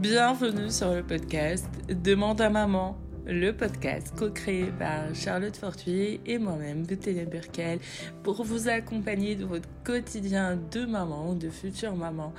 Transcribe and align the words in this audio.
Bienvenue 0.00 0.70
sur 0.70 0.94
le 0.94 1.02
podcast 1.02 1.68
Demande 1.88 2.40
à 2.40 2.48
maman, 2.48 2.96
le 3.26 3.50
podcast 3.50 4.14
co-créé 4.16 4.66
par 4.78 5.12
Charlotte 5.12 5.56
Fortuy 5.56 6.20
et 6.24 6.38
moi-même, 6.38 6.86
Bethléem 6.86 7.28
Burkel, 7.28 7.80
pour 8.22 8.44
vous 8.44 8.68
accompagner 8.68 9.34
dans 9.34 9.48
votre 9.48 9.68
quotidien 9.82 10.56
de 10.70 10.84
maman 10.84 11.30
ou 11.30 11.34
de 11.34 11.50
future 11.50 11.96
maman, 11.96 12.32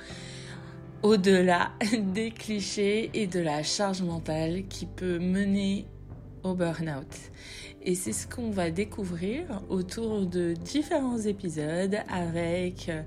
au-delà 1.02 1.72
des 2.14 2.30
clichés 2.30 3.10
et 3.12 3.26
de 3.26 3.40
la 3.40 3.62
charge 3.62 4.00
mentale 4.00 4.62
qui 4.70 4.86
peut 4.86 5.18
mener 5.18 5.84
au 6.42 6.54
burn-out. 6.54 7.14
Et 7.82 7.94
c'est 7.94 8.12
ce 8.12 8.26
qu'on 8.26 8.50
va 8.50 8.70
découvrir 8.70 9.62
autour 9.70 10.26
de 10.26 10.52
différents 10.52 11.18
épisodes 11.18 11.96
avec 12.08 12.90
euh, 12.90 13.02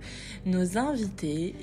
nos 0.48 0.80
invités. 0.80 1.55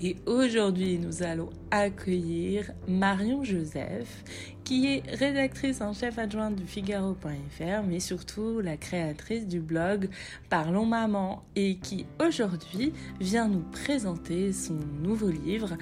Et 0.00 0.16
aujourd'hui, 0.26 0.98
nous 0.98 1.22
allons 1.22 1.48
accueillir 1.70 2.70
Marion 2.86 3.42
Joseph, 3.42 4.22
qui 4.64 4.86
est 4.86 5.02
rédactrice 5.16 5.80
en 5.80 5.94
chef 5.94 6.18
adjointe 6.18 6.56
du 6.56 6.66
Figaro.fr, 6.66 7.82
mais 7.88 8.00
surtout 8.00 8.60
la 8.60 8.76
créatrice 8.76 9.46
du 9.46 9.60
blog 9.60 10.10
Parlons 10.50 10.86
Maman, 10.86 11.42
et 11.56 11.76
qui 11.76 12.04
aujourd'hui 12.24 12.92
vient 13.18 13.48
nous 13.48 13.64
présenter 13.72 14.52
son 14.52 14.78
nouveau 15.02 15.30
livre, 15.30 15.78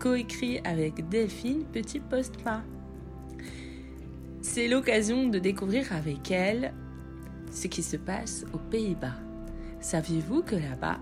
coécrit 0.00 0.58
avec 0.64 1.08
Delphine 1.08 1.62
Petit-Postma. 1.72 2.64
C'est 4.40 4.68
l'occasion 4.68 5.28
de 5.28 5.38
découvrir 5.40 5.92
avec 5.92 6.30
elle 6.30 6.72
ce 7.50 7.66
qui 7.66 7.82
se 7.82 7.96
passe 7.96 8.44
aux 8.52 8.58
Pays-Bas. 8.58 9.16
Saviez-vous 9.80 10.42
que 10.42 10.54
là-bas, 10.54 11.00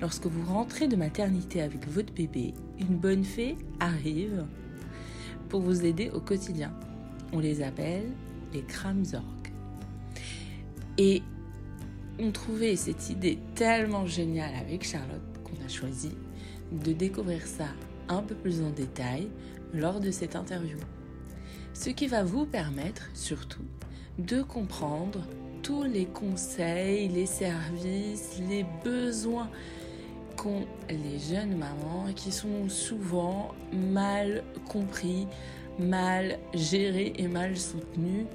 lorsque 0.00 0.26
vous 0.26 0.50
rentrez 0.50 0.88
de 0.88 0.96
maternité 0.96 1.60
avec 1.60 1.86
votre 1.86 2.14
bébé, 2.14 2.54
une 2.78 2.96
bonne 2.96 3.24
fée 3.24 3.58
arrive 3.78 4.46
pour 5.50 5.60
vous 5.60 5.84
aider 5.84 6.10
au 6.10 6.20
quotidien? 6.20 6.72
On 7.32 7.40
les 7.40 7.62
appelle 7.62 8.10
les 8.54 8.62
Kramzorg. 8.62 9.22
Et 10.96 11.22
on 12.18 12.30
trouvait 12.30 12.76
cette 12.76 13.10
idée 13.10 13.38
tellement 13.54 14.06
géniale 14.06 14.54
avec 14.54 14.82
Charlotte 14.82 15.20
qu'on 15.44 15.64
a 15.64 15.68
choisi 15.68 16.12
de 16.72 16.92
découvrir 16.92 17.46
ça 17.46 17.68
un 18.08 18.22
peu 18.22 18.34
plus 18.34 18.62
en 18.62 18.70
détail 18.70 19.28
lors 19.74 20.00
de 20.00 20.10
cette 20.10 20.36
interview 20.36 20.78
ce 21.74 21.90
qui 21.90 22.06
va 22.06 22.22
vous 22.22 22.46
permettre 22.46 23.08
surtout 23.14 23.64
de 24.18 24.42
comprendre 24.42 25.20
tous 25.62 25.84
les 25.84 26.06
conseils, 26.06 27.08
les 27.08 27.26
services, 27.26 28.40
les 28.48 28.64
besoins 28.84 29.48
qu'ont 30.36 30.66
les 30.88 31.18
jeunes 31.18 31.56
mamans 31.56 32.12
qui 32.14 32.32
sont 32.32 32.68
souvent 32.68 33.54
mal 33.72 34.42
compris, 34.68 35.26
mal 35.78 36.38
gérés 36.54 37.12
et 37.16 37.28
mal 37.28 37.56
soutenus 37.56 38.26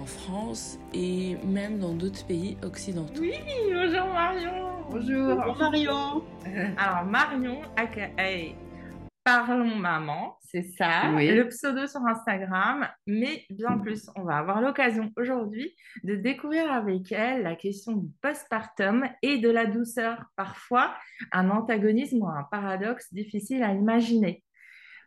en 0.00 0.06
France 0.06 0.78
et 0.94 1.36
même 1.44 1.78
dans 1.78 1.92
d'autres 1.92 2.24
pays 2.26 2.56
occidentaux. 2.62 3.20
Oui, 3.20 3.34
bonjour 3.72 4.06
Marion. 4.06 4.52
Bonjour. 4.90 5.36
Bonjour 5.36 5.56
Marion. 5.58 6.22
Alors 6.76 7.04
Marion, 7.04 7.60
Parlons 9.24 9.76
Maman, 9.76 10.36
c'est 10.54 10.62
ça, 10.76 11.10
le 11.12 11.48
pseudo 11.48 11.86
sur 11.86 12.04
Instagram. 12.04 12.86
Mais 13.06 13.46
bien 13.48 13.78
plus, 13.78 14.10
on 14.16 14.22
va 14.22 14.36
avoir 14.36 14.60
l'occasion 14.60 15.10
aujourd'hui 15.16 15.74
de 16.04 16.14
découvrir 16.14 16.70
avec 16.70 17.10
elle 17.10 17.42
la 17.42 17.56
question 17.56 17.92
du 17.92 18.08
postpartum 18.20 19.08
et 19.22 19.38
de 19.38 19.48
la 19.48 19.64
douceur, 19.64 20.26
parfois 20.36 20.94
un 21.32 21.48
antagonisme 21.48 22.18
ou 22.18 22.28
un 22.28 22.46
paradoxe 22.50 23.12
difficile 23.14 23.62
à 23.62 23.72
imaginer. 23.72 24.44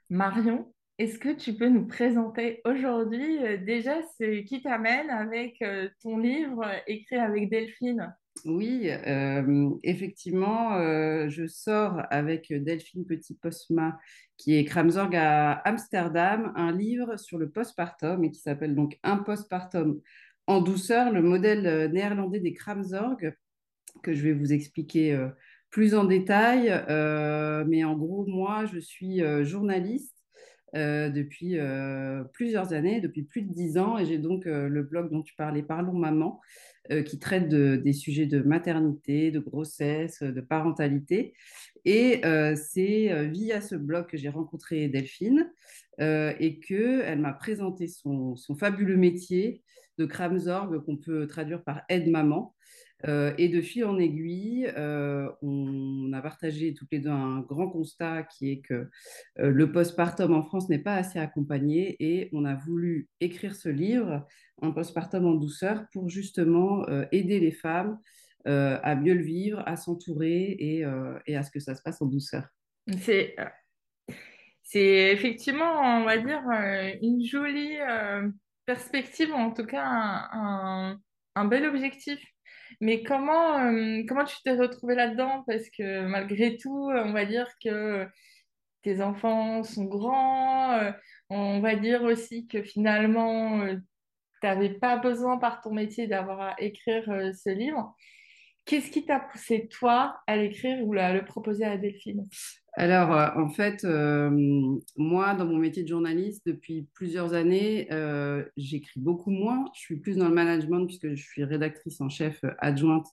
Marion, 0.09 0.73
est-ce 0.97 1.19
que 1.19 1.29
tu 1.29 1.53
peux 1.53 1.69
nous 1.69 1.85
présenter 1.85 2.61
aujourd'hui 2.65 3.45
euh, 3.45 3.57
déjà 3.57 4.01
ce 4.17 4.41
qui 4.41 4.63
t'amène 4.63 5.09
avec 5.09 5.61
euh, 5.61 5.89
ton 6.01 6.17
livre 6.17 6.65
écrit 6.87 7.17
avec 7.17 7.49
Delphine? 7.49 8.15
Oui, 8.43 8.89
euh, 8.89 9.69
effectivement, 9.83 10.75
euh, 10.75 11.29
je 11.29 11.47
sors 11.47 12.01
avec 12.09 12.51
Delphine 12.51 13.05
Petit-Posma, 13.05 13.97
qui 14.37 14.55
est 14.55 14.65
Kramzorg 14.65 15.15
à 15.15 15.53
Amsterdam, 15.67 16.51
un 16.55 16.71
livre 16.71 17.17
sur 17.17 17.37
le 17.37 17.49
postpartum 17.49 18.23
et 18.23 18.31
qui 18.31 18.41
s'appelle 18.41 18.75
donc 18.75 18.99
Un 19.03 19.17
postpartum 19.17 19.99
en 20.47 20.61
douceur, 20.61 21.11
le 21.11 21.21
modèle 21.21 21.65
euh, 21.65 21.87
néerlandais 21.87 22.39
des 22.39 22.53
Kramzorg, 22.53 23.33
que 24.03 24.13
je 24.13 24.21
vais 24.21 24.33
vous 24.33 24.51
expliquer 24.51 25.17
plus 25.69 25.95
en 25.95 26.03
détail. 26.03 26.67
mais 27.67 27.83
en 27.85 27.95
gros, 27.95 28.25
moi, 28.27 28.65
je 28.65 28.77
suis 28.77 29.21
journaliste 29.45 30.14
depuis 30.75 31.57
plusieurs 32.33 32.73
années, 32.73 33.01
depuis 33.01 33.23
plus 33.23 33.41
de 33.41 33.51
dix 33.51 33.77
ans, 33.77 33.97
et 33.97 34.05
j'ai 34.05 34.17
donc 34.17 34.45
le 34.45 34.83
blog 34.83 35.11
dont 35.11 35.21
tu 35.21 35.33
parlais, 35.35 35.63
Parlons 35.63 35.93
Maman, 35.93 36.41
euh, 36.91 37.01
qui 37.01 37.17
traite 37.17 37.49
des 37.49 37.93
sujets 37.93 38.27
de 38.27 38.41
maternité, 38.41 39.31
de 39.31 39.39
grossesse, 39.39 40.21
de 40.21 40.39
parentalité. 40.39 41.33
Et 41.83 42.23
euh, 42.25 42.55
c'est 42.55 43.11
euh, 43.11 43.23
via 43.23 43.59
ce 43.59 43.73
blog 43.73 44.05
que 44.05 44.17
j'ai 44.17 44.29
rencontré 44.29 44.87
Delphine 44.87 45.51
et 45.97 46.59
qu'elle 46.59 47.19
m'a 47.19 47.31
présenté 47.31 47.87
son, 47.87 48.35
son, 48.35 48.53
fabuleux 48.53 48.97
métier 48.97 49.63
de 49.97 50.05
Kramzorg 50.05 50.83
qu'on 50.83 50.97
peut 50.97 51.25
traduire 51.25 51.63
par 51.63 51.83
aide-maman. 51.87 52.53
Euh, 52.53 52.64
et 53.03 53.49
de 53.49 53.61
fil 53.61 53.85
en 53.85 53.99
aiguille, 53.99 54.71
on 54.77 56.13
a 56.13 56.21
partagé 56.21 56.73
toutes 56.73 56.91
les 56.91 56.99
deux 56.99 57.09
un 57.09 57.41
grand 57.41 57.69
constat 57.69 58.23
qui 58.23 58.51
est 58.51 58.61
que 58.61 58.89
le 59.35 59.71
postpartum 59.71 60.33
en 60.33 60.43
France 60.43 60.69
n'est 60.69 60.79
pas 60.79 60.95
assez 60.95 61.19
accompagné 61.19 61.97
et 61.99 62.29
on 62.33 62.45
a 62.45 62.55
voulu 62.55 63.07
écrire 63.19 63.55
ce 63.55 63.69
livre, 63.69 64.25
Un 64.61 64.71
postpartum 64.71 65.25
en 65.25 65.35
douceur, 65.35 65.85
pour 65.91 66.09
justement 66.09 66.85
aider 67.11 67.39
les 67.39 67.51
femmes 67.51 67.99
à 68.45 68.95
mieux 68.95 69.13
le 69.13 69.23
vivre, 69.23 69.61
à 69.67 69.75
s'entourer 69.75 70.55
et, 70.59 70.85
à 70.85 71.43
ce 71.43 71.51
que 71.51 71.59
ça 71.59 71.75
se 71.75 71.81
passe 71.83 72.01
en 72.01 72.07
douceur. 72.07 72.47
C'est, 74.63 75.11
effectivement, 75.11 75.99
on 75.99 76.05
va 76.05 76.17
dire, 76.17 76.41
une 77.03 77.23
jolie 77.23 77.77
perspective, 78.65 79.31
en 79.31 79.51
tout 79.51 79.65
cas 79.65 80.29
un 81.35 81.45
bel 81.45 81.65
objectif 81.65 82.19
mais 82.81 83.03
comment, 83.03 83.59
euh, 83.59 84.03
comment 84.07 84.25
tu 84.25 84.35
t'es 84.43 84.53
retrouvée 84.53 84.95
là-dedans? 84.95 85.43
Parce 85.47 85.69
que 85.69 86.05
malgré 86.05 86.57
tout, 86.57 86.89
on 86.91 87.13
va 87.13 87.25
dire 87.25 87.47
que 87.63 88.07
tes 88.81 89.01
enfants 89.01 89.63
sont 89.63 89.85
grands. 89.85 90.73
Euh, 90.73 90.91
on 91.29 91.59
va 91.59 91.75
dire 91.75 92.03
aussi 92.03 92.47
que 92.47 92.61
finalement, 92.61 93.61
euh, 93.61 93.75
tu 94.41 94.47
n'avais 94.47 94.69
pas 94.69 94.97
besoin 94.97 95.37
par 95.37 95.61
ton 95.61 95.73
métier 95.73 96.07
d'avoir 96.07 96.41
à 96.41 96.55
écrire 96.59 97.05
ce 97.33 97.49
livre. 97.49 97.95
Qu'est-ce 98.65 98.91
qui 98.91 99.05
t'a 99.05 99.19
poussé, 99.19 99.67
toi, 99.67 100.19
à 100.27 100.35
l'écrire 100.35 100.85
ou 100.85 100.93
à 100.93 101.13
le 101.13 101.23
proposer 101.25 101.65
à 101.65 101.77
Delphine? 101.77 102.27
Alors, 102.77 103.13
euh, 103.13 103.27
en 103.37 103.49
fait, 103.49 103.85
euh, 103.85 104.29
moi, 104.97 105.33
dans 105.33 105.45
mon 105.45 105.57
métier 105.57 105.83
de 105.83 105.87
journaliste, 105.87 106.45
depuis 106.45 106.87
plusieurs 106.93 107.33
années, 107.33 107.87
euh, 107.91 108.43
j'écris 108.57 108.99
beaucoup 108.99 109.31
moins. 109.31 109.65
Je 109.73 109.79
suis 109.79 109.95
plus 109.95 110.17
dans 110.17 110.27
le 110.27 110.33
management 110.33 110.85
puisque 110.85 111.15
je 111.15 111.23
suis 111.23 111.43
rédactrice 111.43 112.01
en 112.01 112.09
chef 112.09 112.41
adjointe 112.59 113.07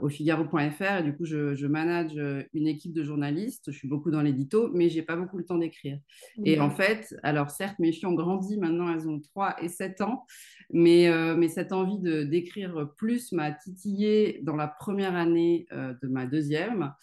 au 0.00 0.08
Figaro.fr. 0.08 1.00
Et 1.00 1.02
du 1.02 1.14
coup, 1.14 1.26
je, 1.26 1.66
manage 1.66 2.18
une 2.54 2.66
équipe 2.66 2.94
de 2.94 3.02
journalistes. 3.02 3.70
Je 3.70 3.76
suis 3.76 3.88
beaucoup 3.88 4.10
dans 4.10 4.22
l'édito, 4.22 4.70
mais 4.72 4.88
j'ai 4.88 5.02
pas 5.02 5.16
beaucoup 5.16 5.36
le 5.36 5.44
temps 5.44 5.58
d'écrire. 5.58 5.98
Et 6.46 6.58
en 6.58 6.70
fait, 6.70 7.14
alors 7.22 7.50
certes, 7.50 7.78
mes 7.78 7.92
filles 7.92 8.06
ont 8.06 8.14
grandi. 8.14 8.56
Maintenant, 8.56 8.90
elles 8.90 9.06
ont 9.06 9.20
3 9.20 9.56
et 9.62 9.68
7 9.68 10.00
ans. 10.00 10.24
Mais, 10.70 11.10
mais 11.36 11.48
cette 11.48 11.72
envie 11.72 11.98
de 11.98 12.22
d'écrire 12.22 12.90
plus 12.96 13.32
m'a 13.32 13.52
titillé 13.52 14.40
dans 14.44 14.56
la 14.56 14.66
première 14.66 15.14
année 15.14 15.66
de 15.70 16.08
ma 16.08 16.24
deuxième. 16.24 16.94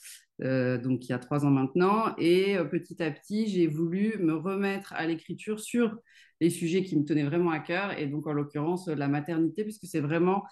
Euh, 0.43 0.77
donc 0.77 1.05
il 1.07 1.11
y 1.11 1.13
a 1.13 1.19
trois 1.19 1.45
ans 1.45 1.51
maintenant. 1.51 2.15
Et 2.17 2.57
euh, 2.57 2.65
petit 2.65 3.01
à 3.01 3.11
petit, 3.11 3.47
j'ai 3.47 3.67
voulu 3.67 4.17
me 4.19 4.33
remettre 4.33 4.93
à 4.93 5.05
l'écriture 5.05 5.59
sur 5.59 5.95
les 6.39 6.49
sujets 6.49 6.83
qui 6.83 6.97
me 6.97 7.05
tenaient 7.05 7.23
vraiment 7.23 7.51
à 7.51 7.59
cœur, 7.59 7.97
et 7.99 8.07
donc 8.07 8.25
en 8.25 8.33
l'occurrence 8.33 8.87
la 8.87 9.07
maternité, 9.07 9.63
puisque 9.63 9.85
c'est 9.85 9.99
vraiment 9.99 10.43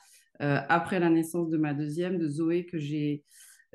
euh, 0.42 0.60
après 0.70 1.00
la 1.00 1.10
naissance 1.10 1.50
de 1.50 1.58
ma 1.58 1.74
deuxième, 1.74 2.20
de 2.20 2.28
Zoé, 2.28 2.66
que 2.66 2.78
j'ai 2.78 3.24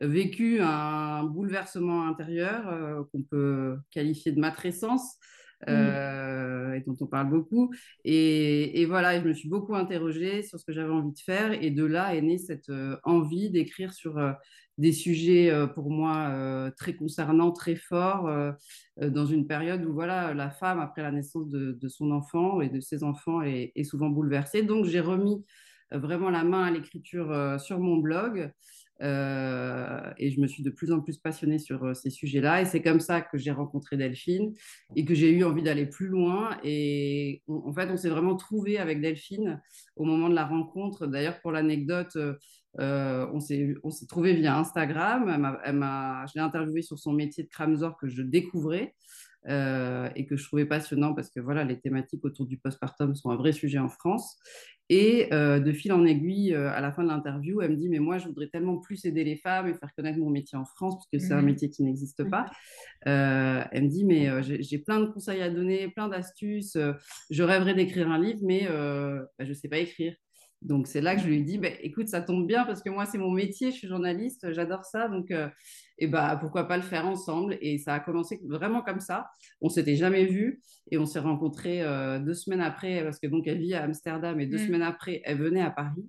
vécu 0.01 0.61
un 0.61 1.25
bouleversement 1.25 2.07
intérieur 2.07 3.07
qu'on 3.13 3.23
peut 3.23 3.77
qualifier 3.91 4.33
de 4.33 4.41
matrescence. 4.41 5.19
Mmh. 5.67 6.75
et 6.75 6.81
dont 6.81 6.97
on 7.01 7.07
parle 7.07 7.31
beaucoup. 7.31 7.73
Et, 8.05 8.83
et, 8.83 8.85
voilà, 8.85 9.19
je 9.19 9.25
me 9.25 9.33
suis 9.33 9.49
beaucoup 9.49 9.75
interrogée 9.75 10.43
sur 10.43 10.59
ce 10.59 10.65
que 10.67 10.73
j'avais 10.75 10.93
envie 10.93 11.13
de 11.13 11.19
faire. 11.21 11.53
Et 11.53 11.71
de 11.71 11.85
là 11.85 12.15
est 12.15 12.21
née 12.21 12.37
cette 12.37 12.71
envie 13.05 13.49
d'écrire 13.49 13.95
sur 13.95 14.19
des 14.79 14.93
sujets 14.93 15.51
euh, 15.51 15.67
pour 15.67 15.91
moi 15.91 16.29
euh, 16.31 16.71
très 16.77 16.95
concernants, 16.95 17.53
très 17.53 17.77
forts, 17.77 18.27
euh, 18.27 18.53
dans 18.99 19.27
une 19.27 19.47
période 19.47 19.85
où 19.85 19.93
voilà, 19.93 20.35
la 20.35 20.51
femme, 20.51 20.81
après 20.81 21.03
la 21.03 21.13
naissance 21.13 21.49
de, 21.49 21.89
son 21.89 22.11
enfant 22.11 22.61
et 22.61 22.69
de 22.69 22.81
ses 22.81 23.05
enfants, 23.05 23.43
est, 23.43 23.85
souvent 23.85 24.09
bouleversée. 24.09 24.63
Donc 24.63 24.87
j'ai 24.87 25.01
remis 25.01 25.45
vraiment 25.91 26.31
la 26.31 26.45
main 26.45 26.65
à 26.65 26.71
l'écriture 26.71 27.61
sur 27.61 27.79
mon 27.79 27.99
blog. 27.99 28.51
Et 29.01 30.31
je 30.31 30.41
me 30.41 30.47
suis 30.47 30.63
de 30.63 30.71
plus 30.71 30.93
en 30.93 31.01
plus 31.01 31.19
passionnée 31.19 31.59
sur 31.59 31.95
ces 31.95 32.11
sujets-là. 32.11 32.63
Et 32.63 32.65
c'est 32.65 32.83
comme 32.83 33.01
ça 33.01 33.21
que 33.21 33.37
j'ai 33.37 33.51
rencontré 33.51 33.97
Delphine 33.97 34.55
et 34.97 35.05
que 35.05 35.15
j'ai 35.15 35.31
eu 35.31 35.45
envie 35.45 35.63
d'aller 35.63 35.87
plus 35.87 36.07
loin. 36.07 36.57
Et 36.63 37.43
en 37.49 37.73
fait, 37.73 37.91
on 37.91 37.97
s'est 37.97 38.09
vraiment 38.09 38.37
trouvé 38.37 38.79
avec 38.79 39.01
Delphine 39.01 39.61
au 39.97 40.05
moment 40.05 40.29
de 40.29 40.35
la 40.35 40.47
rencontre. 40.47 41.07
D'ailleurs, 41.07 41.41
pour 41.41 41.53
l'anecdote, 41.53 42.17
euh, 42.81 43.27
on 43.33 43.41
s'est 43.41 44.07
trouvé 44.09 44.35
via 44.35 44.59
Instagram. 44.59 45.29
Elle 45.65 45.75
je 46.29 46.33
l'ai 46.35 46.41
interviewée 46.41 46.83
sur 46.83 46.99
son 46.99 47.13
métier 47.13 47.45
de 47.45 47.49
Kramzor 47.49 47.97
que 47.97 48.09
je 48.09 48.23
découvrais. 48.23 48.95
Euh, 49.47 50.09
et 50.17 50.25
que 50.25 50.39
je 50.39 50.45
trouvais 50.47 50.65
passionnant 50.65 51.13
parce 51.13 51.29
que 51.29 51.39
voilà, 51.39 51.65
les 51.65 51.79
thématiques 51.79 52.25
autour 52.25 52.47
du 52.47 52.57
postpartum 52.57 53.15
sont 53.15 53.29
un 53.29 53.37
vrai 53.37 53.53
sujet 53.53 53.79
en 53.79 53.91
France. 53.91 54.39
Et 54.89 55.29
euh, 55.35 55.61
de 55.61 55.71
fil 55.71 55.93
en 55.93 56.07
aiguille, 56.07 56.55
à 56.55 56.81
la 56.81 56.93
fin 56.93 57.03
de 57.03 57.09
l'interview, 57.09 57.61
elle 57.61 57.73
me 57.73 57.77
dit 57.77 57.91
Mais 57.91 57.99
moi, 57.99 58.17
je 58.17 58.27
voudrais 58.27 58.49
tellement 58.49 58.79
plus 58.79 59.05
aider 59.05 59.23
les 59.23 59.37
femmes 59.37 59.67
et 59.69 59.75
faire 59.75 59.95
connaître 59.95 60.19
mon 60.19 60.31
métier 60.31 60.57
en 60.57 60.65
France, 60.65 60.95
parce 60.95 61.09
que 61.13 61.19
c'est 61.19 61.35
un 61.35 61.41
mhm. 61.41 61.47
métier 61.47 61.69
qui 61.69 61.83
n'existe 61.83 62.25
pas. 62.31 62.51
elle 63.03 63.85
me 63.85 63.89
dit 63.89 64.05
Mais 64.07 64.43
j'ai 64.43 64.79
plein 64.79 65.01
de 65.01 65.07
conseils 65.07 65.43
à 65.43 65.51
donner, 65.51 65.89
plein 65.89 66.09
d'astuces. 66.09 66.79
je 67.29 67.43
rêverais 67.43 67.75
d'écrire 67.75 68.11
un 68.11 68.19
livre, 68.19 68.41
mais 68.43 68.67
bah, 68.67 69.45
je 69.45 69.51
ne 69.51 69.55
sais 69.55 69.69
pas 69.69 69.79
écrire. 69.79 70.15
Donc, 70.65 70.87
c'est 70.87 71.01
là 71.01 71.15
que 71.15 71.23
je 71.23 71.27
lui 71.27 71.39
ai 71.39 71.43
dit 71.43 71.59
bah, 71.59 71.69
Écoute, 71.83 72.09
ça 72.09 72.21
tombe 72.21 72.47
bien 72.47 72.65
parce 72.65 72.83
que 72.83 72.91
moi, 72.91 73.07
c'est 73.07 73.19
mon 73.19 73.31
métier, 73.31 73.71
je 73.71 73.77
suis 73.77 73.89
journaliste, 73.89 74.53
j'adore 74.53 74.85
ça. 74.85 75.09
Donc, 75.09 75.33
et 75.99 76.07
bah 76.07 76.37
pourquoi 76.41 76.67
pas 76.67 76.77
le 76.77 76.83
faire 76.83 77.07
ensemble? 77.07 77.57
Et 77.61 77.79
ça 77.79 77.95
a 77.95 78.01
commencé 78.01 78.41
vraiment 78.45 78.83
comme 78.83 79.01
ça. 79.01 79.31
On 79.61 79.69
s'était 79.69 79.97
jamais 79.97 80.25
vu 80.25 80.61
et 80.91 80.99
on 80.99 81.07
s'est 81.07 81.21
rencontrés 81.21 81.83
euh, 81.83 82.19
deux 82.19 82.35
semaines 82.35 82.61
après 82.61 83.03
parce 83.05 83.19
que 83.19 83.27
donc 83.27 83.47
elle 83.47 83.59
vit 83.59 83.75
à 83.75 83.85
Amsterdam 83.85 84.41
et 84.41 84.47
deux 84.47 84.57
mm. 84.57 84.67
semaines 84.67 84.83
après 84.83 85.23
elle 85.25 85.39
venait 85.39 85.63
à 85.63 85.71
Paris. 85.71 86.09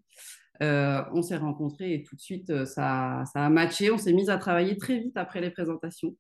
Euh, 0.64 1.04
on 1.12 1.22
s'est 1.22 1.36
rencontrés 1.36 1.94
et 1.94 2.04
tout 2.04 2.16
de 2.16 2.22
suite 2.22 2.50
euh, 2.50 2.66
ça, 2.66 3.24
ça 3.32 3.46
a 3.46 3.50
matché. 3.50 3.92
On 3.92 3.98
s'est 3.98 4.14
mis 4.14 4.30
à 4.30 4.38
travailler 4.38 4.78
très 4.78 5.00
vite 5.00 5.18
après 5.18 5.42
les 5.42 5.52
présentations. 5.52 6.16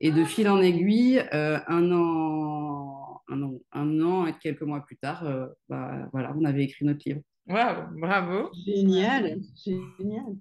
Et 0.00 0.12
de 0.12 0.24
fil 0.24 0.48
en 0.48 0.60
aiguille 0.60 1.22
un 1.32 1.92
an 1.92 3.20
un 3.28 3.42
an 3.42 3.60
un 3.72 4.00
an 4.00 4.26
et 4.26 4.32
quelques 4.40 4.62
mois 4.62 4.80
plus 4.80 4.96
tard 4.96 5.24
bah, 5.68 6.08
voilà 6.12 6.34
on 6.38 6.44
avait 6.44 6.64
écrit 6.64 6.86
notre 6.86 7.02
livre 7.04 7.20
Waouh, 7.46 7.98
bravo 7.98 8.50
génial 8.64 9.40
génial 9.56 10.36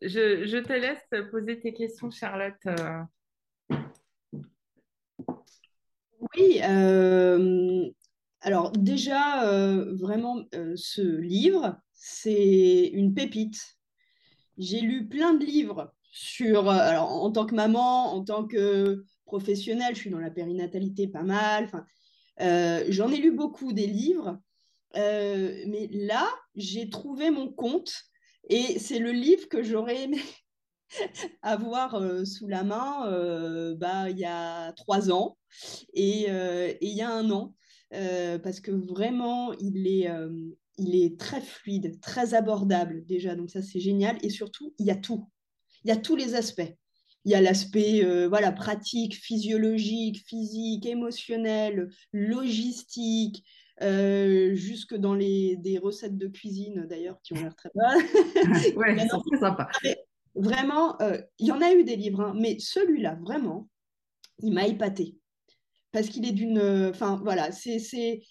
je, 0.00 0.58
te 0.60 0.72
laisse 0.72 1.30
poser 1.30 1.60
tes 1.60 1.72
questions, 1.72 2.10
Charlotte. 2.10 2.54
Euh. 2.66 3.02
Oui, 6.36 6.60
euh, 6.62 7.88
alors 8.40 8.72
déjà, 8.72 9.48
euh, 9.48 9.94
vraiment, 9.96 10.44
ce 10.76 11.02
livre, 11.02 11.76
c'est 11.92 12.90
une 12.92 13.14
pépite. 13.14 13.60
J'ai 14.58 14.80
lu 14.80 15.08
plein 15.08 15.34
de 15.34 15.44
livres 15.44 15.92
sur, 16.10 16.68
alors 16.68 17.10
en 17.10 17.30
tant 17.32 17.46
que 17.46 17.54
maman, 17.54 18.12
en 18.14 18.22
tant 18.22 18.46
que 18.46 19.04
professionnelle, 19.24 19.94
je 19.94 20.00
suis 20.00 20.10
dans 20.10 20.18
la 20.18 20.30
périnatalité 20.30 21.08
pas 21.08 21.22
mal. 21.22 21.68
J'en 22.38 23.10
ai 23.10 23.16
lu 23.16 23.32
beaucoup 23.32 23.72
des 23.72 23.86
livres, 23.86 24.38
mais 24.94 25.88
là, 25.92 26.28
j'ai 26.54 26.88
trouvé 26.90 27.30
mon 27.30 27.52
compte 27.52 27.92
et 28.48 28.78
c'est 28.78 28.98
le 28.98 29.12
livre 29.12 29.48
que 29.48 29.62
j'aurais 29.62 30.04
aimé 30.04 30.20
avoir 31.42 31.94
euh, 31.94 32.24
sous 32.24 32.48
la 32.48 32.64
main 32.64 33.06
euh, 33.06 33.74
bah, 33.74 34.10
il 34.10 34.18
y 34.18 34.24
a 34.24 34.72
trois 34.72 35.10
ans 35.10 35.36
et, 35.94 36.26
euh, 36.28 36.68
et 36.68 36.86
il 36.86 36.96
y 36.96 37.02
a 37.02 37.10
un 37.10 37.30
an, 37.30 37.54
parce 38.42 38.60
que 38.60 38.70
vraiment, 38.70 39.52
il 39.60 39.86
est, 39.86 40.08
il 40.78 40.96
est 40.96 41.20
très 41.20 41.42
fluide, 41.42 42.00
très 42.00 42.32
abordable 42.32 43.04
déjà, 43.04 43.34
donc 43.36 43.50
ça 43.50 43.60
c'est 43.60 43.80
génial. 43.80 44.16
Et 44.22 44.30
surtout, 44.30 44.74
il 44.78 44.86
y 44.86 44.90
a 44.90 44.96
tout. 44.96 45.28
Il 45.84 45.88
y 45.88 45.92
a 45.92 45.96
tous 45.96 46.16
les 46.16 46.34
aspects. 46.34 46.74
Il 47.26 47.32
y 47.32 47.34
a 47.34 47.42
l'aspect 47.42 48.02
voilà, 48.28 48.50
pratique, 48.50 49.14
physiologique, 49.14 50.24
physique, 50.26 50.86
émotionnel, 50.86 51.90
logistique, 52.14 53.44
euh, 53.82 54.54
jusque 54.54 54.94
dans 54.94 55.14
les, 55.14 55.56
des 55.56 55.78
recettes 55.78 56.16
de 56.16 56.28
cuisine 56.28 56.86
d'ailleurs 56.88 57.20
qui 57.22 57.32
ont 57.32 57.36
l'air 57.36 57.54
très 57.56 57.70
bonnes. 57.74 57.84
ouais, 58.76 58.96
c'est 58.98 59.08
très 59.08 59.40
sympa. 59.40 59.68
Vraiment, 60.34 61.00
euh, 61.02 61.20
il 61.38 61.48
y 61.48 61.52
en 61.52 61.60
a 61.60 61.72
eu 61.72 61.84
des 61.84 61.96
livres, 61.96 62.22
hein, 62.22 62.34
mais 62.36 62.58
celui-là, 62.58 63.18
vraiment, 63.22 63.68
il 64.38 64.52
m'a 64.52 64.66
épaté. 64.66 65.16
Parce 65.90 66.08
qu'il 66.08 66.26
est 66.26 66.32
d'une. 66.32 66.88
Enfin, 66.88 67.20
voilà, 67.22 67.52
c'est. 67.52 68.22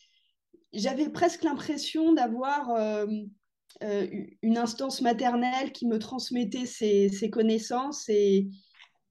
J'avais 0.74 1.10
presque 1.10 1.44
l'impression 1.44 2.14
d'avoir 2.14 2.72
euh, 2.72 4.08
une 4.42 4.58
instance 4.58 5.02
maternelle 5.02 5.72
qui 5.74 5.86
me 5.86 6.00
transmettait 6.00 6.66
ses, 6.66 7.10
ses 7.10 7.30
connaissances 7.30 8.08
et, 8.10 8.48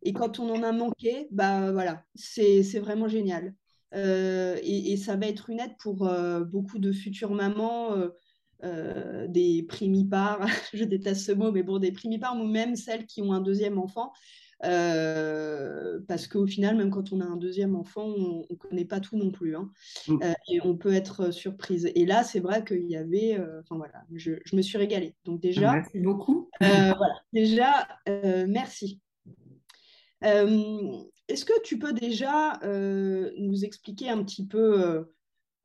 et, 0.03 0.13
quand 0.13 0.39
on 0.39 0.51
en 0.51 0.63
a 0.63 0.73
manqué, 0.73 1.29
bah 1.31 1.71
voilà, 1.71 2.03
c'est 2.15 2.63
vraiment 2.79 3.09
génial. 3.09 3.55
Euh, 3.95 4.57
et, 4.63 4.97
ça 4.97 5.17
va 5.17 5.27
être 5.27 5.51
une 5.51 5.61
aide 5.61 5.77
pour 5.79 6.07
euh, 6.07 6.45
beaucoup 6.45 6.79
de 6.79 6.93
futures 6.93 7.33
mamans, 7.33 7.97
euh, 8.63 9.27
des 9.27 9.65
primipares, 9.69 10.41
je 10.75 10.85
déteste 10.85 11.27
ce 11.27 11.33
mot, 11.33 11.51
mais 11.51 11.63
bon, 11.63 11.79
des 11.79 11.93
primipares 11.93 12.37
ou 12.37 12.47
même 12.47 12.77
celles 12.77 13.07
qui 13.07 13.23
ont 13.23 13.33
un 13.33 13.41
deuxième 13.41 13.79
enfant. 13.79 14.13
parce 14.61 16.27
qu'au 16.29 16.47
final, 16.47 16.77
même 16.77 16.91
quand 16.91 17.13
on 17.13 17.21
a 17.21 17.25
un 17.25 17.37
deuxième 17.37 17.75
enfant, 17.75 18.07
on 18.07 18.45
ne 18.49 18.57
connaît 18.57 18.85
pas 18.85 19.01
tout 19.01 19.17
non 19.17 19.31
plus. 19.31 19.57
Hein. 19.57 19.71
Mm. 20.07 20.19
et 20.53 20.61
on 20.63 20.77
peut 20.77 20.93
être 20.93 21.33
surprise. 21.33 21.91
Et 21.95 22.07
là, 22.07 22.23
c'est 22.23 22.41
vrai 22.41 22.65
qu'il 22.65 22.89
y 22.89 22.97
avait. 22.97 23.39
Enfin 23.61 23.77
voilà, 23.77 24.05
je, 24.15 24.33
je, 24.45 24.57
me 24.57 24.63
suis 24.63 24.79
régalée. 24.79 25.17
Donc 25.25 25.41
déjà. 25.41 25.73
Merci 25.73 26.01
beaucoup. 26.01 26.49
voilà, 26.61 27.23
déjà, 27.33 27.89
merci. 28.47 29.01
Est-ce 31.31 31.45
que 31.45 31.63
tu 31.63 31.79
peux 31.79 31.93
déjà 31.93 32.59
euh, 32.65 33.31
nous 33.39 33.65
expliquer 33.65 34.09
un 34.09 34.25
petit 34.25 34.47
peu 34.47 34.83
euh, 34.85 35.03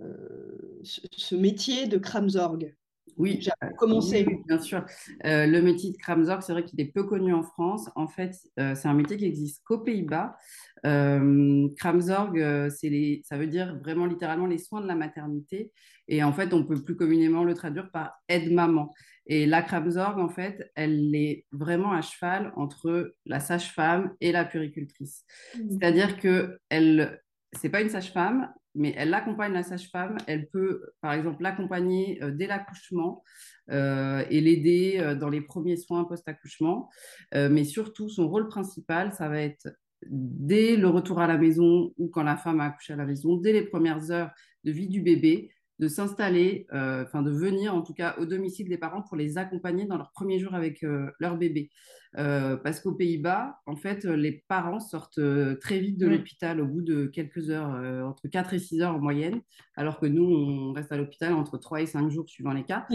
euh, 0.01 0.81
ce, 0.83 1.35
métier 1.35 1.87
de 1.87 1.97
Kramzorg 1.97 2.73
oui, 3.17 3.37
j'ai 3.39 3.51
commencé. 3.77 4.27
bien 4.45 4.59
sûr. 4.59 4.83
le 5.23 5.61
métier 5.61 5.91
de 5.91 5.95
Kramzorg, 5.95 6.41
c'est 6.43 6.51
vrai 6.51 6.65
qu'il 6.65 6.81
est 6.81 6.91
peu 6.91 7.03
connu 7.03 7.33
en 7.33 7.43
France. 7.43 7.89
En 7.95 8.09
fait, 8.09 8.35
c'est 8.57 8.87
un 8.87 8.93
métier 8.93 9.15
qui 9.15 9.23
existe 9.23 9.63
qu'aux 9.63 9.77
Pays-Bas. 9.77 10.35
Kramzorg, 10.83 12.35
les, 12.83 13.21
ça 13.23 13.37
veut 13.37 13.47
dire 13.47 13.79
vraiment 13.79 14.05
littéralement 14.05 14.47
les 14.47 14.57
soins 14.57 14.81
de 14.81 14.87
la 14.87 14.95
maternité. 14.95 15.71
Et 16.09 16.25
en 16.25 16.33
fait, 16.33 16.53
on 16.53 16.65
peut 16.65 16.83
plus 16.83 16.97
communément 16.97 17.45
le 17.45 17.53
traduire 17.53 17.89
par 17.89 18.21
aide-maman. 18.27 18.91
Et 19.27 19.45
la 19.45 19.61
Kramzorg, 19.61 20.19
en 20.19 20.29
fait, 20.29 20.71
elle 20.75 21.15
est 21.15 21.45
vraiment 21.51 21.93
à 21.93 22.01
cheval 22.01 22.53
entre 22.55 23.13
la 23.25 23.39
sage-femme 23.39 24.13
et 24.21 24.31
la 24.31 24.45
puricultrice. 24.45 25.25
Mmh. 25.55 25.69
C'est-à-dire 25.71 26.17
que 26.19 26.59
elle, 26.69 27.21
c'est 27.53 27.69
pas 27.69 27.81
une 27.81 27.89
sage-femme, 27.89 28.51
mais 28.75 28.93
elle 28.97 29.13
accompagne 29.13 29.53
la 29.53 29.63
sage-femme. 29.63 30.17
Elle 30.27 30.47
peut, 30.49 30.83
par 31.01 31.13
exemple, 31.13 31.41
l'accompagner 31.41 32.21
euh, 32.21 32.31
dès 32.31 32.45
l'accouchement 32.45 33.23
euh, 33.71 34.23
et 34.29 34.41
l'aider 34.41 34.97
euh, 34.99 35.15
dans 35.15 35.29
les 35.29 35.41
premiers 35.41 35.77
soins 35.77 36.03
post-accouchement. 36.03 36.89
mais 37.33 37.63
surtout, 37.63 38.09
son 38.09 38.27
rôle 38.27 38.47
principal, 38.47 39.13
ça 39.13 39.29
va 39.29 39.41
être 39.41 39.69
dès 40.07 40.75
le 40.75 40.87
retour 40.87 41.19
à 41.19 41.27
la 41.27 41.37
maison 41.37 41.91
ou 41.97 42.09
quand 42.09 42.23
la 42.23 42.37
femme 42.37 42.59
a 42.59 42.65
accouché 42.65 42.93
à 42.93 42.97
la 42.97 43.05
maison, 43.05 43.37
dès 43.37 43.53
les 43.53 43.63
premières 43.63 44.11
heures 44.11 44.31
de 44.63 44.71
vie 44.71 44.87
du 44.87 45.01
bébé, 45.01 45.51
de 45.79 45.87
s'installer, 45.87 46.67
euh, 46.73 47.03
enfin 47.03 47.21
de 47.21 47.31
venir 47.31 47.75
en 47.75 47.81
tout 47.81 47.93
cas 47.93 48.15
au 48.17 48.25
domicile 48.25 48.69
des 48.69 48.77
parents 48.77 49.01
pour 49.01 49.17
les 49.17 49.37
accompagner 49.37 49.85
dans 49.85 49.97
leurs 49.97 50.11
premiers 50.11 50.39
jours 50.39 50.53
avec 50.53 50.83
euh, 50.83 51.11
leur 51.19 51.37
bébé. 51.37 51.69
Euh, 52.17 52.55
parce 52.55 52.79
qu'aux 52.79 52.93
Pays-Bas, 52.93 53.59
en 53.65 53.75
fait, 53.75 54.05
les 54.05 54.45
parents 54.47 54.79
sortent 54.79 55.19
très 55.59 55.79
vite 55.79 55.97
de 55.97 56.07
l'hôpital 56.07 56.61
au 56.61 56.65
bout 56.65 56.81
de 56.81 57.07
quelques 57.07 57.49
heures, 57.49 57.67
entre 58.07 58.29
4 58.29 58.53
et 58.53 58.59
6 58.59 58.81
heures 58.81 58.95
en 58.95 58.99
moyenne, 58.99 59.41
alors 59.75 59.99
que 59.99 60.05
nous, 60.05 60.23
on 60.23 60.71
reste 60.71 60.93
à 60.93 60.97
l'hôpital 60.97 61.33
entre 61.33 61.57
3 61.57 61.81
et 61.81 61.85
5 61.85 62.09
jours 62.09 62.29
suivant 62.29 62.53
les 62.53 62.63
cas. 62.63 62.87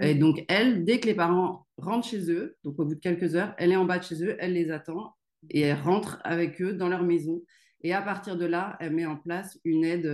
Et 0.00 0.14
donc, 0.14 0.44
elle, 0.48 0.84
dès 0.84 1.00
que 1.00 1.06
les 1.06 1.14
parents 1.14 1.66
rentrent 1.78 2.06
chez 2.06 2.30
eux, 2.30 2.56
donc 2.62 2.78
au 2.78 2.84
bout 2.84 2.94
de 2.94 3.00
quelques 3.00 3.34
heures, 3.34 3.54
elle 3.58 3.72
est 3.72 3.76
en 3.76 3.86
bas 3.86 3.98
de 3.98 4.04
chez 4.04 4.22
eux, 4.22 4.36
elle 4.38 4.52
les 4.52 4.70
attend 4.70 5.16
et 5.50 5.62
elle 5.62 5.80
rentre 5.80 6.20
avec 6.22 6.62
eux 6.62 6.72
dans 6.72 6.88
leur 6.88 7.02
maison. 7.02 7.42
Et 7.82 7.92
à 7.92 8.02
partir 8.02 8.36
de 8.36 8.44
là, 8.44 8.76
elle 8.78 8.92
met 8.92 9.06
en 9.06 9.16
place 9.16 9.58
une 9.64 9.84
aide 9.84 10.06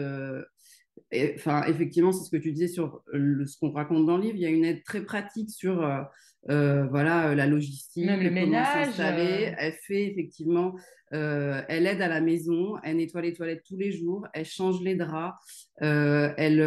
enfin, 1.34 1.64
effectivement, 1.66 2.12
c'est 2.12 2.24
ce 2.24 2.30
que 2.30 2.42
tu 2.42 2.52
disais 2.52 2.68
sur 2.68 3.02
ce 3.12 3.58
qu'on 3.58 3.70
raconte 3.70 4.06
dans 4.06 4.16
le 4.16 4.24
livre. 4.24 4.36
Il 4.36 4.42
y 4.42 4.46
a 4.46 4.50
une 4.50 4.64
aide 4.64 4.82
très 4.84 5.02
pratique 5.02 5.50
sur 5.50 5.82
euh, 5.82 6.00
euh, 6.50 6.86
voilà, 6.86 7.34
la 7.34 7.46
logistique, 7.46 8.06
le 8.08 8.30
ménage. 8.30 9.00
Euh. 9.00 9.52
Elle 9.58 9.72
fait 9.72 10.06
effectivement, 10.06 10.74
elle 11.10 11.86
aide 11.86 12.02
à 12.02 12.08
la 12.08 12.20
maison, 12.20 12.76
elle 12.82 12.96
nettoie 12.96 13.22
les 13.22 13.32
toilettes 13.32 13.64
tous 13.66 13.76
les 13.76 13.92
jours, 13.92 14.26
elle 14.32 14.44
change 14.44 14.80
les 14.80 14.94
draps, 14.94 15.36
elle, 15.80 16.60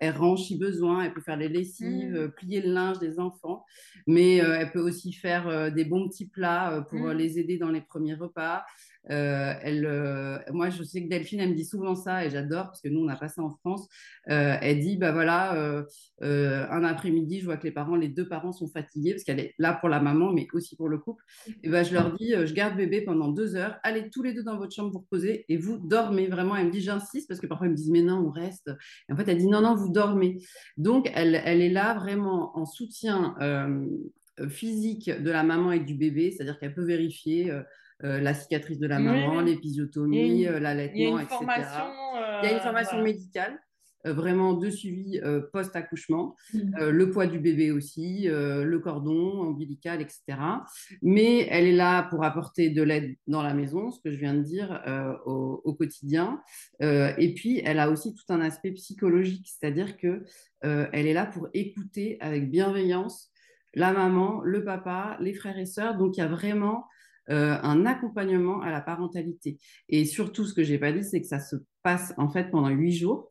elle 0.00 0.16
range 0.16 0.44
si 0.44 0.58
besoin, 0.58 1.04
elle 1.04 1.12
peut 1.12 1.20
faire 1.20 1.36
les 1.36 1.48
lessives, 1.48 2.12
mmh. 2.12 2.32
plier 2.32 2.62
le 2.62 2.72
linge 2.72 2.98
des 2.98 3.18
enfants, 3.18 3.64
mais 4.06 4.36
elle 4.36 4.70
peut 4.70 4.80
aussi 4.80 5.12
faire 5.12 5.72
des 5.72 5.84
bons 5.84 6.08
petits 6.08 6.28
plats 6.28 6.84
pour 6.88 7.00
mmh. 7.00 7.12
les 7.12 7.38
aider 7.38 7.58
dans 7.58 7.70
les 7.70 7.80
premiers 7.80 8.14
repas. 8.14 8.64
Euh, 9.08 9.54
elle, 9.62 9.86
euh, 9.86 10.38
moi, 10.52 10.68
je 10.68 10.82
sais 10.82 11.02
que 11.02 11.08
Delphine, 11.08 11.40
elle 11.40 11.50
me 11.50 11.54
dit 11.54 11.64
souvent 11.64 11.94
ça 11.94 12.24
et 12.24 12.30
j'adore 12.30 12.66
parce 12.66 12.80
que 12.80 12.88
nous, 12.88 13.00
on 13.00 13.08
a 13.08 13.16
pas 13.16 13.28
ça 13.28 13.42
en 13.42 13.50
France. 13.50 13.88
Euh, 14.28 14.56
elle 14.60 14.80
dit, 14.80 14.96
bah 14.96 15.12
voilà, 15.12 15.84
un 16.20 16.84
après-midi, 16.84 17.40
je 17.40 17.46
vois 17.46 17.56
que 17.56 17.64
les 17.64 17.72
parents, 17.72 17.96
les 17.96 18.08
deux 18.08 18.28
parents 18.28 18.52
sont 18.52 18.68
fatigués 18.68 19.12
parce 19.12 19.24
qu'elle 19.24 19.40
est 19.40 19.54
là 19.58 19.72
pour 19.72 19.88
la 19.88 20.00
maman, 20.00 20.32
mais 20.32 20.46
aussi 20.52 20.76
pour 20.76 20.88
le 20.88 20.98
couple. 20.98 21.24
Et 21.62 21.68
ben, 21.68 21.84
je 21.84 21.94
leur 21.94 22.14
dis, 22.16 22.32
je 22.32 22.52
garde 22.52 22.76
bébé 22.76 23.02
pendant 23.02 23.28
deux 23.28 23.56
heures, 23.56 23.78
allez 23.82 24.10
tous 24.10 24.22
les 24.22 24.34
deux 24.34 24.42
dans 24.42 24.58
votre 24.58 24.74
chambre 24.74 24.90
vous 24.90 25.00
reposer 25.00 25.44
et 25.48 25.56
vous 25.56 25.78
dormez 25.78 26.26
vraiment. 26.26 26.56
Elle 26.56 26.66
me 26.66 26.72
dit, 26.72 26.80
j'insiste 26.80 27.28
parce 27.28 27.40
que 27.40 27.46
parfois 27.46 27.66
ils 27.66 27.70
me 27.70 27.76
disent, 27.76 27.90
mais 27.90 28.02
non, 28.02 28.18
on 28.26 28.30
reste. 28.30 28.70
Et 29.08 29.12
en 29.12 29.16
fait, 29.16 29.28
elle 29.28 29.38
dit, 29.38 29.48
non, 29.48 29.62
non, 29.62 29.74
vous 29.74 29.90
dormez. 29.90 30.38
Donc, 30.76 31.10
elle, 31.14 31.40
elle 31.44 31.60
est 31.60 31.70
là 31.70 31.94
vraiment 31.94 32.56
en 32.56 32.66
soutien 32.66 33.34
physique 34.48 35.10
de 35.10 35.30
la 35.30 35.42
maman 35.42 35.72
et 35.72 35.80
du 35.80 35.94
bébé, 35.94 36.30
c'est-à-dire 36.30 36.58
qu'elle 36.58 36.74
peut 36.74 36.84
vérifier 36.84 37.52
euh, 38.04 38.20
la 38.20 38.34
cicatrice 38.34 38.78
de 38.78 38.86
la 38.86 38.98
maman, 38.98 39.40
l'épisiotomie, 39.40 40.46
euh, 40.46 40.58
l'allaitement, 40.60 41.18
etc. 41.18 41.38
il 42.42 42.48
y 42.48 42.48
a 42.48 42.52
une 42.52 42.60
formation 42.60 43.02
médicale 43.02 43.58
vraiment 44.06 44.54
de 44.54 44.70
suivi 44.70 45.20
post-accouchement, 45.52 46.34
mmh. 46.54 46.88
le 46.88 47.10
poids 47.10 47.26
du 47.26 47.38
bébé 47.38 47.70
aussi, 47.70 48.28
le 48.28 48.78
cordon 48.78 49.42
ombilical, 49.42 50.00
etc. 50.00 50.22
Mais 51.02 51.46
elle 51.50 51.66
est 51.66 51.76
là 51.76 52.04
pour 52.04 52.24
apporter 52.24 52.70
de 52.70 52.82
l'aide 52.82 53.14
dans 53.26 53.42
la 53.42 53.52
maison, 53.52 53.90
ce 53.90 54.00
que 54.00 54.10
je 54.10 54.16
viens 54.16 54.32
de 54.32 54.40
dire, 54.40 54.82
au, 55.26 55.74
quotidien. 55.74 56.40
et 56.80 57.34
puis, 57.36 57.60
elle 57.62 57.78
a 57.78 57.90
aussi 57.90 58.14
tout 58.14 58.32
un 58.32 58.40
aspect 58.40 58.70
psychologique, 58.70 59.46
c'est-à-dire 59.46 59.98
que 59.98 60.24
elle 60.62 61.06
est 61.06 61.12
là 61.12 61.26
pour 61.26 61.48
écouter 61.52 62.16
avec 62.22 62.50
bienveillance 62.50 63.30
la 63.74 63.92
maman, 63.92 64.40
le 64.42 64.64
papa, 64.64 65.16
les 65.20 65.34
frères 65.34 65.58
et 65.58 65.66
sœurs. 65.66 65.96
Donc, 65.96 66.16
il 66.16 66.20
y 66.20 66.22
a 66.22 66.28
vraiment 66.28 66.86
euh, 67.28 67.58
un 67.62 67.86
accompagnement 67.86 68.60
à 68.62 68.70
la 68.70 68.80
parentalité. 68.80 69.58
Et 69.88 70.04
surtout, 70.04 70.44
ce 70.44 70.54
que 70.54 70.62
j'ai 70.62 70.78
pas 70.78 70.92
dit, 70.92 71.04
c'est 71.04 71.20
que 71.20 71.26
ça 71.26 71.40
se 71.40 71.56
passe 71.82 72.14
en 72.16 72.28
fait 72.28 72.50
pendant 72.50 72.68
huit 72.68 72.92
jours. 72.92 73.30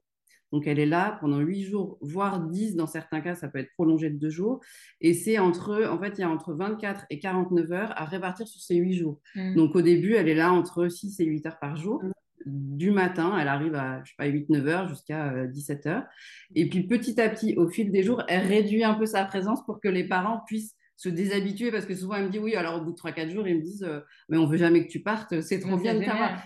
Donc, 0.51 0.65
elle 0.67 0.79
est 0.79 0.85
là 0.85 1.17
pendant 1.21 1.39
huit 1.39 1.63
jours, 1.63 1.97
voire 2.01 2.39
dix 2.39 2.75
dans 2.75 2.87
certains 2.87 3.21
cas, 3.21 3.35
ça 3.35 3.47
peut 3.47 3.59
être 3.59 3.71
prolongé 3.73 4.09
de 4.09 4.17
deux 4.17 4.29
jours. 4.29 4.61
Et 5.01 5.13
c'est 5.13 5.37
entre, 5.37 5.85
en 5.85 5.99
fait, 5.99 6.13
il 6.17 6.21
y 6.21 6.23
a 6.23 6.29
entre 6.29 6.53
24 6.53 7.05
et 7.09 7.19
49 7.19 7.71
heures 7.71 7.93
à 7.95 8.05
répartir 8.05 8.47
sur 8.47 8.61
ces 8.61 8.75
huit 8.75 8.93
jours. 8.93 9.19
Mmh. 9.35 9.55
Donc, 9.55 9.75
au 9.75 9.81
début, 9.81 10.15
elle 10.15 10.27
est 10.27 10.35
là 10.35 10.51
entre 10.51 10.87
6 10.87 11.19
et 11.19 11.25
8 11.25 11.45
heures 11.45 11.59
par 11.59 11.75
jour. 11.75 12.03
Mmh. 12.03 12.11
Du 12.45 12.91
matin, 12.91 13.37
elle 13.39 13.47
arrive 13.47 13.75
à, 13.75 14.01
je 14.03 14.11
sais 14.11 14.15
pas, 14.17 14.27
8-9 14.27 14.67
heures 14.67 14.87
jusqu'à 14.87 15.45
17 15.45 15.85
euh, 15.85 15.89
heures. 15.89 16.03
Et 16.55 16.67
puis, 16.67 16.87
petit 16.87 17.19
à 17.21 17.29
petit, 17.29 17.55
au 17.55 17.67
fil 17.67 17.91
des 17.91 18.01
jours, 18.01 18.23
elle 18.27 18.47
réduit 18.47 18.83
un 18.83 18.95
peu 18.95 19.05
sa 19.05 19.25
présence 19.25 19.63
pour 19.65 19.79
que 19.79 19.89
les 19.89 20.07
parents 20.07 20.41
puissent 20.47 20.75
se 20.99 21.07
déshabituer 21.07 21.71
parce 21.71 21.85
que 21.85 21.95
souvent 21.95 22.15
elle 22.15 22.25
me 22.25 22.29
dit 22.29 22.39
oui 22.39 22.55
alors 22.55 22.75
au 22.75 22.83
bout 22.83 22.91
de 22.91 22.97
3-4 22.97 23.29
jours 23.29 23.47
ils 23.47 23.55
me 23.55 23.61
disent 23.61 23.85
euh, 23.85 24.01
mais 24.27 24.37
on 24.37 24.45
veut 24.45 24.57
jamais 24.57 24.85
que 24.85 24.91
tu 24.91 24.99
partes 24.99 25.39
c'est 25.39 25.61
trop 25.61 25.77
bien 25.77 25.93
de 25.93 26.03
t'avoir 26.03 26.43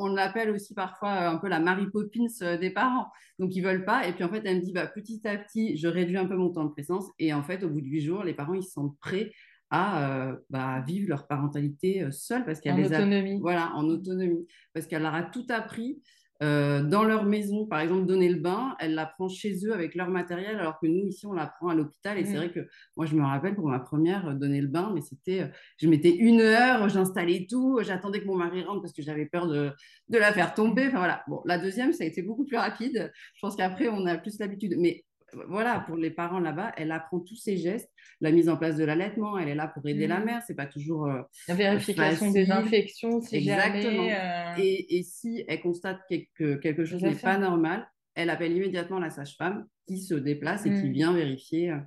on, 0.00 0.08
l'appelle 0.08 0.50
aussi 0.50 0.74
parfois 0.74 1.10
euh, 1.10 1.30
un 1.30 1.36
peu 1.36 1.46
la 1.46 1.60
Mary 1.60 1.86
Poppins 1.92 2.26
euh, 2.42 2.58
des 2.58 2.70
parents. 2.70 3.06
Donc 3.38 3.54
ils 3.54 3.62
veulent 3.62 3.84
pas. 3.84 4.08
Et 4.08 4.12
puis 4.12 4.24
en 4.24 4.28
fait 4.28 4.42
elle 4.44 4.56
me 4.56 4.62
dit 4.62 4.72
bah, 4.72 4.88
petit 4.88 5.20
à 5.28 5.36
petit 5.36 5.76
je 5.76 5.86
réduis 5.86 6.16
un 6.16 6.26
peu 6.26 6.34
mon 6.34 6.50
temps 6.50 6.64
de 6.64 6.72
présence. 6.72 7.06
Et 7.20 7.32
en 7.32 7.44
fait 7.44 7.62
au 7.62 7.68
bout 7.68 7.80
de 7.80 7.86
8 7.86 8.00
jours 8.00 8.24
les 8.24 8.34
parents 8.34 8.54
ils 8.54 8.64
se 8.64 8.72
sentent 8.72 8.98
prêts 8.98 9.30
à 9.70 10.32
bah, 10.50 10.82
vivre 10.86 11.08
leur 11.08 11.28
parentalité 11.28 12.04
seule 12.10 12.44
parce 12.44 12.60
qu'elle 12.60 12.74
en 12.74 12.84
autonomie. 12.84 13.38
voilà 13.40 13.70
en 13.74 13.84
autonomie. 13.84 14.44
Parce 14.72 14.86
qu'elle 14.86 15.02
leur 15.02 15.14
a 15.14 15.22
tout 15.22 15.46
appris 15.50 16.02
euh, 16.42 16.82
dans 16.82 17.04
leur 17.04 17.24
maison, 17.24 17.64
par 17.66 17.80
exemple, 17.80 18.06
donner 18.06 18.28
le 18.28 18.40
bain, 18.40 18.74
elle 18.80 18.94
la 18.94 19.06
prend 19.06 19.28
chez 19.28 19.64
eux 19.64 19.72
avec 19.72 19.94
leur 19.94 20.08
matériel, 20.08 20.56
alors 20.56 20.78
que 20.80 20.86
nous, 20.86 21.06
ici, 21.06 21.26
on 21.26 21.32
la 21.32 21.46
prend 21.46 21.68
à 21.68 21.74
l'hôpital. 21.74 22.18
Et 22.18 22.24
c'est 22.24 22.32
mmh. 22.32 22.36
vrai 22.36 22.50
que 22.50 22.60
moi, 22.96 23.06
je 23.06 23.14
me 23.14 23.22
rappelle 23.22 23.54
pour 23.54 23.68
ma 23.68 23.78
première, 23.78 24.28
euh, 24.28 24.34
donner 24.34 24.60
le 24.60 24.66
bain, 24.66 24.90
mais 24.94 25.00
c'était, 25.00 25.42
euh, 25.42 25.48
je 25.80 25.88
mettais 25.88 26.14
une 26.14 26.40
heure, 26.40 26.88
j'installais 26.88 27.46
tout, 27.48 27.78
j'attendais 27.82 28.20
que 28.20 28.26
mon 28.26 28.36
mari 28.36 28.62
rentre 28.62 28.82
parce 28.82 28.92
que 28.92 29.02
j'avais 29.02 29.26
peur 29.26 29.46
de, 29.46 29.70
de, 30.08 30.18
la 30.18 30.32
faire 30.32 30.54
tomber. 30.54 30.88
Enfin 30.88 30.98
voilà. 30.98 31.22
Bon, 31.28 31.40
la 31.44 31.58
deuxième, 31.58 31.92
ça 31.92 32.04
a 32.04 32.06
été 32.06 32.22
beaucoup 32.22 32.44
plus 32.44 32.56
rapide. 32.56 33.12
Je 33.34 33.40
pense 33.40 33.56
qu'après, 33.56 33.88
on 33.88 34.04
a 34.06 34.16
plus 34.18 34.38
l'habitude. 34.38 34.74
Mais 34.78 35.04
voilà, 35.48 35.80
pour 35.80 35.96
les 35.96 36.10
parents 36.10 36.40
là-bas, 36.40 36.72
elle 36.76 36.92
apprend 36.92 37.20
tous 37.20 37.36
ces 37.36 37.56
gestes, 37.56 37.90
la 38.20 38.30
mise 38.30 38.48
en 38.48 38.56
place 38.56 38.76
de 38.76 38.84
l'allaitement, 38.84 39.38
elle 39.38 39.48
est 39.48 39.54
là 39.54 39.68
pour 39.68 39.86
aider 39.86 40.06
la 40.06 40.20
mmh. 40.20 40.24
mère, 40.24 40.42
c'est 40.46 40.54
pas 40.54 40.66
toujours 40.66 41.06
euh, 41.06 41.22
la 41.48 41.54
vérification 41.54 42.30
des 42.30 42.50
infections, 42.50 43.20
si 43.20 43.36
Exactement. 43.36 44.08
Euh, 44.08 44.54
et, 44.58 45.02
si 45.02 45.44
elle 45.48 45.60
constate 45.60 46.00
que 46.34 46.56
quelque 46.56 46.84
chose 46.84 47.02
n'est 47.02 47.14
pas 47.14 47.38
normal, 47.38 47.86
elle 48.14 48.30
appelle 48.30 48.52
immédiatement 48.52 48.98
la 48.98 49.10
sage-femme 49.10 49.66
qui 49.86 50.00
se 50.00 50.14
déplace 50.14 50.66
et 50.66 50.70
qui 50.70 50.88
mmh. 50.88 50.92
vient 50.92 51.12
vérifier. 51.12 51.70
Euh. 51.70 51.78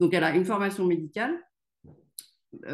Donc 0.00 0.14
elle 0.14 0.24
a 0.24 0.34
une 0.34 0.44
formation 0.44 0.84
médicale, 0.84 1.34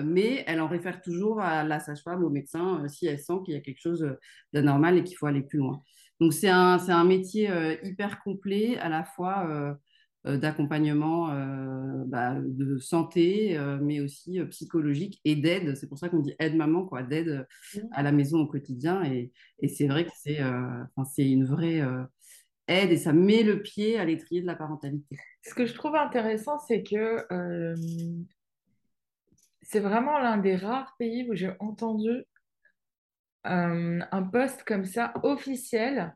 mais 0.02 0.44
elle 0.46 0.60
en 0.60 0.68
réfère 0.68 1.00
toujours 1.00 1.40
à 1.40 1.64
la 1.64 1.78
sage-femme, 1.80 2.24
au 2.24 2.30
médecin, 2.30 2.86
si 2.88 3.06
elle 3.06 3.18
sent 3.18 3.34
qu'il 3.44 3.54
y 3.54 3.56
a 3.56 3.60
quelque 3.60 3.80
chose 3.80 4.16
d'anormal 4.52 4.98
et 4.98 5.04
qu'il 5.04 5.16
faut 5.16 5.26
aller 5.26 5.42
plus 5.42 5.58
loin. 5.58 5.82
Donc 6.20 6.32
c'est 6.32 6.48
un, 6.48 6.78
un, 6.88 7.04
métier 7.04 7.48
hyper 7.84 8.20
complet, 8.22 8.76
à 8.78 8.88
la 8.88 9.04
fois 9.04 9.78
d'accompagnement 10.24 11.30
euh, 11.30 12.04
bah, 12.06 12.36
de 12.38 12.78
santé, 12.78 13.56
euh, 13.56 13.78
mais 13.80 14.00
aussi 14.00 14.40
psychologique 14.50 15.20
et 15.24 15.36
d'aide. 15.36 15.76
C'est 15.76 15.86
pour 15.86 15.98
ça 15.98 16.08
qu'on 16.08 16.18
dit 16.18 16.34
aide-maman, 16.38 16.84
quoi, 16.84 17.02
d'aide 17.02 17.46
mmh. 17.74 17.78
à 17.92 18.02
la 18.02 18.12
maison 18.12 18.40
au 18.40 18.46
quotidien. 18.46 19.02
Et, 19.04 19.32
et 19.60 19.68
c'est 19.68 19.86
vrai 19.86 20.04
que 20.04 20.10
c'est 20.14 20.40
c'est 21.14 21.28
une 21.28 21.44
vraie 21.44 21.82
aide 22.66 22.90
et 22.90 22.96
ça 22.96 23.12
met 23.12 23.42
le 23.42 23.62
pied 23.62 23.98
à 23.98 24.04
l'étrier 24.04 24.40
de 24.42 24.46
la 24.46 24.56
parentalité. 24.56 25.16
Ce 25.44 25.54
que 25.54 25.66
je 25.66 25.74
trouve 25.74 25.94
intéressant, 25.94 26.58
c'est 26.58 26.82
que 26.82 27.24
c'est 29.62 29.80
vraiment 29.80 30.18
l'un 30.18 30.38
des 30.38 30.56
rares 30.56 30.94
pays 30.98 31.28
où 31.30 31.34
j'ai 31.34 31.52
entendu 31.60 32.24
un 33.44 34.22
poste 34.32 34.64
comme 34.64 34.84
ça 34.84 35.12
officiel 35.22 36.14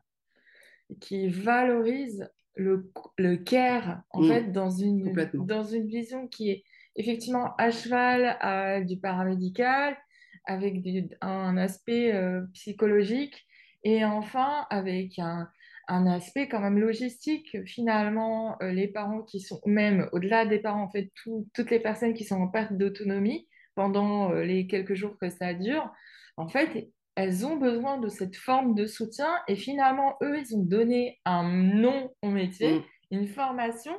qui 0.99 1.29
valorise 1.29 2.29
le, 2.55 2.91
le 3.17 3.37
care, 3.37 4.03
en 4.11 4.21
mm. 4.21 4.27
fait, 4.27 4.51
dans 4.51 4.69
une, 4.69 5.13
dans 5.33 5.63
une 5.63 5.87
vision 5.87 6.27
qui 6.27 6.51
est 6.51 6.63
effectivement 6.95 7.55
à 7.57 7.71
cheval 7.71 8.37
à 8.39 8.81
du 8.81 8.97
paramédical, 8.97 9.97
avec 10.45 10.77
un 11.21 11.57
aspect 11.57 12.13
euh, 12.13 12.41
psychologique, 12.53 13.45
et 13.83 14.05
enfin 14.05 14.65
avec 14.69 15.19
un, 15.19 15.49
un, 15.87 16.07
aspect 16.07 16.47
quand 16.47 16.59
même 16.59 16.79
logistique. 16.79 17.57
Finalement, 17.65 18.57
euh, 18.61 18.71
les 18.71 18.87
parents 18.87 19.23
qui 19.23 19.39
sont, 19.39 19.59
même 19.65 20.09
au-delà 20.11 20.45
des 20.45 20.59
parents, 20.59 20.83
en 20.83 20.89
fait, 20.89 21.11
toutes 21.53 21.71
les 21.71 21.79
personnes 21.79 22.13
qui 22.13 22.23
sont 22.23 22.41
en 22.41 22.47
perte 22.47 22.73
d'autonomie 22.73 23.47
pendant 23.75 24.31
euh, 24.31 24.43
les 24.43 24.67
quelques 24.67 24.93
jours 24.93 25.17
que 25.19 25.29
ça 25.29 25.53
dure, 25.53 25.91
en 26.37 26.47
fait, 26.47 26.91
elles 27.15 27.45
ont 27.45 27.57
besoin 27.57 27.99
de 27.99 28.07
cette 28.07 28.35
forme 28.35 28.75
de 28.75 28.85
soutien 28.85 29.29
et 29.47 29.55
finalement, 29.55 30.15
eux, 30.21 30.39
ils 30.39 30.55
ont 30.55 30.63
donné 30.63 31.19
un 31.25 31.43
nom 31.43 32.09
au 32.21 32.29
métier, 32.29 32.79
mm. 32.79 32.83
une 33.11 33.27
formation 33.27 33.93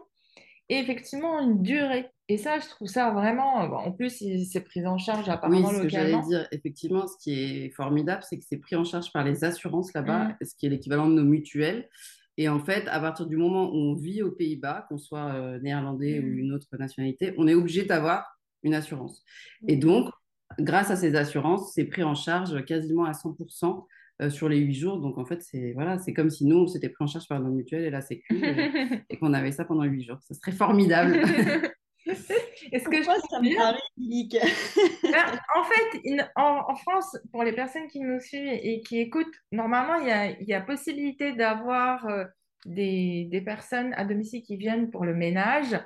et 0.69 0.79
effectivement 0.79 1.41
une 1.41 1.63
durée. 1.63 2.11
Et 2.29 2.39
ça, 2.39 2.59
je 2.59 2.67
trouve 2.69 2.89
ça 2.89 3.11
vraiment. 3.11 3.57
En 3.57 3.93
plus, 3.93 4.25
c'est 4.51 4.61
pris 4.63 4.87
en 4.87 4.97
charge 4.97 5.29
apparemment 5.29 5.69
oui, 5.69 5.77
ce 5.77 5.83
que 5.83 5.89
j'allais 5.91 6.19
dire, 6.23 6.49
effectivement, 6.53 7.07
ce 7.07 7.17
qui 7.23 7.33
est 7.39 7.71
formidable, 7.71 8.23
c'est 8.29 8.39
que 8.39 8.45
c'est 8.49 8.57
pris 8.57 8.77
en 8.77 8.85
charge 8.85 9.13
par 9.13 9.25
les 9.25 9.45
assurances 9.45 9.93
là-bas, 9.93 10.29
mm. 10.29 10.37
ce 10.45 10.55
qui 10.57 10.67
est 10.67 10.71
l'équivalent 10.71 11.09
de 11.09 11.15
nos 11.15 11.25
mutuelles. 11.25 11.89
Et 12.37 12.49
en 12.49 12.59
fait, 12.59 12.89
à 12.89 12.99
partir 12.99 13.27
du 13.27 13.37
moment 13.37 13.71
où 13.71 13.77
on 13.77 13.95
vit 13.95 14.23
aux 14.23 14.33
Pays-Bas, 14.33 14.87
qu'on 14.89 14.99
soit 14.99 15.35
euh, 15.35 15.61
néerlandais 15.61 16.19
ou 16.19 16.25
mm. 16.25 16.39
une 16.39 16.53
autre 16.53 16.77
nationalité, 16.79 17.35
on 17.39 17.47
est 17.47 17.55
obligé 17.55 17.85
d'avoir 17.85 18.27
une 18.63 18.75
assurance. 18.75 19.23
Et 19.69 19.77
donc, 19.77 20.11
grâce 20.59 20.91
à 20.91 20.97
ces 20.97 21.15
assurances, 21.17 21.73
c'est 21.75 21.85
pris 21.85 22.03
en 22.03 22.15
charge 22.15 22.65
quasiment 22.65 23.05
à 23.05 23.13
100% 23.13 23.87
euh, 24.23 24.31
sur 24.31 24.49
les 24.49 24.59
huit 24.59 24.75
jours. 24.75 25.01
Donc, 25.01 25.19
en 25.19 25.25
fait, 25.25 25.43
c'est 25.43 25.73
voilà, 25.73 25.99
c'est 25.99 26.13
comme 26.13 26.31
si 26.31 26.47
nous, 26.47 26.59
on 26.59 26.67
s'était 26.69 26.89
pris 26.89 27.03
en 27.03 27.09
charge 27.09 27.27
par 27.27 27.41
nos 27.41 27.51
mutuelles 27.51 27.85
et 27.85 27.91
la 27.91 28.01
Sécu 28.01 28.25
et, 29.11 29.19
qu'on 29.19 29.33
avait 29.35 29.51
ça 29.51 29.65
pendant 29.65 29.83
huit 29.83 30.05
jours. 30.05 30.19
Ce 30.23 30.35
serait 30.35 30.53
formidable. 30.53 31.17
Est-ce 32.07 32.89
que 32.89 32.99
je 32.99 33.05
ça 33.05 33.41
me 33.41 33.57
paraît 33.57 33.79
ben, 35.03 35.41
En 35.57 35.65
fait, 35.65 36.31
en, 36.37 36.75
France, 36.77 37.17
pour 37.33 37.43
les 37.43 37.53
personnes 37.53 37.89
qui 37.89 38.01
nous 38.01 38.21
suivent 38.21 38.47
et 38.63 38.83
qui 38.83 39.01
écoutent, 39.01 39.35
normalement, 39.53 39.97
il 39.97 40.09
y 40.09 40.13
a, 40.13 40.31
y 40.43 40.53
a 40.53 40.61
possibilité 40.61 41.33
d'avoir 41.33 42.07
euh, 42.07 42.25
des, 42.67 43.29
des, 43.31 43.41
personnes 43.41 43.95
à 43.95 44.05
domicile 44.05 44.43
qui 44.43 44.57
viennent 44.57 44.91
pour 44.91 45.05
le 45.05 45.15
ménage 45.15 45.77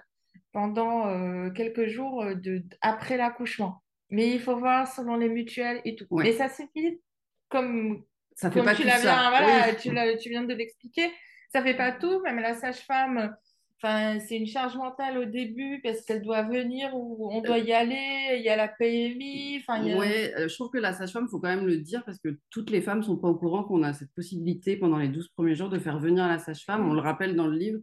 pendant 0.52 1.06
euh, 1.06 1.50
quelques 1.50 1.86
jours 1.86 2.24
de, 2.34 2.62
après 2.80 3.16
l'accouchement. 3.16 3.82
Mais 4.10 4.30
il 4.30 4.40
faut 4.40 4.56
voir 4.56 4.86
selon 4.86 5.16
les 5.16 5.28
mutuelles 5.28 5.80
et 5.84 5.96
tout. 5.96 6.06
Mais 6.10 6.32
ça 6.32 6.48
suffit, 6.48 7.00
comme, 7.48 8.04
ça 8.34 8.50
fait 8.50 8.62
pas 8.62 8.74
tu, 8.74 8.82
tout 8.82 8.88
ça. 8.88 9.30
Voilà, 9.30 9.74
tu, 9.74 9.90
tu, 10.18 10.28
viens 10.30 10.44
de 10.44 10.54
l'expliquer. 10.54 11.10
Ça 11.52 11.62
fait 11.62 11.76
pas 11.76 11.92
tout, 11.92 12.20
même 12.22 12.38
la 12.38 12.54
sage-femme. 12.54 13.34
Enfin, 13.80 14.18
c'est 14.18 14.36
une 14.36 14.46
charge 14.46 14.76
mentale 14.76 15.18
au 15.18 15.24
début 15.24 15.80
parce 15.84 16.04
qu'elle 16.04 16.20
doit 16.20 16.42
venir 16.42 16.90
ou 16.94 17.30
on 17.30 17.40
doit 17.42 17.58
y 17.58 17.72
aller, 17.72 18.36
il 18.36 18.42
y 18.42 18.48
a 18.48 18.56
la 18.56 18.66
PMI. 18.66 19.60
Enfin, 19.60 19.80
Oui, 19.84 20.08
euh, 20.36 20.48
je 20.48 20.54
trouve 20.54 20.70
que 20.70 20.78
la 20.78 20.92
sage-femme, 20.92 21.26
il 21.28 21.30
faut 21.30 21.38
quand 21.38 21.54
même 21.54 21.66
le 21.66 21.76
dire 21.76 22.04
parce 22.04 22.18
que 22.18 22.40
toutes 22.50 22.70
les 22.70 22.80
femmes 22.80 22.98
ne 22.98 23.04
sont 23.04 23.16
pas 23.16 23.28
au 23.28 23.36
courant 23.36 23.62
qu'on 23.62 23.84
a 23.84 23.92
cette 23.92 24.12
possibilité 24.14 24.76
pendant 24.76 24.98
les 24.98 25.08
12 25.08 25.28
premiers 25.28 25.54
jours 25.54 25.68
de 25.68 25.78
faire 25.78 26.00
venir 26.00 26.26
la 26.26 26.38
sage-femme. 26.38 26.88
On 26.88 26.92
le 26.92 27.00
rappelle 27.00 27.36
dans 27.36 27.46
le 27.46 27.56
livre, 27.56 27.78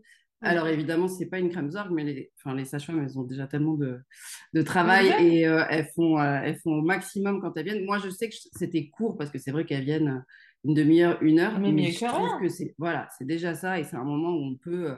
Alors 0.46 0.68
évidemment, 0.68 1.08
c'est 1.08 1.26
pas 1.26 1.40
une 1.40 1.50
crème 1.50 1.72
zorg, 1.72 1.92
mais 1.92 2.04
les, 2.04 2.32
enfin, 2.38 2.56
les 2.56 2.66
sages-femmes, 2.66 3.04
elles 3.04 3.18
ont 3.18 3.24
déjà 3.24 3.48
tellement 3.48 3.74
de, 3.74 4.00
de 4.54 4.62
travail 4.62 5.14
et 5.20 5.48
euh, 5.48 5.64
elles, 5.70 5.88
font, 5.96 6.20
euh, 6.20 6.40
elles 6.44 6.60
font 6.60 6.76
au 6.76 6.82
maximum 6.82 7.42
quand 7.42 7.56
elles 7.58 7.66
viennent. 7.66 7.86
Moi, 7.86 8.00
je 8.00 8.10
sais 8.10 8.30
que 8.30 8.36
c'était 8.54 8.88
court 8.90 9.18
parce 9.18 9.32
que 9.32 9.40
c'est 9.40 9.52
vrai 9.52 9.66
qu'elles 9.66 9.84
viennent 9.84 10.24
une 10.64 10.74
demi-heure, 10.74 11.22
une 11.22 11.40
heure, 11.40 11.60
mais, 11.60 11.92
je 11.92 12.06
trouve 12.06 12.40
que 12.40 12.50
c'est 12.50 12.76
voilà, 12.78 13.08
c'est 13.18 13.26
déjà 13.26 13.56
ça 13.56 13.80
et 13.80 13.84
c'est 13.84 13.96
un 13.96 14.04
moment 14.04 14.30
où 14.30 14.44
on 14.44 14.56
peut 14.56 14.92
euh, 14.92 14.96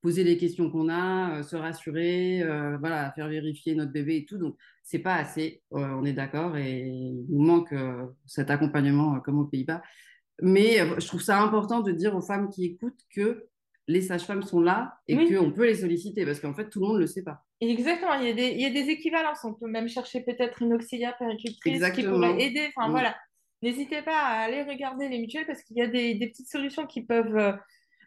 poser 0.00 0.24
les 0.24 0.36
questions 0.36 0.70
qu'on 0.70 0.88
a, 0.88 1.42
se 1.42 1.56
rassurer, 1.56 2.44
voilà, 2.78 3.10
faire 3.16 3.26
vérifier 3.28 3.74
notre 3.74 3.90
bébé 3.90 4.18
et 4.18 4.24
tout. 4.24 4.38
Donc 4.38 4.56
c'est 4.84 5.00
pas 5.00 5.16
assez, 5.16 5.60
on 5.72 6.04
est 6.04 6.12
d'accord 6.12 6.56
et 6.56 6.82
il 6.86 7.26
nous 7.28 7.42
manque 7.42 7.74
cet 8.24 8.48
accompagnement 8.48 9.18
comme 9.18 9.40
aux 9.40 9.46
Pays-Bas. 9.46 9.82
Mais 10.40 10.78
je 11.00 11.06
trouve 11.08 11.20
ça 11.20 11.42
important 11.42 11.80
de 11.80 11.90
dire 11.90 12.14
aux 12.14 12.22
femmes 12.22 12.48
qui 12.48 12.64
écoutent 12.64 13.00
que 13.12 13.48
les 13.88 14.02
sages-femmes 14.02 14.42
sont 14.42 14.60
là 14.60 14.98
et 15.08 15.16
qu'on 15.16 15.50
peut 15.50 15.66
les 15.66 15.76
solliciter 15.76 16.26
parce 16.26 16.40
qu'en 16.40 16.52
fait, 16.52 16.68
tout 16.68 16.80
le 16.80 16.86
monde 16.86 16.96
ne 16.96 17.00
le 17.00 17.06
sait 17.06 17.22
pas. 17.22 17.42
Exactement, 17.60 18.14
il 18.14 18.28
y, 18.28 18.30
a 18.30 18.34
des, 18.34 18.48
il 18.48 18.60
y 18.60 18.66
a 18.66 18.70
des 18.70 18.90
équivalences. 18.90 19.44
On 19.44 19.54
peut 19.54 19.66
même 19.66 19.88
chercher 19.88 20.20
peut-être 20.20 20.62
une 20.62 20.74
auxiliaire 20.74 21.16
péricultrice 21.16 21.90
qui 21.90 22.02
pourrait 22.04 22.40
aider. 22.40 22.68
Enfin, 22.76 22.90
voilà. 22.90 23.16
N'hésitez 23.62 24.02
pas 24.02 24.16
à 24.16 24.42
aller 24.42 24.62
regarder 24.62 25.08
les 25.08 25.18
mutuelles 25.18 25.46
parce 25.46 25.62
qu'il 25.62 25.78
y 25.78 25.82
a 25.82 25.88
des, 25.88 26.14
des, 26.14 26.28
petites 26.28 26.48
solutions 26.48 26.86
qui 26.86 27.02
peuvent 27.02 27.36
euh, 27.36 27.52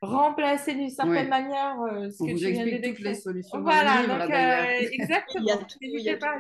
remplacer 0.02 0.76
d'une 0.76 0.90
certaine 0.90 1.28
manière 1.28 1.82
euh, 1.82 2.10
ce 2.10 2.24
On 2.24 2.28
que 2.28 2.32
vous 2.32 2.38
tu 2.38 2.52
viens 2.52 2.66
de 2.66 2.88
toutes 2.88 3.00
les 3.00 3.16
solutions. 3.16 3.62
Voilà, 3.62 4.06
donc 4.06 4.32
euh, 4.32 4.88
exactement. 4.94 5.60
N'hésitez 5.82 6.16
pas, 6.18 6.40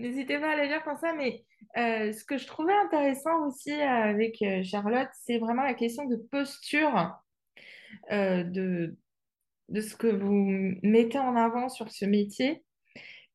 N'hésitez 0.00 0.38
pas 0.38 0.48
à 0.48 0.52
aller 0.52 0.68
lire 0.68 0.82
comme 0.82 0.96
ça. 0.96 1.12
Mais 1.12 1.44
ce 1.76 2.24
que 2.24 2.38
je 2.38 2.46
trouvais 2.46 2.74
intéressant 2.86 3.46
aussi 3.46 3.72
avec 3.72 4.42
Charlotte, 4.64 5.10
c'est 5.12 5.38
vraiment 5.38 5.62
la 5.62 5.74
question 5.74 6.06
de 6.06 6.16
posture 6.16 6.96
euh, 6.98 7.04
de, 8.10 8.96
de 9.68 9.80
ce 9.80 9.96
que 9.96 10.06
vous 10.06 10.78
mettez 10.82 11.18
en 11.18 11.36
avant 11.36 11.68
sur 11.68 11.90
ce 11.90 12.04
métier, 12.04 12.64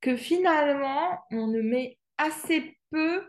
que 0.01 0.16
finalement, 0.16 1.20
on 1.32 1.48
ne 1.48 1.62
met 1.62 1.98
assez 2.18 2.78
peu 2.92 3.24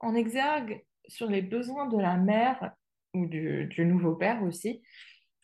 en 0.00 0.14
exergue 0.14 0.84
sur 1.08 1.28
les 1.28 1.42
besoins 1.42 1.88
de 1.88 1.98
la 1.98 2.16
mère 2.16 2.72
ou 3.14 3.26
du, 3.26 3.66
du 3.66 3.84
nouveau 3.84 4.14
père 4.14 4.42
aussi, 4.42 4.82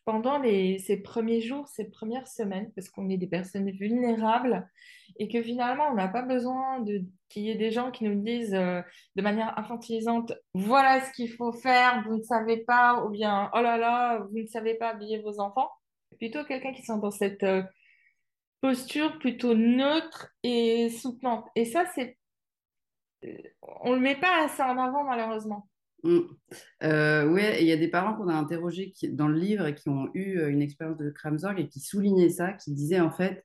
pendant 0.06 0.40
ces 0.40 1.02
premiers 1.02 1.40
jours, 1.40 1.66
ces 1.66 1.90
premières 1.90 2.28
semaines, 2.28 2.70
parce 2.76 2.88
qu'on 2.88 3.10
est 3.10 3.16
des 3.16 3.26
personnes 3.26 3.68
vulnérables 3.72 4.70
et 5.18 5.28
que 5.28 5.42
finalement, 5.42 5.88
on 5.90 5.94
n'a 5.94 6.06
pas 6.06 6.22
besoin 6.22 6.82
qu'il 7.28 7.42
y 7.42 7.50
ait 7.50 7.56
des 7.56 7.72
gens 7.72 7.90
qui 7.90 8.04
nous 8.04 8.22
disent 8.22 8.54
euh, 8.54 8.80
de 9.16 9.22
manière 9.22 9.58
infantilisante, 9.58 10.32
voilà 10.54 11.04
ce 11.04 11.10
qu'il 11.12 11.28
faut 11.32 11.52
faire, 11.52 12.04
vous 12.06 12.18
ne 12.18 12.22
savez 12.22 12.58
pas, 12.58 13.04
ou 13.04 13.10
bien, 13.10 13.50
oh 13.52 13.60
là 13.60 13.76
là, 13.78 14.20
vous 14.30 14.38
ne 14.38 14.46
savez 14.46 14.75
pas 14.75 14.90
habiller 14.90 15.20
vos 15.22 15.40
enfants. 15.40 15.70
Plutôt 16.18 16.44
quelqu'un 16.44 16.72
qui 16.72 16.84
sont 16.84 16.98
dans 16.98 17.10
cette 17.10 17.42
euh, 17.42 17.64
posture 18.60 19.18
plutôt 19.18 19.54
neutre 19.54 20.28
et 20.44 20.88
soutenante. 20.88 21.48
Et 21.56 21.64
ça, 21.64 21.84
c'est... 21.96 22.16
On 23.62 23.90
ne 23.90 23.96
le 23.96 24.00
met 24.00 24.14
pas 24.14 24.44
assez 24.44 24.62
en 24.62 24.78
avant, 24.78 25.02
malheureusement. 25.02 25.66
Mm. 26.02 26.20
Euh, 26.82 27.26
oui, 27.28 27.42
il 27.60 27.66
y 27.66 27.72
a 27.72 27.76
des 27.76 27.88
parents 27.88 28.14
qu'on 28.14 28.28
a 28.28 28.34
interrogés 28.34 28.92
dans 29.10 29.28
le 29.28 29.38
livre 29.38 29.66
et 29.66 29.74
qui 29.74 29.88
ont 29.88 30.08
eu 30.14 30.38
euh, 30.38 30.50
une 30.50 30.62
expérience 30.62 30.98
de 30.98 31.10
Kramzorg 31.10 31.58
et 31.58 31.68
qui 31.68 31.80
soulignaient 31.80 32.30
ça, 32.30 32.52
qui 32.52 32.72
disaient 32.72 33.00
en 33.00 33.10
fait, 33.10 33.44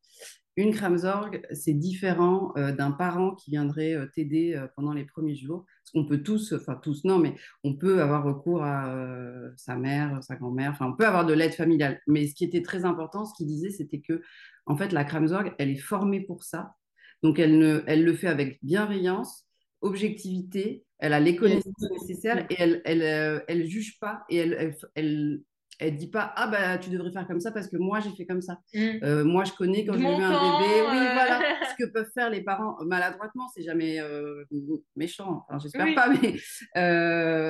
une 0.58 0.74
Kramzorg, 0.74 1.42
c'est 1.54 1.74
différent 1.74 2.52
euh, 2.58 2.74
d'un 2.74 2.92
parent 2.92 3.36
qui 3.36 3.52
viendrait 3.52 3.96
t'aider 4.14 4.62
pendant 4.76 4.94
les 4.94 5.06
premiers 5.06 5.36
jours. 5.36 5.66
Parce 5.84 5.92
qu'on 5.94 6.06
peut 6.06 6.22
tous, 6.22 6.54
enfin 6.54 6.76
tous 6.76 7.04
non, 7.06 7.18
mais 7.20 7.36
on 7.64 7.76
peut 7.76 8.02
avoir 8.02 8.24
recours 8.24 8.64
à 8.64 8.94
sa 9.56 9.76
mère, 9.76 10.22
sa 10.22 10.36
grand-mère, 10.36 10.72
enfin 10.72 10.88
on 10.88 10.96
peut 10.96 11.08
avoir 11.08 11.26
de 11.26 11.34
l'aide 11.34 11.54
familiale. 11.54 12.02
Mais 12.06 12.28
ce 12.28 12.36
qui 12.36 12.44
était 12.44 12.62
très 12.62 12.86
important, 12.86 13.26
ce 13.26 13.34
qu'il 13.34 13.48
disait, 13.48 13.72
c'était 13.72 14.02
que 14.02 14.22
en 14.66 14.76
fait 14.76 14.92
la 14.92 15.06
Kramzorg, 15.06 15.56
elle 15.58 15.70
est 15.70 15.76
formée 15.76 16.22
pour 16.22 16.44
ça. 16.44 16.76
Donc 17.24 17.40
elle, 17.40 17.58
ne, 17.58 17.84
elle 17.88 18.04
le 18.04 18.14
fait 18.14 18.28
avec 18.28 18.60
bienveillance, 18.62 19.48
objectivité, 19.82 20.86
elle 21.02 21.14
a 21.14 21.20
les 21.20 21.36
connaissances 21.36 21.90
nécessaires 21.92 22.46
et 22.50 22.56
elle, 22.58 22.82
elle, 22.86 23.02
euh, 23.02 23.40
elle, 23.48 23.66
juge 23.66 24.00
pas 24.00 24.24
et 24.30 24.38
elle, 24.38 24.76
elle, 24.96 25.42
elle, 25.80 25.98
dit 25.98 26.10
pas 26.10 26.32
ah 26.36 26.48
bah 26.48 26.78
tu 26.78 26.92
devrais 26.92 27.12
faire 27.12 27.28
comme 27.28 27.40
ça 27.40 27.52
parce 27.52 27.68
que 27.68 27.76
moi 27.78 28.00
j'ai 28.00 28.12
fait 28.12 28.28
comme 28.28 28.42
ça. 28.42 28.60
Mm. 28.74 29.04
Euh, 29.04 29.24
moi 29.26 29.44
je 29.44 29.52
connais 29.54 29.84
quand 29.84 29.98
j'ai 29.98 30.04
eu 30.04 30.06
un 30.06 30.60
bébé, 30.60 30.82
oui 30.92 31.08
voilà, 31.14 31.42
ce 31.72 31.84
que 31.84 31.90
peuvent 31.90 32.12
faire 32.14 32.30
les 32.30 32.44
parents 32.44 32.78
maladroitement, 32.86 33.48
c'est 33.54 33.64
jamais 33.64 34.00
euh, 34.00 34.46
méchant, 34.96 35.44
enfin, 35.50 35.58
j'espère 35.60 35.94
pas, 35.96 36.08
mais 36.10 36.36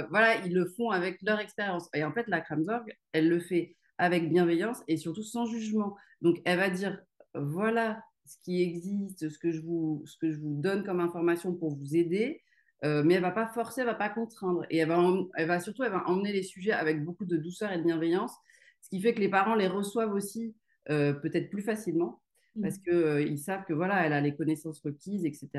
voilà 0.10 0.43
ils 0.46 0.53
le 0.53 0.65
font 0.65 0.89
avec 0.89 1.22
leur 1.22 1.39
expérience 1.39 1.89
et 1.93 2.05
en 2.05 2.13
fait 2.13 2.27
la 2.27 2.39
Kramzorg 2.39 2.86
elle 3.12 3.27
le 3.27 3.39
fait 3.39 3.75
avec 3.98 4.29
bienveillance 4.29 4.81
et 4.87 4.98
surtout 4.98 5.24
sans 5.24 5.46
jugement. 5.46 5.96
Donc 6.22 6.37
elle 6.46 6.57
va 6.57 6.70
dire 6.70 6.98
voilà 7.33 8.01
ce 8.25 8.37
qui 8.44 8.61
existe, 8.61 9.29
ce 9.29 9.37
que 9.37 9.51
je 9.51 9.61
vous, 9.61 10.03
ce 10.05 10.18
que 10.18 10.31
je 10.31 10.40
vous 10.40 10.55
donne 10.61 10.83
comme 10.83 11.01
information 11.01 11.53
pour 11.53 11.75
vous 11.75 11.96
aider. 11.96 12.42
Euh, 12.83 13.03
mais 13.03 13.15
elle 13.15 13.22
va 13.22 13.31
pas 13.31 13.48
forcer, 13.48 13.81
elle 13.81 13.87
va 13.87 13.94
pas 13.94 14.09
contraindre. 14.09 14.65
Et 14.70 14.77
elle 14.77 14.87
va, 14.87 15.00
elle 15.35 15.48
va 15.48 15.59
surtout 15.59 15.83
elle 15.83 15.91
va 15.91 16.07
emmener 16.07 16.33
les 16.33 16.44
sujets 16.44 16.72
avec 16.72 17.03
beaucoup 17.03 17.25
de 17.25 17.37
douceur 17.37 17.72
et 17.72 17.77
de 17.77 17.83
bienveillance, 17.83 18.33
ce 18.81 18.89
qui 18.89 19.01
fait 19.01 19.13
que 19.13 19.20
les 19.20 19.29
parents 19.29 19.55
les 19.55 19.67
reçoivent 19.67 20.13
aussi 20.13 20.55
euh, 20.89 21.13
peut-être 21.13 21.50
plus 21.51 21.61
facilement 21.61 22.22
mmh. 22.55 22.61
parce 22.61 22.77
qu'ils 22.79 22.94
euh, 22.94 23.37
savent 23.37 23.65
que 23.65 23.74
voilà, 23.74 24.05
elle 24.05 24.13
a 24.13 24.22
les 24.22 24.35
connaissances 24.35 24.81
requises, 24.81 25.25
etc. 25.25 25.50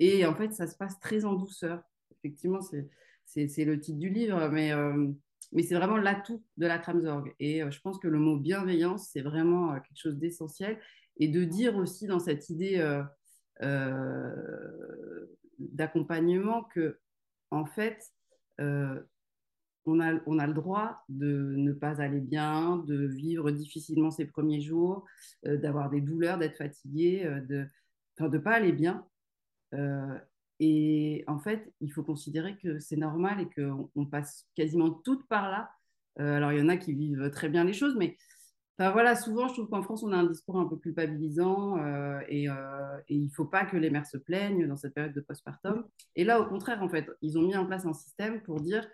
Et 0.00 0.26
en 0.26 0.34
fait, 0.34 0.52
ça 0.52 0.66
se 0.66 0.76
passe 0.76 0.98
très 0.98 1.24
en 1.24 1.34
douceur. 1.34 1.82
Effectivement, 2.18 2.60
c'est 2.60 3.64
le 3.64 3.80
titre 3.80 3.98
du 3.98 4.10
livre, 4.10 4.48
mais, 4.48 4.72
mais 5.52 5.62
c'est 5.62 5.74
vraiment 5.74 5.96
l'atout 5.96 6.42
de 6.58 6.66
la 6.66 6.78
Tramzorg. 6.78 7.32
Et 7.38 7.62
je 7.70 7.80
pense 7.80 7.98
que 7.98 8.08
le 8.08 8.18
mot 8.18 8.36
bienveillance, 8.36 9.08
c'est 9.10 9.22
vraiment 9.22 9.72
quelque 9.72 9.96
chose 9.96 10.18
d'essentiel. 10.18 10.78
Et 11.16 11.28
de 11.28 11.44
dire 11.44 11.76
aussi 11.76 12.06
dans 12.06 12.18
cette 12.18 12.50
idée 12.50 12.76
d'accompagnement 15.60 16.64
que, 16.64 16.98
en 17.50 17.64
fait, 17.64 18.02
euh, 18.60 19.00
on, 19.86 20.00
a, 20.00 20.20
on 20.26 20.38
a 20.38 20.46
le 20.46 20.54
droit 20.54 21.04
de 21.08 21.54
ne 21.56 21.72
pas 21.72 22.00
aller 22.00 22.20
bien, 22.20 22.78
de 22.78 23.06
vivre 23.06 23.50
difficilement 23.50 24.10
ses 24.10 24.26
premiers 24.26 24.60
jours, 24.60 25.06
euh, 25.46 25.56
d'avoir 25.56 25.90
des 25.90 26.00
douleurs, 26.00 26.38
d'être 26.38 26.56
fatigué, 26.56 27.24
euh, 27.24 27.40
de 27.40 27.66
ne 28.20 28.28
de 28.28 28.38
pas 28.38 28.52
aller 28.52 28.72
bien. 28.72 29.06
et 30.58 31.24
en 31.26 31.38
fait, 31.38 31.72
il 31.80 31.90
faut 31.90 32.02
considérer 32.02 32.58
que 32.58 32.78
c'est 32.80 32.96
normal 32.96 33.40
et 33.40 33.48
qu'on 33.54 33.90
on 33.94 34.04
passe 34.04 34.46
quasiment 34.54 34.90
toutes 34.90 35.26
par 35.28 35.50
là. 35.50 35.70
alors, 36.16 36.52
il 36.52 36.58
y 36.58 36.62
en 36.62 36.68
a 36.68 36.76
qui 36.76 36.92
vivent 36.92 37.30
très 37.30 37.48
bien 37.48 37.64
les 37.64 37.72
choses, 37.72 37.96
mais 37.96 38.18
voilà, 38.88 39.14
souvent, 39.14 39.46
je 39.48 39.52
trouve 39.52 39.68
qu'en 39.68 39.82
France, 39.82 40.02
on 40.02 40.12
a 40.12 40.16
un 40.16 40.24
discours 40.24 40.58
un 40.58 40.64
peu 40.64 40.76
culpabilisant 40.76 41.76
euh, 41.78 42.20
et, 42.28 42.48
euh, 42.48 42.54
il 43.10 43.24
ne 43.24 43.28
faut 43.28 43.44
pas 43.44 43.66
que 43.66 43.76
les 43.76 43.90
mères 43.90 44.06
se 44.06 44.16
plaignent 44.16 44.66
dans 44.66 44.76
cette 44.76 44.94
période 44.94 45.12
de 45.12 45.20
postpartum. 45.20 45.84
Et 46.16 46.24
là, 46.24 46.40
au 46.40 46.46
contraire, 46.46 46.82
en 46.82 46.88
fait, 46.88 47.06
ils 47.20 47.36
ont 47.36 47.42
mis 47.42 47.56
en 47.56 47.66
place 47.66 47.84
un 47.84 47.92
système 47.92 48.40
pour 48.40 48.60
dire, 48.60 48.88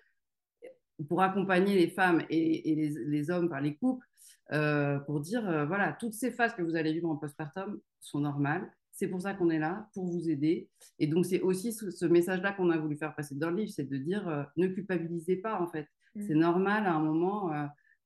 pour 1.09 1.23
accompagner 1.23 1.77
les 1.77 1.89
femmes 1.89 2.23
et, 2.31 2.75
les, 3.07 3.31
hommes 3.31 3.49
par 3.49 3.61
les 3.61 3.77
couples, 3.77 4.05
euh, 4.53 4.99
pour 5.01 5.21
dire, 5.21 5.43
voilà, 5.69 5.93
toutes 5.93 6.15
ces 6.15 6.33
phases 6.33 6.55
que 6.55 6.63
vous 6.63 6.75
allez 6.75 6.93
vivre 6.93 7.09
en 7.09 7.17
postpartum 7.17 7.79
sont 8.01 8.19
normales. 8.19 8.69
C'est 8.91 9.09
pour 9.09 9.21
ça 9.21 9.35
qu'on 9.35 9.51
est 9.51 9.59
là, 9.59 9.89
pour 9.95 10.07
vous 10.07 10.31
aider. 10.31 10.69
Et 10.99 11.07
donc, 11.07 11.27
c'est 11.27 11.43
aussi 11.43 11.73
ce, 11.73 12.07
message-là 12.07 12.53
qu'on 12.53 12.71
a 12.71 12.79
voulu 12.79 12.97
faire 12.97 13.15
passer 13.15 13.37
dans 13.37 13.51
le 13.51 13.57
livre, 13.57 13.73
c'est 13.73 13.89
de 13.89 13.99
dire, 13.99 14.47
ne 14.57 14.67
culpabilisez 14.67 15.37
pas, 15.37 15.61
en 15.61 15.69
fait. 15.69 15.87
Mmh. 16.17 16.23
C'est 16.27 16.35
normal 16.35 16.87
à 16.87 16.95
un 16.95 17.01
moment 17.01 17.53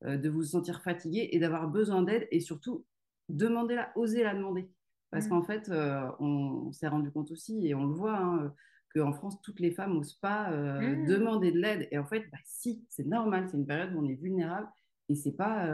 de 0.02 0.28
vous 0.28 0.42
sentir 0.42 0.80
fatigué 0.82 1.28
et 1.32 1.38
d'avoir 1.38 1.68
besoin 1.68 2.02
d'aide 2.02 2.26
et 2.30 2.40
surtout 2.40 2.84
demandez-la, 3.30 3.92
osez 3.96 4.22
la 4.22 4.34
demander. 4.34 4.68
Parce 5.10 5.26
mm. 5.26 5.28
qu'en 5.28 5.42
fait, 5.42 5.68
euh, 5.68 6.08
on, 6.18 6.72
s'est 6.72 6.88
rendu 6.88 7.10
compte 7.10 7.30
aussi, 7.30 7.66
et 7.66 7.74
on 7.74 7.86
le 7.86 7.94
voit, 7.94 8.18
hein, 8.18 8.54
qu'en 8.94 9.12
France, 9.12 9.40
toutes 9.42 9.60
les 9.60 9.70
femmes 9.70 9.94
n'osent 9.94 10.14
pas 10.14 10.52
euh, 10.52 10.80
mm. 10.80 11.06
demander 11.06 11.52
de 11.52 11.58
l'aide. 11.58 11.88
Et 11.90 11.98
en 11.98 12.06
fait, 12.06 12.28
bah, 12.30 12.38
si, 12.44 12.84
c'est 12.88 13.06
normal, 13.06 13.48
c'est 13.48 13.56
une 13.56 13.66
période 13.66 13.94
où 13.94 14.00
on 14.00 14.08
est 14.08 14.20
vulnérable 14.20 14.68
et 15.08 15.16
c'est 15.16 15.32
pas 15.32 15.66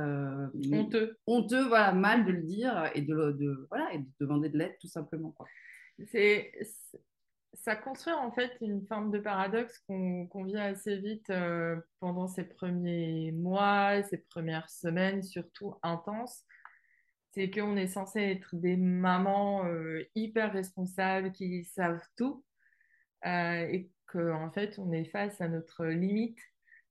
honteux. 0.72 1.18
honteux, 1.26 1.68
voilà, 1.68 1.92
mal 1.92 2.24
de 2.24 2.32
le 2.32 2.40
dire 2.42 2.90
et 2.94 3.02
de, 3.02 3.32
de 3.32 3.66
voilà, 3.68 3.92
et 3.92 3.98
de 3.98 4.06
demander 4.18 4.48
de 4.48 4.56
l'aide 4.56 4.74
tout 4.80 4.88
simplement. 4.88 5.34
C'est 6.06 6.52
ça 7.66 7.74
construit 7.74 8.14
en 8.14 8.31
fait 8.31 8.57
une 8.61 8.87
forme 8.87 9.11
de 9.11 9.18
paradoxe 9.18 9.83
qu'on 9.88 10.44
vit 10.44 10.57
assez 10.57 10.98
vite 10.98 11.29
euh, 11.31 11.74
pendant 11.98 12.29
ces 12.29 12.44
premiers 12.44 13.33
mois, 13.33 14.05
ces 14.05 14.18
premières 14.18 14.70
semaines, 14.70 15.24
surtout 15.24 15.74
intenses. 15.83 16.44
C'est 17.33 17.50
qu'on 17.50 17.76
est 17.76 17.88
censé 17.88 18.20
être 18.20 18.55
des 18.55 18.76
mamans 18.76 19.66
euh, 19.66 20.05
hyper 20.14 20.52
responsables 20.52 21.33
qui 21.33 21.64
savent 21.64 22.07
tout 22.16 22.44
euh, 23.26 23.66
et 23.68 23.90
qu'en 24.07 24.52
fait 24.52 24.79
on 24.79 24.92
est 24.92 25.07
face 25.07 25.40
à 25.40 25.48
notre 25.48 25.87
limite, 25.87 26.38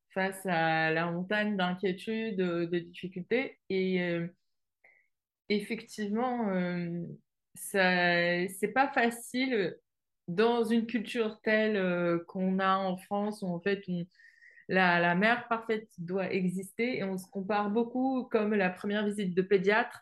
face 0.10 0.46
à 0.46 0.92
la 0.92 1.10
montagne 1.10 1.56
d'inquiétude, 1.56 2.36
de, 2.36 2.66
de 2.66 2.80
difficultés. 2.80 3.62
Et 3.70 4.02
effectivement, 5.48 6.52
c'est 7.54 8.74
pas 8.74 8.90
facile 8.90 9.80
dans 10.28 10.64
une 10.64 10.88
culture 10.88 11.40
telle 11.42 11.78
euh, 11.78 12.20
qu'on 12.28 12.60
a 12.60 12.78
en 12.78 12.98
France, 12.98 13.42
où 13.42 13.48
en 13.48 13.60
fait 13.60 13.84
la, 14.68 15.00
la 15.00 15.16
mère 15.16 15.48
parfaite 15.48 15.90
doit 15.98 16.32
exister 16.32 16.98
et 16.98 17.04
on 17.04 17.18
se 17.18 17.30
compare 17.30 17.70
beaucoup 17.70 18.28
comme 18.32 18.54
la 18.54 18.70
première 18.70 19.06
visite 19.06 19.36
de 19.36 19.42
pédiatre 19.42 20.02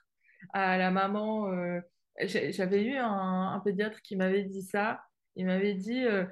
à 0.54 0.78
la 0.78 0.92
maman. 0.92 1.52
euh, 1.52 1.82
J'avais 2.20 2.84
eu 2.84 2.96
un, 2.96 3.54
un 3.54 3.60
pédiatre 3.60 4.02
qui 4.02 4.16
m'avait 4.16 4.44
dit 4.44 4.62
ça. 4.64 5.04
Il 5.36 5.48
m'avait 5.48 5.74
dit, 5.74 6.06
euh, 6.06 6.26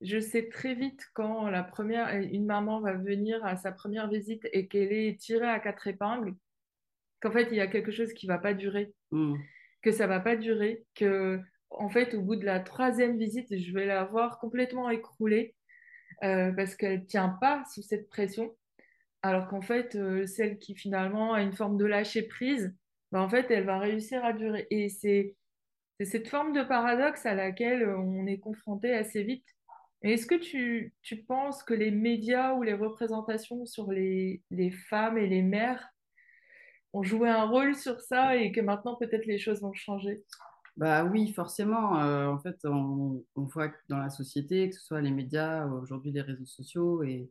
je 0.00 0.18
sais 0.18 0.48
très 0.48 0.74
vite 0.74 1.06
quand 1.14 1.48
la 1.48 1.62
première, 1.62 2.14
une 2.16 2.44
maman 2.46 2.80
va 2.80 2.92
venir 2.94 3.44
à 3.44 3.56
sa 3.56 3.72
première 3.72 4.08
visite 4.08 4.46
et 4.52 4.68
qu'elle 4.68 4.92
est 4.92 5.18
tirée 5.20 5.48
à 5.48 5.60
quatre 5.60 5.86
épingles, 5.86 6.34
qu'en 7.20 7.30
fait, 7.30 7.48
il 7.50 7.56
y 7.56 7.60
a 7.60 7.66
quelque 7.68 7.92
chose 7.92 8.12
qui 8.12 8.26
va 8.26 8.38
pas 8.38 8.52
durer, 8.54 8.92
que 9.82 9.92
ça 9.92 10.06
va 10.06 10.20
pas 10.20 10.36
durer, 10.36 10.84
que 10.94 11.40
en 11.70 11.88
fait, 11.88 12.14
au 12.14 12.22
bout 12.22 12.36
de 12.36 12.44
la 12.44 12.60
troisième 12.60 13.18
visite, 13.18 13.56
je 13.56 13.72
vais 13.72 13.86
la 13.86 14.04
voir 14.04 14.38
complètement 14.38 14.90
écroulée 14.90 15.54
euh, 16.24 16.52
parce 16.52 16.74
qu'elle 16.74 17.06
tient 17.06 17.36
pas 17.40 17.62
sous 17.72 17.82
cette 17.82 18.08
pression, 18.08 18.56
alors 19.22 19.48
qu'en 19.48 19.60
fait, 19.60 19.94
euh, 19.94 20.26
celle 20.26 20.58
qui 20.58 20.74
finalement 20.74 21.34
a 21.34 21.42
une 21.42 21.52
forme 21.52 21.76
de 21.76 21.84
lâcher 21.84 22.22
prise, 22.22 22.74
bah, 23.12 23.20
en 23.20 23.28
fait, 23.28 23.50
elle 23.50 23.64
va 23.64 23.78
réussir 23.78 24.24
à 24.24 24.32
durer. 24.32 24.66
Et 24.70 24.88
c'est 24.88 25.36
cette 26.00 26.28
forme 26.28 26.52
de 26.52 26.62
paradoxe 26.62 27.26
à 27.26 27.34
laquelle 27.34 27.82
euh, 27.82 27.98
on 27.98 28.26
est 28.26 28.38
confronté 28.38 28.92
assez 28.92 29.22
vite. 29.22 29.46
Est-ce 30.02 30.26
que 30.26 30.36
tu, 30.36 30.94
penses 31.26 31.62
que 31.64 31.74
les 31.74 31.90
médias 31.90 32.54
ou 32.54 32.62
les 32.62 32.74
représentations 32.74 33.66
sur 33.66 33.90
les 33.90 34.40
femmes 34.88 35.18
et 35.18 35.26
les 35.26 35.42
mères 35.42 35.88
ont 36.92 37.02
joué 37.02 37.28
un 37.28 37.44
rôle 37.44 37.74
sur 37.74 38.00
ça 38.00 38.36
et 38.36 38.52
que 38.52 38.60
maintenant 38.60 38.96
peut-être 38.96 39.26
les 39.26 39.38
choses 39.38 39.60
vont 39.60 39.72
changer? 39.72 40.22
Bah 40.78 41.04
oui, 41.04 41.32
forcément. 41.34 42.00
euh, 42.02 42.28
en 42.28 42.38
fait, 42.38 42.56
on, 42.64 43.24
on 43.36 43.42
voit 43.44 43.68
que 43.68 43.78
dans 43.90 43.98
la 43.98 44.10
société, 44.10 44.70
que 44.70 44.76
ce 44.76 44.82
soit 44.84 45.02
les 45.02 45.10
médias, 45.10 45.66
aujourd'hui 45.68 46.12
les 46.12 46.22
réseaux 46.22 46.46
sociaux 46.46 47.02
et, 47.02 47.30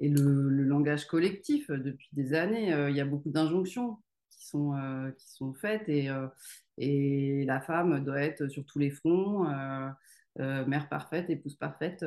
et 0.00 0.08
le, 0.10 0.48
le 0.50 0.64
langage 0.64 1.06
collectif, 1.06 1.70
euh, 1.70 1.78
depuis 1.78 2.08
des 2.12 2.34
années, 2.34 2.72
euh, 2.74 2.90
il 2.90 2.96
y 2.96 3.00
a 3.00 3.06
beaucoup 3.06 3.30
d'injonctions 3.30 3.98
qui 4.30 4.46
sont, 4.46 4.74
euh, 4.76 5.10
qui 5.12 5.28
sont 5.32 5.54
faites 5.54 5.88
et, 5.88 6.08
et 6.78 7.44
la 7.46 7.60
femme 7.60 8.04
doit 8.04 8.22
être 8.22 8.48
sur 8.48 8.64
tous 8.66 8.78
les 8.78 8.90
fronts, 8.90 9.46
mère 10.36 10.88
parfaite, 10.88 11.30
épouse 11.30 11.56
parfaite, 11.56 12.04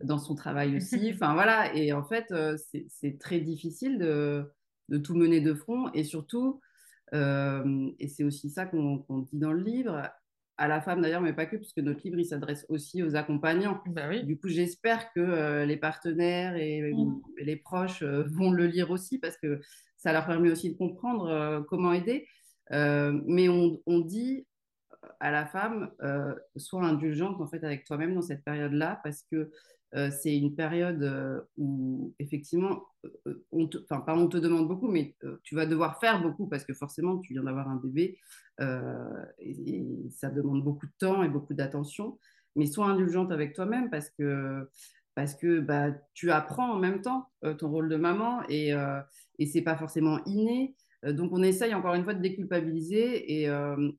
dans 0.00 0.18
son 0.18 0.34
travail 0.34 0.76
aussi. 0.76 1.10
Enfin 1.14 1.34
voilà, 1.34 1.74
et 1.74 1.92
en 1.92 2.04
fait, 2.04 2.26
c'est 2.70 2.86
c'est 2.88 3.18
très 3.18 3.40
difficile 3.40 3.98
de, 3.98 4.50
de 4.88 4.98
tout 4.98 5.14
mener 5.14 5.40
de 5.40 5.54
front 5.54 5.90
et 5.92 6.04
surtout. 6.04 6.60
Euh, 7.14 7.90
et 7.98 8.08
c'est 8.08 8.24
aussi 8.24 8.50
ça 8.50 8.66
qu'on 8.66 9.04
dit 9.20 9.38
dans 9.38 9.52
le 9.52 9.62
livre, 9.62 10.10
à 10.56 10.68
la 10.68 10.80
femme 10.80 11.02
d'ailleurs, 11.02 11.20
mais 11.20 11.32
pas 11.32 11.46
que, 11.46 11.56
puisque 11.56 11.78
notre 11.78 12.00
livre, 12.04 12.18
il 12.18 12.24
s'adresse 12.24 12.64
aussi 12.68 13.02
aux 13.02 13.16
accompagnants. 13.16 13.80
Ben 13.86 14.08
oui. 14.08 14.24
Du 14.24 14.38
coup, 14.38 14.48
j'espère 14.48 15.12
que 15.12 15.20
euh, 15.20 15.64
les 15.64 15.76
partenaires 15.76 16.56
et, 16.56 16.92
Mm. 16.92 17.20
et 17.38 17.44
les 17.44 17.56
proches 17.56 18.02
euh, 18.02 18.24
vont 18.32 18.52
le 18.52 18.66
lire 18.66 18.90
aussi, 18.90 19.18
parce 19.18 19.36
que 19.36 19.60
ça 19.96 20.12
leur 20.12 20.26
permet 20.26 20.50
aussi 20.50 20.70
de 20.72 20.76
comprendre 20.76 21.26
euh, 21.28 21.62
comment 21.62 21.92
aider. 21.92 22.26
Euh, 22.72 23.20
mais 23.26 23.48
on, 23.48 23.80
on 23.86 24.00
dit 24.00 24.46
à 25.20 25.30
la 25.30 25.44
femme, 25.46 25.90
euh, 26.02 26.34
sois 26.56 26.82
indulgente 26.82 27.40
en 27.40 27.46
fait 27.46 27.62
avec 27.64 27.84
toi-même 27.84 28.14
dans 28.14 28.22
cette 28.22 28.44
période-là, 28.44 29.00
parce 29.04 29.22
que 29.30 29.50
euh, 29.96 30.10
c'est 30.10 30.36
une 30.36 30.54
période 30.54 31.02
euh, 31.02 31.40
où 31.56 32.14
effectivement, 32.18 32.82
euh, 33.26 33.44
on 33.52 33.68
te, 33.68 33.78
enfin 33.84 34.00
pas 34.00 34.16
on 34.16 34.26
te 34.26 34.36
demande 34.36 34.66
beaucoup, 34.66 34.88
mais 34.88 35.14
tu 35.44 35.54
vas 35.54 35.66
devoir 35.66 36.00
faire 36.00 36.20
beaucoup 36.20 36.48
parce 36.48 36.64
que 36.64 36.74
forcément 36.74 37.18
tu 37.18 37.34
viens 37.34 37.44
d'avoir 37.44 37.68
un 37.68 37.76
bébé 37.76 38.18
et, 39.38 40.10
ça 40.10 40.30
demande 40.30 40.62
beaucoup 40.62 40.86
de 40.86 40.92
temps 40.98 41.22
et 41.22 41.28
beaucoup 41.28 41.54
d'attention. 41.54 42.18
Mais 42.56 42.66
sois 42.66 42.86
indulgente 42.86 43.32
avec 43.32 43.54
toi-même 43.54 43.90
parce 43.90 44.10
que 44.10 44.68
parce 45.14 45.34
que 45.34 45.60
bah, 45.60 45.92
tu 46.12 46.32
apprends 46.32 46.72
en 46.72 46.78
même 46.78 47.00
temps 47.00 47.28
ton 47.58 47.70
rôle 47.70 47.88
de 47.88 47.96
maman 47.96 48.42
et, 48.48 48.72
et 49.38 49.46
c'est 49.46 49.62
pas 49.62 49.76
forcément 49.76 50.18
inné. 50.24 50.74
Donc 51.04 51.32
on 51.32 51.42
essaye 51.42 51.74
encore 51.74 51.94
une 51.94 52.04
fois 52.04 52.14
de 52.14 52.22
déculpabiliser 52.22 53.42
et, 53.42 53.50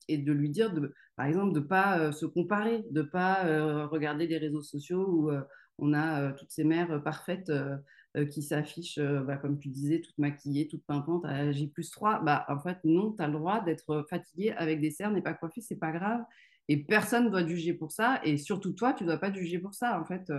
et 0.08 0.18
de 0.18 0.32
lui 0.32 0.50
dire, 0.50 0.74
de, 0.74 0.94
par 1.16 1.26
exemple, 1.26 1.54
de 1.54 1.60
ne 1.60 1.66
pas 1.66 2.12
se 2.12 2.26
comparer, 2.26 2.86
de 2.92 3.02
ne 3.02 3.08
pas 3.08 3.88
regarder 3.88 4.28
les 4.28 4.38
réseaux 4.38 4.62
sociaux 4.62 5.32
euh, 5.32 5.42
on 5.78 5.94
a 5.94 6.22
euh, 6.22 6.32
toutes 6.34 6.52
ces 6.52 6.64
mères 6.64 6.92
euh, 6.92 7.00
parfaites 7.00 7.50
euh, 7.50 8.26
qui 8.32 8.42
s'affichent, 8.42 9.00
bah, 9.00 9.36
comme 9.36 9.60
tu 9.60 9.68
disais, 9.68 10.00
toutes 10.00 10.18
maquillées, 10.18 10.70
toutes 10.70 10.86
pimpantes 10.86 11.26
à 11.26 11.52
J 11.52 11.68
plus 11.68 11.92
3. 11.92 12.20
Bah, 12.22 12.46
en 12.48 12.60
fait, 12.60 12.78
non, 12.86 13.12
tu 13.12 13.22
as 13.22 13.28
le 13.28 13.34
droit 13.34 13.60
d'être 13.62 14.06
fatiguée 14.10 14.52
avec 14.52 14.80
des 14.80 14.90
cernes 14.90 15.18
et 15.18 15.22
pas 15.22 15.34
coiffée, 15.34 15.60
c'est 15.60 15.76
pas 15.76 15.92
grave. 15.92 16.22
Et 16.70 16.78
personne 16.78 17.26
ne 17.26 17.30
doit 17.30 17.46
juger 17.46 17.74
pour 17.74 17.92
ça. 17.92 18.22
Et 18.24 18.38
surtout 18.38 18.72
toi, 18.72 18.94
tu 18.94 19.04
ne 19.04 19.10
dois 19.10 19.18
pas 19.18 19.34
juger 19.34 19.60
pour 19.60 19.74
ça. 19.74 20.00
En 20.00 20.06
fait, 20.06 20.32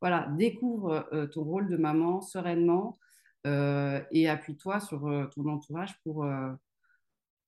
voilà, 0.00 0.26
découvre 0.36 1.08
ton 1.32 1.44
rôle 1.44 1.68
de 1.68 1.76
maman 1.76 2.20
sereinement 2.20 2.98
et 3.44 4.28
appuie-toi 4.28 4.80
sur 4.80 5.00
ton 5.32 5.48
entourage 5.48 5.94
pour, 6.02 6.28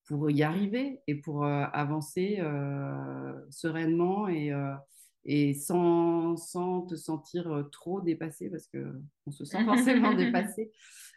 pour 0.04 0.30
y 0.30 0.44
arriver 0.44 1.00
et 1.08 1.16
pour 1.16 1.44
avancer 1.44 2.40
sereinement 3.50 4.28
et, 4.28 4.52
et 5.24 5.54
sans, 5.54 6.36
sans 6.36 6.82
te 6.82 6.96
sentir 6.96 7.68
trop 7.70 8.00
dépassé 8.00 8.50
parce 8.50 8.68
qu'on 8.68 9.30
se 9.30 9.44
sent 9.44 9.64
forcément 9.64 10.14
dépassé. 10.14 10.72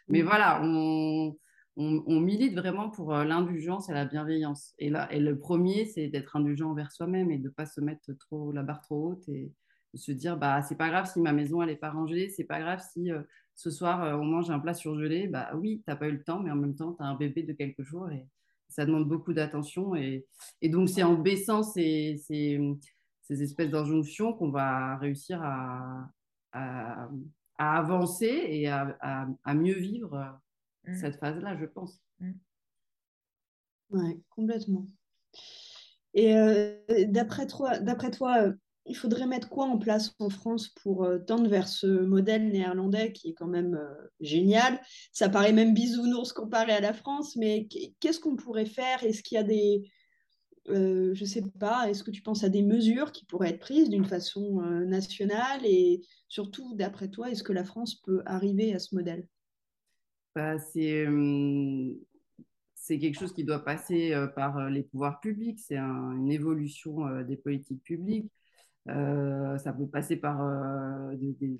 Mais 0.08 0.22
voilà, 0.22 0.60
on, 0.62 1.36
on, 1.76 2.02
on 2.06 2.20
milite 2.20 2.54
vraiment 2.54 2.90
pour 2.90 3.12
l'indulgence 3.12 3.88
et 3.88 3.92
la 3.92 4.04
bienveillance. 4.04 4.74
Et, 4.78 4.90
là, 4.90 5.12
et 5.12 5.20
le 5.20 5.38
premier, 5.38 5.86
c'est 5.86 6.08
d'être 6.08 6.36
indulgent 6.36 6.70
envers 6.70 6.92
soi-même 6.92 7.30
et 7.30 7.38
de 7.38 7.44
ne 7.44 7.48
pas 7.48 7.66
se 7.66 7.80
mettre 7.80 8.12
trop 8.18 8.52
la 8.52 8.62
barre 8.62 8.80
trop 8.80 9.10
haute 9.10 9.28
et 9.28 9.52
de 9.94 9.98
se 9.98 10.12
dire 10.12 10.36
bah 10.36 10.62
c'est 10.62 10.76
pas 10.76 10.88
grave 10.88 11.10
si 11.10 11.20
ma 11.20 11.32
maison 11.32 11.62
elle 11.62 11.70
est 11.70 11.76
pas 11.76 11.90
rangée, 11.90 12.28
c'est 12.28 12.44
pas 12.44 12.60
grave 12.60 12.82
si 12.92 13.10
euh, 13.10 13.22
ce 13.54 13.70
soir 13.70 14.02
euh, 14.04 14.14
on 14.14 14.24
mange 14.24 14.50
un 14.50 14.60
plat 14.60 14.74
surgelé, 14.74 15.26
bah 15.26 15.50
oui, 15.56 15.82
t'as 15.86 15.96
pas 15.96 16.08
eu 16.08 16.12
le 16.12 16.22
temps, 16.22 16.40
mais 16.40 16.50
en 16.50 16.56
même 16.56 16.76
temps, 16.76 16.92
tu 16.92 17.02
as 17.02 17.06
un 17.06 17.14
bébé 17.14 17.42
de 17.42 17.52
quelques 17.52 17.82
jours 17.82 18.10
et 18.10 18.26
ça 18.68 18.84
demande 18.84 19.08
beaucoup 19.08 19.32
d'attention. 19.32 19.94
Et, 19.94 20.26
et 20.60 20.68
donc, 20.68 20.88
c'est 20.88 21.02
en 21.02 21.14
baissant 21.14 21.62
ces, 21.62 22.20
ces, 22.26 22.60
ces 23.26 23.42
espèces 23.42 23.70
d'injonctions 23.70 24.32
qu'on 24.32 24.50
va 24.50 24.96
réussir 24.96 25.42
à, 25.42 26.08
à, 26.52 27.08
à 27.58 27.78
avancer 27.78 28.44
et 28.48 28.68
à, 28.68 28.96
à, 29.44 29.54
mieux 29.54 29.78
vivre 29.78 30.38
Mm. 30.86 30.94
cette 30.94 31.16
phase-là, 31.16 31.56
je 31.56 31.66
pense. 31.66 32.00
Ouais, 33.90 34.18
complètement. 34.30 34.86
Et 36.14 36.34
euh, 36.36 36.76
d'après 37.06 37.46
toi, 37.46 37.78
d'après 37.78 38.10
toi, 38.10 38.42
euh, 38.42 38.52
il 38.86 38.96
faudrait 38.96 39.26
mettre 39.26 39.48
quoi 39.48 39.66
en 39.66 39.78
place 39.78 40.14
en 40.18 40.30
France 40.30 40.68
pour 40.82 41.04
euh, 41.04 41.18
tendre 41.18 41.48
vers 41.48 41.68
ce 41.68 41.86
modèle 41.86 42.48
néerlandais 42.48 43.12
qui 43.12 43.30
est 43.30 43.34
quand 43.34 43.46
même 43.46 43.74
euh, 43.74 44.10
génial? 44.20 44.80
Ça 45.12 45.28
paraît 45.28 45.52
même 45.52 45.74
bisounours 45.74 46.32
comparé 46.32 46.72
à 46.72 46.80
la 46.80 46.92
France, 46.92 47.36
mais 47.36 47.68
qu'est-ce 48.00 48.20
qu'on 48.20 48.36
pourrait 48.36 48.66
faire? 48.66 49.04
Est-ce 49.04 49.22
qu'il 49.22 49.36
y 49.36 49.40
a 49.40 49.44
des, 49.44 49.90
euh, 50.68 51.14
je 51.14 51.24
sais 51.24 51.42
pas, 51.58 51.88
est-ce 51.88 52.02
que 52.02 52.10
tu 52.10 52.22
penses 52.22 52.44
à 52.44 52.48
des 52.48 52.62
mesures 52.62 53.12
qui 53.12 53.24
pourraient 53.24 53.50
être 53.50 53.60
prises 53.60 53.90
d'une 53.90 54.04
façon 54.04 54.60
euh, 54.62 54.84
nationale 54.84 55.60
Et 55.64 56.02
surtout, 56.28 56.74
d'après 56.74 57.08
toi, 57.08 57.30
est-ce 57.30 57.42
que 57.42 57.52
la 57.52 57.64
France 57.64 57.96
peut 57.96 58.22
arriver 58.26 58.74
à 58.74 58.78
ce 58.78 58.94
modèle? 58.94 59.28
Bah, 60.34 60.58
c'est, 60.58 61.06
euh, 61.06 61.92
c'est 62.74 62.98
quelque 62.98 63.18
chose 63.18 63.32
qui 63.32 63.44
doit 63.44 63.64
passer 63.64 64.12
euh, 64.12 64.26
par 64.26 64.68
les 64.68 64.82
pouvoirs 64.82 65.20
publics. 65.20 65.58
C'est 65.60 65.76
un, 65.76 66.12
une 66.12 66.30
évolution 66.30 67.22
des 67.22 67.36
politiques 67.36 67.82
publiques. 67.82 68.30
Ça 68.86 69.74
peut 69.76 69.88
passer 69.88 70.16
par 70.16 71.16
des, 71.16 71.32
des, 71.32 71.58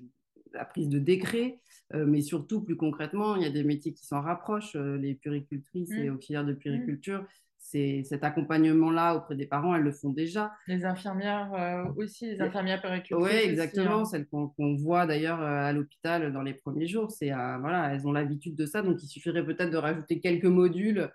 la 0.53 0.63
prise 0.63 0.87
de 0.87 0.97
décrets, 0.97 1.59
mais 1.93 2.21
surtout, 2.21 2.61
plus 2.61 2.77
concrètement, 2.77 3.35
il 3.35 3.43
y 3.43 3.45
a 3.45 3.49
des 3.49 3.65
métiers 3.65 3.93
qui 3.93 4.05
s'en 4.05 4.21
rapprochent. 4.21 4.75
Les 4.75 5.15
puéricultrices 5.15 5.89
Mm. 5.89 6.03
et 6.03 6.09
auxiliaires 6.09 6.45
de 6.45 6.53
puériculture, 6.53 7.25
c'est 7.56 7.56
cet 7.69 8.23
accompagnement-là 8.23 9.15
auprès 9.17 9.35
des 9.35 9.45
parents, 9.45 9.75
elles 9.75 9.81
le 9.83 9.91
font 9.91 10.11
déjà. 10.11 10.53
Les 10.67 10.85
infirmières 10.85 11.53
euh, 11.53 11.91
aussi, 11.97 12.25
les 12.27 12.41
infirmières 12.41 12.81
péricultrices 12.81 13.17
Oui, 13.29 13.37
aussi, 13.37 13.49
exactement. 13.49 13.99
hein. 13.99 14.05
Celles 14.05 14.25
qu'on 14.27 14.75
voit 14.77 15.05
d'ailleurs 15.05 15.41
euh, 15.41 15.65
à 15.65 15.73
l'hôpital 15.73 16.31
dans 16.31 16.41
les 16.43 16.53
premiers 16.53 16.87
jours, 16.87 17.11
c'est 17.11 17.33
euh, 17.33 17.57
voilà, 17.59 17.93
elles 17.93 18.07
ont 18.07 18.13
l'habitude 18.13 18.55
de 18.55 18.65
ça, 18.65 18.81
donc 18.81 19.03
il 19.03 19.07
suffirait 19.07 19.45
peut-être 19.45 19.69
de 19.71 19.77
rajouter 19.77 20.19
quelques 20.21 20.45
modules 20.45 21.11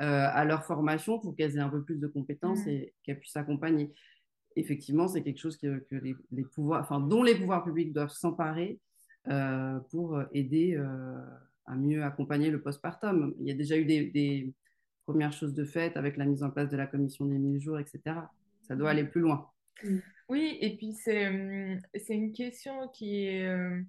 euh, 0.00 0.28
à 0.32 0.44
leur 0.44 0.64
formation 0.64 1.18
pour 1.18 1.34
qu'elles 1.34 1.56
aient 1.56 1.60
un 1.60 1.68
peu 1.70 1.82
plus 1.82 1.98
de 1.98 2.06
compétences 2.06 2.64
Mm. 2.64 2.68
et 2.70 2.94
qu'elles 3.02 3.18
puissent 3.18 3.32
s'accompagner. 3.32 3.92
Effectivement, 4.54 5.08
c'est 5.08 5.22
quelque 5.22 5.40
chose 5.40 5.56
que, 5.56 5.80
que 5.90 5.96
les, 5.96 6.14
les 6.30 6.44
pouvoirs, 6.44 6.80
enfin, 6.82 7.00
dont 7.00 7.22
les 7.22 7.34
pouvoirs 7.34 7.64
publics 7.64 7.92
doivent 7.92 8.10
s'emparer 8.12 8.78
pour 9.90 10.22
aider 10.32 10.80
à 11.66 11.74
mieux 11.74 12.04
accompagner 12.04 12.48
le 12.50 12.62
postpartum. 12.62 13.34
Il 13.40 13.48
y 13.48 13.50
a 13.50 13.54
déjà 13.54 13.76
eu 13.76 13.84
des, 13.84 14.06
des 14.06 14.54
premières 15.06 15.32
choses 15.32 15.54
de 15.54 15.64
fait 15.64 15.96
avec 15.96 16.16
la 16.16 16.24
mise 16.26 16.42
en 16.42 16.50
place 16.50 16.68
de 16.68 16.76
la 16.76 16.86
commission 16.86 17.24
des 17.24 17.38
1000 17.38 17.60
jours, 17.60 17.78
etc. 17.78 18.00
Ça 18.62 18.74
doit 18.76 18.90
aller 18.90 19.04
plus 19.04 19.20
loin. 19.20 19.48
Oui, 20.28 20.58
et 20.60 20.76
puis 20.76 20.92
c'est 20.92 21.78
c'est 21.94 22.14
une 22.14 22.32
question 22.32 22.88
qui 22.88 23.26
est, 23.26 23.46
euh, 23.46 23.80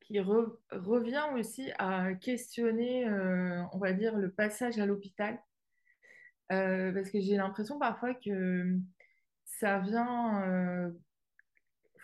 qui 0.00 0.14
re- 0.14 0.56
revient 0.70 1.24
aussi 1.34 1.70
à 1.78 2.12
questionner, 2.14 3.08
euh, 3.08 3.62
on 3.72 3.78
va 3.78 3.92
dire, 3.92 4.16
le 4.18 4.30
passage 4.30 4.78
à 4.78 4.86
l'hôpital. 4.86 5.38
Euh, 6.52 6.92
parce 6.92 7.10
que 7.10 7.20
j'ai 7.20 7.36
l'impression 7.36 7.78
parfois 7.78 8.12
que 8.14 8.76
ça 9.46 9.78
vient, 9.78 10.42
euh, 10.46 10.90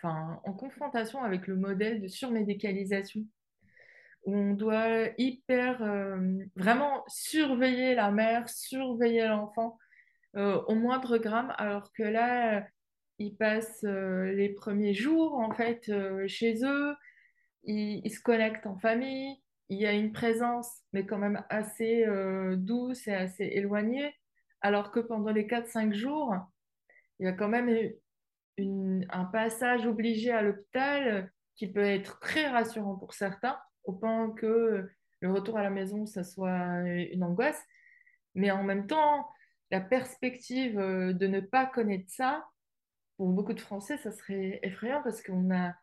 en 0.03 0.53
confrontation 0.53 1.21
avec 1.21 1.45
le 1.45 1.55
modèle 1.55 2.01
de 2.01 2.07
surmédicalisation 2.07 3.23
où 4.25 4.35
on 4.35 4.53
doit 4.53 5.07
hyper 5.17 5.81
euh, 5.83 6.43
vraiment 6.55 7.03
surveiller 7.07 7.95
la 7.95 8.11
mère, 8.11 8.47
surveiller 8.49 9.27
l'enfant 9.27 9.77
euh, 10.35 10.61
au 10.67 10.75
moindre 10.75 11.17
gramme, 11.17 11.53
alors 11.57 11.91
que 11.93 12.03
là, 12.03 12.65
ils 13.17 13.35
passent 13.35 13.83
euh, 13.83 14.31
les 14.33 14.49
premiers 14.49 14.93
jours 14.93 15.33
en 15.33 15.51
fait 15.51 15.91
chez 16.27 16.63
eux, 16.63 16.95
ils, 17.63 18.09
se 18.09 18.21
connectent 18.21 18.65
en 18.65 18.77
famille, 18.77 19.37
il 19.69 19.79
y 19.79 19.85
a 19.85 19.93
une 19.93 20.11
présence, 20.11 20.81
mais 20.93 21.05
quand 21.05 21.19
même 21.19 21.43
assez 21.49 22.05
douce 22.57 23.07
et 23.07 23.13
assez 23.13 23.45
éloignée, 23.45 24.13
alors 24.61 24.91
que 24.91 24.99
pendant 24.99 25.31
les 25.31 25.45
4-5 25.45 25.93
jours, 25.93 26.35
il 27.19 27.25
y 27.25 27.29
a 27.29 27.33
quand 27.33 27.49
même 27.49 27.69
un 28.57 29.25
passage 29.25 29.85
obligé 29.85 30.31
à 30.31 30.41
l'hôpital 30.41 31.31
qui 31.55 31.67
peut 31.67 31.85
être 31.85 32.19
très 32.19 32.47
rassurant 32.47 32.95
pour 32.95 33.13
certains 33.13 33.59
point 33.93 34.31
que 34.31 34.89
le 35.19 35.31
retour 35.31 35.57
à 35.57 35.63
la 35.63 35.69
maison, 35.69 36.05
ça 36.05 36.23
soit 36.23 36.81
une 36.87 37.23
angoisse. 37.23 37.61
Mais 38.35 38.51
en 38.51 38.63
même 38.63 38.87
temps, 38.87 39.27
la 39.69 39.81
perspective 39.81 40.79
euh, 40.79 41.13
de 41.13 41.27
ne 41.27 41.39
pas 41.39 41.65
connaître 41.65 42.09
ça, 42.09 42.45
pour 43.17 43.29
beaucoup 43.29 43.53
de 43.53 43.59
Français, 43.59 43.97
ça 43.97 44.11
serait 44.11 44.59
effrayant 44.63 45.01
parce 45.03 45.21
qu'on 45.21 45.53
a, 45.53 45.73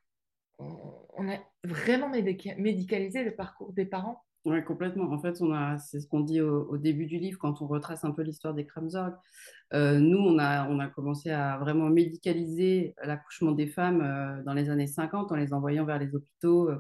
on 0.59 1.31
a 1.31 1.39
vraiment 1.65 2.09
médicalisé 2.09 3.23
le 3.23 3.35
parcours 3.35 3.73
des 3.73 3.85
parents. 3.85 4.25
Oui, 4.45 4.65
complètement. 4.65 5.11
En 5.13 5.19
fait, 5.19 5.43
on 5.43 5.53
a, 5.53 5.79
c'est 5.79 6.01
ce 6.01 6.07
qu'on 6.07 6.21
dit 6.21 6.41
au, 6.41 6.79
début 6.79 7.07
du 7.07 7.19
livre 7.19 7.39
quand 7.39 7.61
on 7.61 7.67
retrace 7.67 8.05
un 8.05 8.13
peu 8.13 8.23
l'histoire 8.23 8.55
des 8.55 8.65
Kramzorg. 8.65 9.15
Euh, 9.75 9.99
nous, 9.99 10.19
on 10.19 10.39
a, 10.39 10.69
on 10.69 10.79
a 10.79 10.89
commencé 10.89 11.31
à 11.31 11.59
vraiment 11.59 11.91
médicaliser 11.91 12.95
l'accouchement 13.03 13.53
des 13.53 13.67
femmes 13.67 14.01
euh, 14.01 14.43
dans 14.45 14.55
les 14.55 14.71
années 14.71 14.87
50 14.87 15.33
en 15.33 15.35
les 15.35 15.53
envoyant 15.53 15.85
vers 15.85 15.99
les 15.99 16.15
hôpitaux. 16.15 16.71
Euh, 16.71 16.77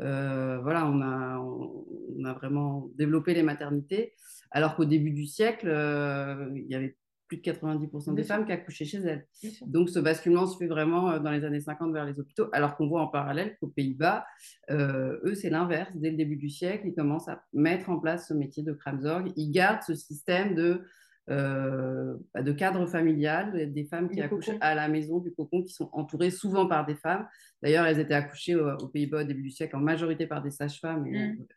voilà, 0.00 0.86
on 0.86 1.00
a, 1.00 1.38
on, 1.38 2.24
a 2.24 2.32
vraiment 2.34 2.90
développé 2.96 3.34
les 3.34 3.42
maternités, 3.42 4.14
alors 4.50 4.76
qu'au 4.76 4.84
début 4.84 5.10
du 5.10 5.26
siècle, 5.26 5.68
euh, 5.68 6.50
il 6.54 6.70
y 6.70 6.74
avait 6.74 6.96
plus 7.28 7.36
de 7.36 7.42
90% 7.42 8.14
des 8.14 8.24
femmes 8.24 8.44
qui 8.44 8.50
accouchaient 8.50 8.84
chez 8.84 8.98
elles. 8.98 9.26
Donc 9.66 9.88
ce 9.88 10.00
basculement 10.00 10.46
se 10.46 10.58
fait 10.58 10.66
vraiment 10.66 11.12
euh, 11.12 11.18
dans 11.20 11.30
les 11.30 11.44
années 11.44 11.60
50 11.60 11.92
vers 11.92 12.04
les 12.04 12.18
hôpitaux, 12.18 12.48
alors 12.52 12.76
qu'on 12.76 12.88
voit 12.88 13.02
en 13.02 13.08
parallèle 13.08 13.56
qu'aux 13.60 13.68
Pays-Bas, 13.68 14.26
eux, 14.70 15.34
c'est 15.34 15.50
l'inverse. 15.50 15.96
Dès 15.96 16.10
le 16.10 16.16
début 16.16 16.36
du 16.36 16.50
siècle, 16.50 16.86
ils 16.86 16.94
commencent 16.94 17.28
à 17.28 17.44
mettre 17.52 17.90
en 17.90 17.98
place 17.98 18.28
ce 18.28 18.34
métier 18.34 18.62
de 18.62 18.72
Kramzorg. 18.72 19.32
Ils 19.36 19.52
gardent 19.52 19.82
ce 19.82 19.94
système 19.94 20.54
de 20.54 20.82
euh, 21.30 22.16
bah, 22.34 22.42
de 22.42 22.52
cadre 22.52 22.86
familial, 22.86 23.72
des 23.72 23.84
femmes 23.84 24.10
qui 24.10 24.20
accouchent 24.20 24.50
à 24.60 24.74
la 24.74 24.88
maison, 24.88 25.18
du 25.18 25.32
cocon, 25.32 25.62
qui 25.62 25.72
sont 25.72 25.88
entourées 25.92 26.30
souvent 26.30 26.66
par 26.66 26.86
des 26.86 26.96
femmes. 26.96 27.26
D'ailleurs, 27.62 27.86
elles 27.86 28.00
étaient 28.00 28.14
accouchées 28.14 28.56
aux, 28.56 28.88
Pays-Bas 28.88 29.22
au 29.22 29.24
début 29.24 29.42
du 29.42 29.50
siècle 29.50 29.76
en 29.76 29.80
majorité 29.80 30.26
par 30.26 30.42
des 30.42 30.50
sages-femmes 30.50 31.06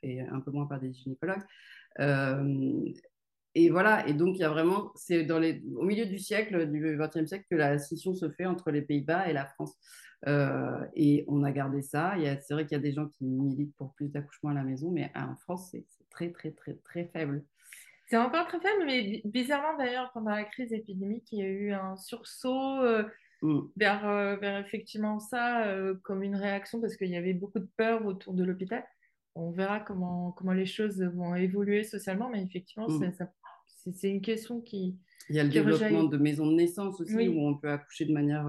et, 0.03 0.21
mm. 0.21 0.33
un 0.33 0.39
peu 0.41 0.51
moins 0.51 0.67
par 0.67 0.79
des 0.79 0.93
gynécologues. 0.93 1.43
Euh, 1.99 2.86
et 3.55 3.69
voilà, 3.69 4.07
et 4.07 4.13
donc 4.13 4.36
il 4.36 4.41
y 4.41 4.43
a 4.43 4.49
vraiment, 4.49 4.91
c'est 4.95 5.23
dans 5.23 5.38
les, 5.38 5.63
au 5.75 5.86
milieu 5.86 6.05
du 6.05 6.17
siècle, 6.17 6.71
du 6.71 6.97
XXe 6.97 7.25
siècle, 7.25 7.45
que 7.49 7.55
la 7.55 7.77
scission 7.77 8.15
se 8.15 8.29
fait 8.31 8.45
entre 8.45 8.71
les 8.71 8.81
Pays-Bas 8.81 9.29
et 9.29 9.33
la 9.33 9.45
France. 9.45 9.75
Euh, 10.27 10.86
et 10.95 11.25
on 11.27 11.43
a 11.43 11.51
gardé 11.51 11.81
ça. 11.81 12.15
C'est 12.41 12.53
vrai 12.53 12.65
qu'il 12.65 12.75
y 12.75 12.79
a 12.79 12.83
des 12.83 12.93
gens 12.93 13.07
qui 13.07 13.25
militent 13.25 13.75
pour 13.75 13.93
plus 13.93 14.09
d'accouchements 14.09 14.51
à 14.51 14.53
la 14.53 14.63
maison, 14.63 14.91
mais 14.91 15.12
en 15.15 15.36
France, 15.36 15.69
c'est 15.71 15.86
très, 16.09 16.31
très, 16.31 16.51
très, 16.51 16.73
très 16.75 17.05
faible. 17.05 17.43
C'est 18.13 18.19
encore 18.19 18.45
très 18.45 18.60
faible, 18.60 18.84
mais 18.86 19.23
bizarrement 19.26 19.76
d'ailleurs, 19.76 20.12
pendant 20.13 20.30
la 20.30 20.43
crise 20.43 20.71
épidémique, 20.71 21.32
il 21.32 21.39
y 21.39 21.41
a 21.41 21.47
eu 21.47 21.71
un 21.71 21.95
sursaut 21.95 22.80
euh, 22.84 23.02
mm. 23.41 23.62
vers, 23.76 24.08
euh, 24.08 24.36
vers 24.36 24.60
effectivement 24.63 25.17
ça 25.17 25.65
euh, 25.65 25.95
comme 26.04 26.21
une 26.21 26.36
réaction 26.36 26.80
parce 26.80 26.95
qu'il 26.95 27.10
y 27.10 27.17
avait 27.17 27.34
beaucoup 27.34 27.58
de 27.58 27.67
peur 27.76 28.06
autour 28.06 28.36
de 28.36 28.43
l'hôpital. 28.43 28.86
On 29.34 29.49
verra 29.49 29.80
comment, 29.80 30.32
comment 30.34 30.54
les 30.54 30.67
choses 30.67 31.02
vont 31.02 31.34
évoluer 31.34 31.84
socialement, 31.84 32.30
mais 32.30 32.43
effectivement, 32.43 32.88
mm. 32.88 33.13
c'est 33.91 34.12
une 34.12 34.21
question 34.21 34.62
qui. 34.62 34.95
Il 35.32 35.36
y 35.36 35.39
a 35.39 35.43
le 35.43 35.49
développement 35.49 36.04
de 36.04 36.17
maisons 36.17 36.45
de 36.45 36.54
naissance 36.54 37.02
aussi, 37.02 37.28
où 37.30 37.39
on 37.39 37.58
peut 37.58 37.71
accoucher 37.71 38.06
de 38.06 38.13
manière 38.13 38.45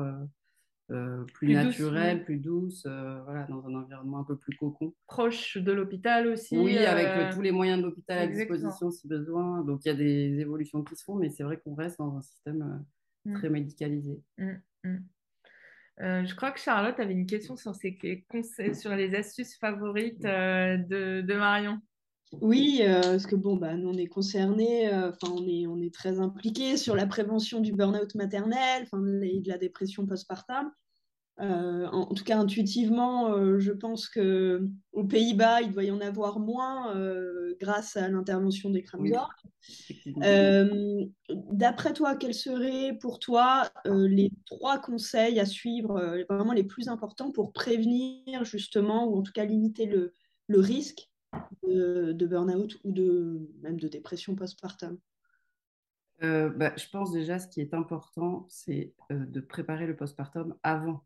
euh, 0.91 1.25
plus, 1.33 1.55
naturelle, 1.55 2.25
plus 2.25 2.37
douce, 2.37 2.85
euh, 2.87 3.19
voilà, 3.25 3.45
dans 3.45 3.67
un 3.67 3.75
environnement 3.75 4.19
un 4.19 4.25
peu 4.25 4.37
plus 4.37 4.55
cocon. 4.55 4.95
Proche 5.07 5.57
de 5.57 5.73
l'hôpital 5.73 6.27
aussi. 6.27 6.59
Oui, 6.59 6.77
avec 6.77 7.07
euh, 7.07 7.33
tous 7.33 7.41
les 7.41 7.53
moyens 7.53 7.79
de 7.79 7.87
l'hôpital 7.87 8.19
à 8.19 8.27
disposition 8.27 8.91
si 8.91 9.09
besoin. 9.09 9.63
Donc 9.63 9.85
il 9.85 9.89
y 9.89 9.91
a 9.91 9.95
des 9.95 10.41
évolutions 10.41 10.85
qui 10.85 10.95
se 10.95 11.05
font, 11.05 11.15
mais 11.15 11.31
c'est 11.31 11.43
vrai 11.43 11.59
qu'on 11.59 11.75
reste 11.75 11.99
dans 11.99 12.15
un 12.15 12.21
système 12.21 12.85
mm. 13.25 13.33
très 13.33 13.49
médicalisé. 13.49 14.21
Mm, 14.37 14.53
mm. 14.85 16.27
je 16.27 16.35
crois 16.35 16.51
que 16.51 16.61
Charlotte 16.61 17.01
avait 17.01 17.15
une 17.15 17.27
question 17.27 17.57
sur, 17.57 17.75
ses 17.75 17.99
sur 18.75 18.95
les 18.95 19.15
astuces 19.15 19.57
favorites 19.57 20.21
de, 20.21 21.23
de, 21.23 21.35
Marion. 21.35 21.81
Oui, 22.41 22.83
parce 22.85 23.27
que 23.27 23.37
bon, 23.37 23.57
bah, 23.57 23.75
nous 23.75 23.89
on 23.89 23.99
est 23.99 24.07
concernés, 24.07 24.89
enfin 24.93 25.33
on 25.33 25.47
est, 25.47 25.67
on 25.67 25.81
est 25.81 25.93
très 25.93 26.21
impliqués 26.21 26.77
sur 26.77 26.95
la 26.97 27.07
prévention 27.07 27.61
du 27.61 27.73
burn-out 27.73 28.15
maternel, 28.15 28.87
et 29.23 29.41
de 29.41 29.49
la 29.49 29.59
dépression 29.59 30.07
postpartum. 30.07 30.71
Euh, 31.41 31.87
en, 31.87 32.15
tout 32.15 32.23
cas, 32.23 32.39
intuitivement, 32.39 33.59
je 33.59 33.73
pense 33.73 34.09
que 34.09 34.69
aux 34.93 35.05
Pays-Bas, 35.05 35.63
il 35.63 35.73
doit 35.73 35.83
y 35.83 35.91
en 35.91 36.01
avoir 36.01 36.39
moins 36.39 36.95
grâce 37.61 37.97
à 37.97 38.09
l'intervention 38.09 38.71
des 38.71 38.83
Kramzor. 38.83 39.31
D'après 41.51 41.93
toi, 41.93 42.15
quels 42.15 42.35
seraient 42.35 42.97
pour 43.01 43.19
toi 43.19 43.71
les 43.87 44.31
trois 44.47 44.79
conseils 44.79 45.41
à 45.41 45.47
suivre, 45.47 46.25
vraiment 46.29 46.53
les 46.53 46.65
plus 46.65 46.89
importants 46.89 47.33
pour 47.33 47.53
prévenir 47.53 48.45
justement, 48.45 49.09
ou 49.09 49.19
en 49.19 49.23
tout 49.23 49.33
cas 49.33 49.45
limiter 49.45 49.87
le, 49.87 50.13
le 50.47 50.61
risque 50.61 51.11
de, 51.63 52.27
burn-out 52.27 52.77
ou 52.85 52.93
de, 52.93 53.49
même 53.63 53.79
de 53.79 53.89
dépression 53.89 54.35
postpartum? 54.35 54.99
Euh, 56.23 56.49
bah, 56.51 56.73
Je 56.77 56.89
pense 56.91 57.13
déjà 57.13 57.39
ce 57.39 57.49
qui 57.49 57.61
est 57.61 57.75
important, 57.75 58.47
c'est 58.49 58.95
euh, 59.11 59.27
de 59.27 59.41
préparer 59.41 59.87
le 59.87 59.97
postpartum 59.97 60.55
avant. 60.63 61.05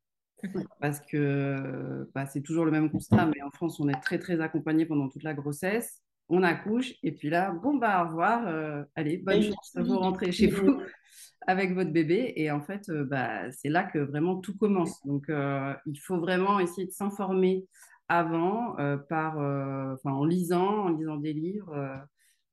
Parce 0.81 1.01
que 1.01 2.09
bah, 2.15 2.27
c'est 2.27 2.43
toujours 2.43 2.65
le 2.65 2.71
même 2.71 2.93
constat, 2.93 3.27
mais 3.27 3.43
en 3.43 3.51
France, 3.51 3.81
on 3.81 3.89
est 3.89 4.01
très 4.01 4.21
très 4.21 4.41
accompagné 4.41 4.87
pendant 4.87 5.09
toute 5.09 5.25
la 5.25 5.35
grossesse. 5.35 6.01
On 6.29 6.45
accouche 6.45 6.95
et 7.03 7.11
puis 7.11 7.29
là, 7.29 7.51
bon 7.51 7.75
bah 7.75 8.05
au 8.05 8.09
revoir, 8.09 8.47
euh, 8.47 8.85
allez, 8.95 9.17
bonne 9.17 9.43
chance, 9.43 9.77
vous 9.77 9.99
rentrez 9.99 10.31
chez 10.31 10.47
vous 10.47 10.81
avec 11.49 11.75
votre 11.75 11.91
bébé. 11.91 12.35
Et 12.37 12.53
en 12.53 12.61
fait, 12.61 12.89
bah, 12.89 13.51
c'est 13.51 13.69
là 13.69 13.83
que 13.83 13.99
vraiment 13.99 14.37
tout 14.37 14.57
commence. 14.57 15.05
Donc 15.05 15.27
il 15.29 15.99
faut 15.99 16.21
vraiment 16.21 16.61
essayer 16.61 16.87
de 16.87 16.93
s'informer 16.93 17.67
avant 18.09 18.79
euh, 18.79 18.97
par, 18.97 19.39
euh, 19.39 19.95
en 20.05 20.25
lisant, 20.25 20.87
en 20.87 20.89
lisant 20.89 21.17
des 21.17 21.33
livres, 21.33 22.07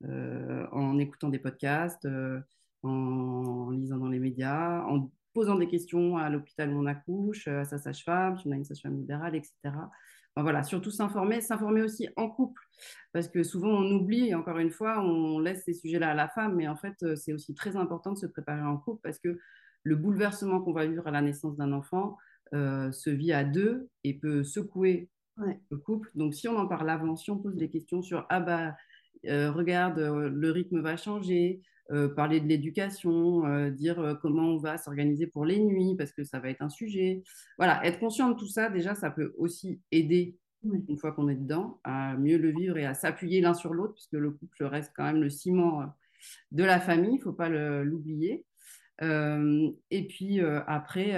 euh, 0.03 0.67
en 0.71 0.99
écoutant 0.99 1.29
des 1.29 1.39
podcasts, 1.39 2.07
en, 2.83 3.69
lisant 3.71 3.97
dans 3.97 4.09
les 4.09 4.19
médias, 4.19 4.83
en 4.83 5.09
posant 5.33 5.55
des 5.55 5.67
questions 5.67 6.17
à 6.17 6.29
l'hôpital 6.29 6.73
où 6.73 6.79
on 6.79 6.85
accouche, 6.85 7.47
à 7.47 7.65
sa 7.65 7.77
sage-femme, 7.77 8.37
si 8.37 8.47
on 8.47 8.51
a 8.51 8.55
une 8.55 8.65
sage-femme 8.65 8.97
libérale, 8.97 9.35
etc. 9.35 9.53
voilà, 10.37 10.63
surtout 10.63 10.91
s'informer, 10.91 11.41
s'informer 11.41 11.81
aussi 11.81 12.09
en 12.17 12.29
couple, 12.29 12.61
parce 13.13 13.27
que 13.27 13.43
souvent 13.43 13.69
on 13.69 13.91
oublie, 13.91 14.29
et 14.29 14.35
encore 14.35 14.59
une 14.59 14.71
fois, 14.71 15.01
on 15.01 15.39
laisse 15.39 15.63
ces 15.63 15.73
sujets-là 15.73 16.11
à 16.11 16.13
la 16.13 16.27
femme, 16.27 16.55
mais 16.55 16.67
en 16.67 16.75
fait, 16.75 17.15
c'est 17.15 17.33
aussi 17.33 17.53
très 17.53 17.75
important 17.77 18.11
de 18.11 18.17
se 18.17 18.27
préparer 18.27 18.61
en 18.61 18.77
couple, 18.77 19.01
parce 19.01 19.19
que 19.19 19.39
le 19.83 19.95
bouleversement 19.95 20.61
qu'on 20.61 20.73
va 20.73 20.85
vivre 20.85 21.07
à 21.07 21.11
la 21.11 21.21
naissance 21.21 21.55
d'un 21.55 21.71
enfant 21.71 22.17
se 22.51 23.09
vit 23.09 23.33
à 23.33 23.43
deux 23.43 23.89
et 24.03 24.13
peut 24.13 24.43
secouer 24.43 25.09
le 25.37 25.77
couple. 25.77 26.09
Donc, 26.15 26.33
si 26.33 26.47
on 26.47 26.57
en 26.57 26.67
parle 26.67 26.89
avant, 26.89 27.15
si 27.15 27.29
on 27.31 27.37
pose 27.37 27.55
des 27.55 27.69
questions 27.69 28.01
sur 28.01 28.25
ah 28.29 28.39
bah 28.39 28.75
euh, 29.27 29.51
regarde, 29.51 29.99
euh, 29.99 30.29
le 30.29 30.51
rythme 30.51 30.81
va 30.81 30.97
changer, 30.97 31.61
euh, 31.91 32.09
parler 32.09 32.39
de 32.39 32.47
l'éducation, 32.47 33.69
dire 33.69 34.17
comment 34.21 34.49
on 34.49 34.57
va 34.57 34.77
s'organiser 34.77 35.27
pour 35.27 35.45
les 35.45 35.59
nuits 35.59 35.95
parce 35.97 36.11
que 36.11 36.23
ça 36.23 36.39
va 36.39 36.49
être 36.49 36.61
un 36.61 36.69
sujet. 36.69 37.23
Voilà, 37.57 37.85
être 37.85 37.99
conscient 37.99 38.29
de 38.29 38.35
tout 38.35 38.47
ça, 38.47 38.69
déjà, 38.69 38.95
ça 38.95 39.11
peut 39.11 39.33
aussi 39.37 39.81
aider 39.91 40.37
une 40.63 40.97
fois 40.97 41.11
qu'on 41.11 41.29
est 41.29 41.35
dedans 41.35 41.79
à 41.83 42.17
mieux 42.17 42.39
le 42.39 42.49
vivre 42.51 42.77
et 42.77 42.85
à 42.85 42.95
s'appuyer 42.95 43.39
l'un 43.39 43.53
sur 43.53 43.71
l'autre 43.71 43.93
puisque 43.93 44.13
le 44.13 44.31
couple 44.31 44.63
reste 44.63 44.91
quand 44.95 45.03
même 45.03 45.21
le 45.21 45.29
ciment 45.29 45.83
de 46.51 46.63
la 46.63 46.79
famille, 46.79 47.11
il 47.13 47.17
ne 47.17 47.23
faut 47.23 47.33
pas 47.33 47.49
l'oublier. 47.49 48.45
et 49.01 50.07
puis 50.07 50.39
après, 50.39 51.13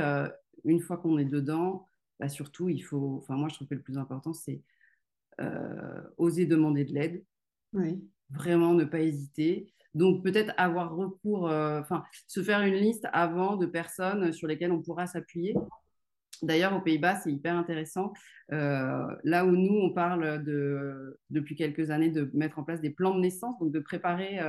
une 0.65 0.81
fois 0.81 0.97
qu'on 0.97 1.17
est 1.17 1.25
dedans, 1.25 1.86
bah, 2.19 2.29
surtout, 2.29 2.69
il 2.69 2.79
faut, 2.79 3.19
enfin 3.21 3.35
moi 3.35 3.49
je 3.49 3.55
trouve 3.55 3.67
que 3.67 3.75
le 3.75 3.81
plus 3.81 3.97
important, 3.97 4.33
c'est 4.33 4.61
euh, 5.39 6.01
oser 6.17 6.45
demander 6.45 6.85
de 6.85 6.93
l'aide. 6.93 7.23
Vraiment 8.31 8.73
ne 8.73 8.83
pas 8.83 9.01
hésiter. 9.01 9.71
Donc 9.93 10.23
peut-être 10.23 10.53
avoir 10.57 10.95
recours, 10.95 11.49
euh, 11.49 11.79
enfin 11.79 12.03
se 12.27 12.43
faire 12.43 12.61
une 12.61 12.75
liste 12.75 13.07
avant 13.13 13.55
de 13.55 13.65
personnes 13.65 14.31
sur 14.31 14.47
lesquelles 14.47 14.71
on 14.71 14.81
pourra 14.81 15.07
s'appuyer. 15.07 15.55
D'ailleurs, 16.43 16.75
aux 16.75 16.81
Pays-Bas, 16.81 17.15
c'est 17.15 17.31
hyper 17.31 17.55
intéressant. 17.55 18.13
Euh, 18.51 19.07
là 19.23 19.45
où 19.45 19.51
nous, 19.51 19.73
on 19.73 19.91
parle 19.91 20.43
de, 20.43 21.19
depuis 21.31 21.55
quelques 21.55 21.89
années 21.89 22.11
de 22.11 22.29
mettre 22.33 22.59
en 22.59 22.63
place 22.63 22.79
des 22.79 22.91
plans 22.91 23.15
de 23.15 23.21
naissance, 23.21 23.57
donc 23.59 23.71
de 23.71 23.79
préparer 23.79 24.39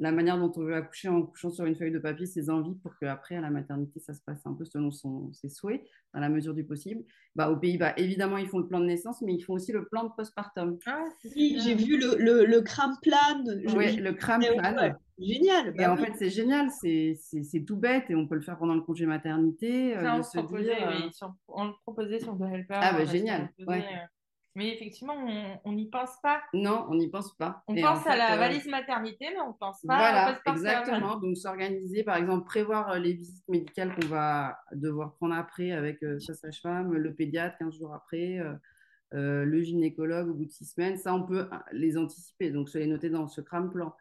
la 0.00 0.12
manière 0.12 0.38
dont 0.38 0.52
on 0.56 0.62
veut 0.62 0.74
accoucher 0.74 1.08
en 1.08 1.22
couchant 1.22 1.50
sur 1.50 1.64
une 1.64 1.76
feuille 1.76 1.92
de 1.92 1.98
papier 1.98 2.26
ses 2.26 2.50
envies 2.50 2.76
pour 2.82 2.96
qu'après, 2.98 3.36
à 3.36 3.40
la 3.40 3.50
maternité, 3.50 4.00
ça 4.00 4.14
se 4.14 4.20
passe 4.22 4.44
un 4.46 4.54
peu 4.54 4.64
selon 4.64 4.90
son, 4.90 5.32
ses 5.32 5.48
souhaits, 5.48 5.82
dans 6.14 6.20
la 6.20 6.28
mesure 6.28 6.54
du 6.54 6.64
possible. 6.64 7.04
Bah, 7.34 7.50
aux 7.50 7.56
Pays-Bas, 7.56 7.94
évidemment, 7.96 8.38
ils 8.38 8.48
font 8.48 8.58
le 8.58 8.66
plan 8.66 8.80
de 8.80 8.86
naissance, 8.86 9.20
mais 9.22 9.34
ils 9.34 9.42
font 9.42 9.54
aussi 9.54 9.72
le 9.72 9.86
plan 9.86 10.04
de 10.04 10.10
postpartum. 10.16 10.78
Ah, 10.86 11.04
oui, 11.36 11.58
j'ai 11.64 11.74
vu 11.74 11.98
le, 11.98 12.16
le, 12.18 12.44
le 12.44 12.60
cram 12.60 12.94
plan. 13.02 13.44
Oui, 13.76 13.96
le 13.96 14.12
cram 14.12 14.40
plan. 14.40 14.94
Génial. 15.20 15.68
et 15.68 15.72
bah 15.72 15.92
en 15.92 15.96
fait, 15.96 16.12
c'est 16.16 16.30
génial, 16.30 16.68
c'est 16.70 17.64
tout 17.66 17.76
bête 17.76 18.04
et 18.08 18.14
on 18.14 18.28
peut 18.28 18.36
le 18.36 18.40
faire 18.40 18.56
pendant 18.56 18.74
le 18.74 18.82
congé 18.82 19.04
maternité. 19.04 19.94
Ça, 19.94 20.14
on, 20.16 20.22
se 20.22 20.38
proposait, 20.38 20.76
oui, 20.86 21.10
on 21.48 21.64
le 21.66 21.72
proposait 21.82 22.20
sur 22.20 22.38
The 22.38 22.42
Helper. 22.42 22.74
Ah, 22.80 22.92
bah 22.92 23.04
génial. 23.04 23.50
Ouais. 23.66 23.84
Mais 24.58 24.74
effectivement, 24.74 25.14
on 25.64 25.72
n'y 25.72 25.88
pense 25.88 26.20
pas. 26.20 26.42
Non, 26.52 26.84
on 26.88 26.96
n'y 26.96 27.08
pense 27.08 27.32
pas. 27.36 27.62
On 27.68 27.76
pense 27.76 28.04
à 28.08 28.16
la 28.16 28.34
euh, 28.34 28.38
valise 28.38 28.66
maternité, 28.66 29.26
mais 29.32 29.40
on 29.40 29.50
ne 29.50 29.56
pense 29.56 29.82
pas 29.82 29.96
voilà, 29.96 30.40
exactement. 30.46 31.16
Donc, 31.20 31.36
s'organiser, 31.36 32.02
par 32.02 32.16
exemple, 32.16 32.44
prévoir 32.44 32.90
euh, 32.90 32.98
les 32.98 33.12
visites 33.12 33.48
médicales 33.48 33.94
qu'on 33.94 34.08
va 34.08 34.58
devoir 34.72 35.14
prendre 35.14 35.36
après 35.36 35.70
avec 35.70 36.02
euh, 36.02 36.18
sa 36.18 36.34
sage-femme, 36.34 36.92
le 36.92 37.14
pédiatre 37.14 37.56
15 37.58 37.78
jours 37.78 37.94
après, 37.94 38.40
le 39.12 39.62
gynécologue 39.62 40.28
au 40.28 40.34
bout 40.34 40.46
de 40.46 40.50
six 40.50 40.64
semaines. 40.64 40.96
Ça, 40.96 41.14
on 41.14 41.22
peut 41.22 41.48
les 41.70 41.96
anticiper. 41.96 42.50
Donc, 42.50 42.68
se 42.68 42.78
les 42.78 42.88
noter 42.88 43.10
dans 43.10 43.28
ce 43.28 43.40
crame 43.40 43.70
plan. 43.70 43.94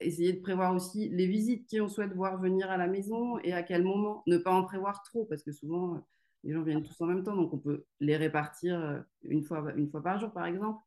essayer 0.00 0.32
de 0.32 0.40
prévoir 0.40 0.74
aussi 0.74 1.08
les 1.10 1.28
visites 1.28 1.68
qui 1.68 1.80
on 1.80 1.86
souhaite 1.86 2.14
voir 2.14 2.40
venir 2.40 2.68
à 2.68 2.76
la 2.76 2.88
maison 2.88 3.38
et 3.44 3.52
à 3.52 3.62
quel 3.62 3.84
moment. 3.84 4.24
Ne 4.26 4.38
pas 4.38 4.50
en 4.50 4.64
prévoir 4.64 5.04
trop 5.04 5.24
parce 5.26 5.44
que 5.44 5.52
souvent 5.52 6.02
les 6.44 6.52
gens 6.52 6.62
viennent 6.62 6.82
tous 6.82 7.00
en 7.00 7.06
même 7.06 7.22
temps, 7.22 7.36
donc 7.36 7.52
on 7.52 7.58
peut 7.58 7.84
les 8.00 8.16
répartir 8.16 8.80
euh, 8.80 8.98
une 9.24 9.42
fois, 9.42 9.72
une 9.76 9.90
fois 9.90 10.02
par 10.02 10.18
jour, 10.18 10.32
par 10.32 10.46
exemple. 10.46 10.80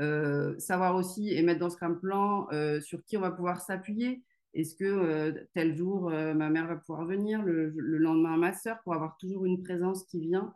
Euh, 0.00 0.58
savoir 0.58 0.96
aussi 0.96 1.34
et 1.34 1.42
mettre 1.42 1.60
dans 1.60 1.68
ce 1.68 1.76
crème 1.76 2.00
plan 2.00 2.48
euh, 2.52 2.80
sur 2.80 3.04
qui 3.04 3.18
on 3.18 3.20
va 3.20 3.30
pouvoir 3.30 3.60
s'appuyer. 3.60 4.24
Est-ce 4.52 4.74
que 4.74 5.46
tel 5.54 5.76
jour, 5.76 6.10
ma 6.10 6.50
mère 6.50 6.66
va 6.66 6.74
pouvoir 6.74 7.06
venir, 7.06 7.40
le, 7.40 7.68
le, 7.68 7.98
lendemain, 7.98 8.36
ma 8.36 8.52
soeur, 8.52 8.80
pour 8.82 8.94
avoir 8.94 9.16
toujours 9.16 9.44
une 9.44 9.62
présence 9.62 10.02
qui 10.06 10.18
vient 10.18 10.52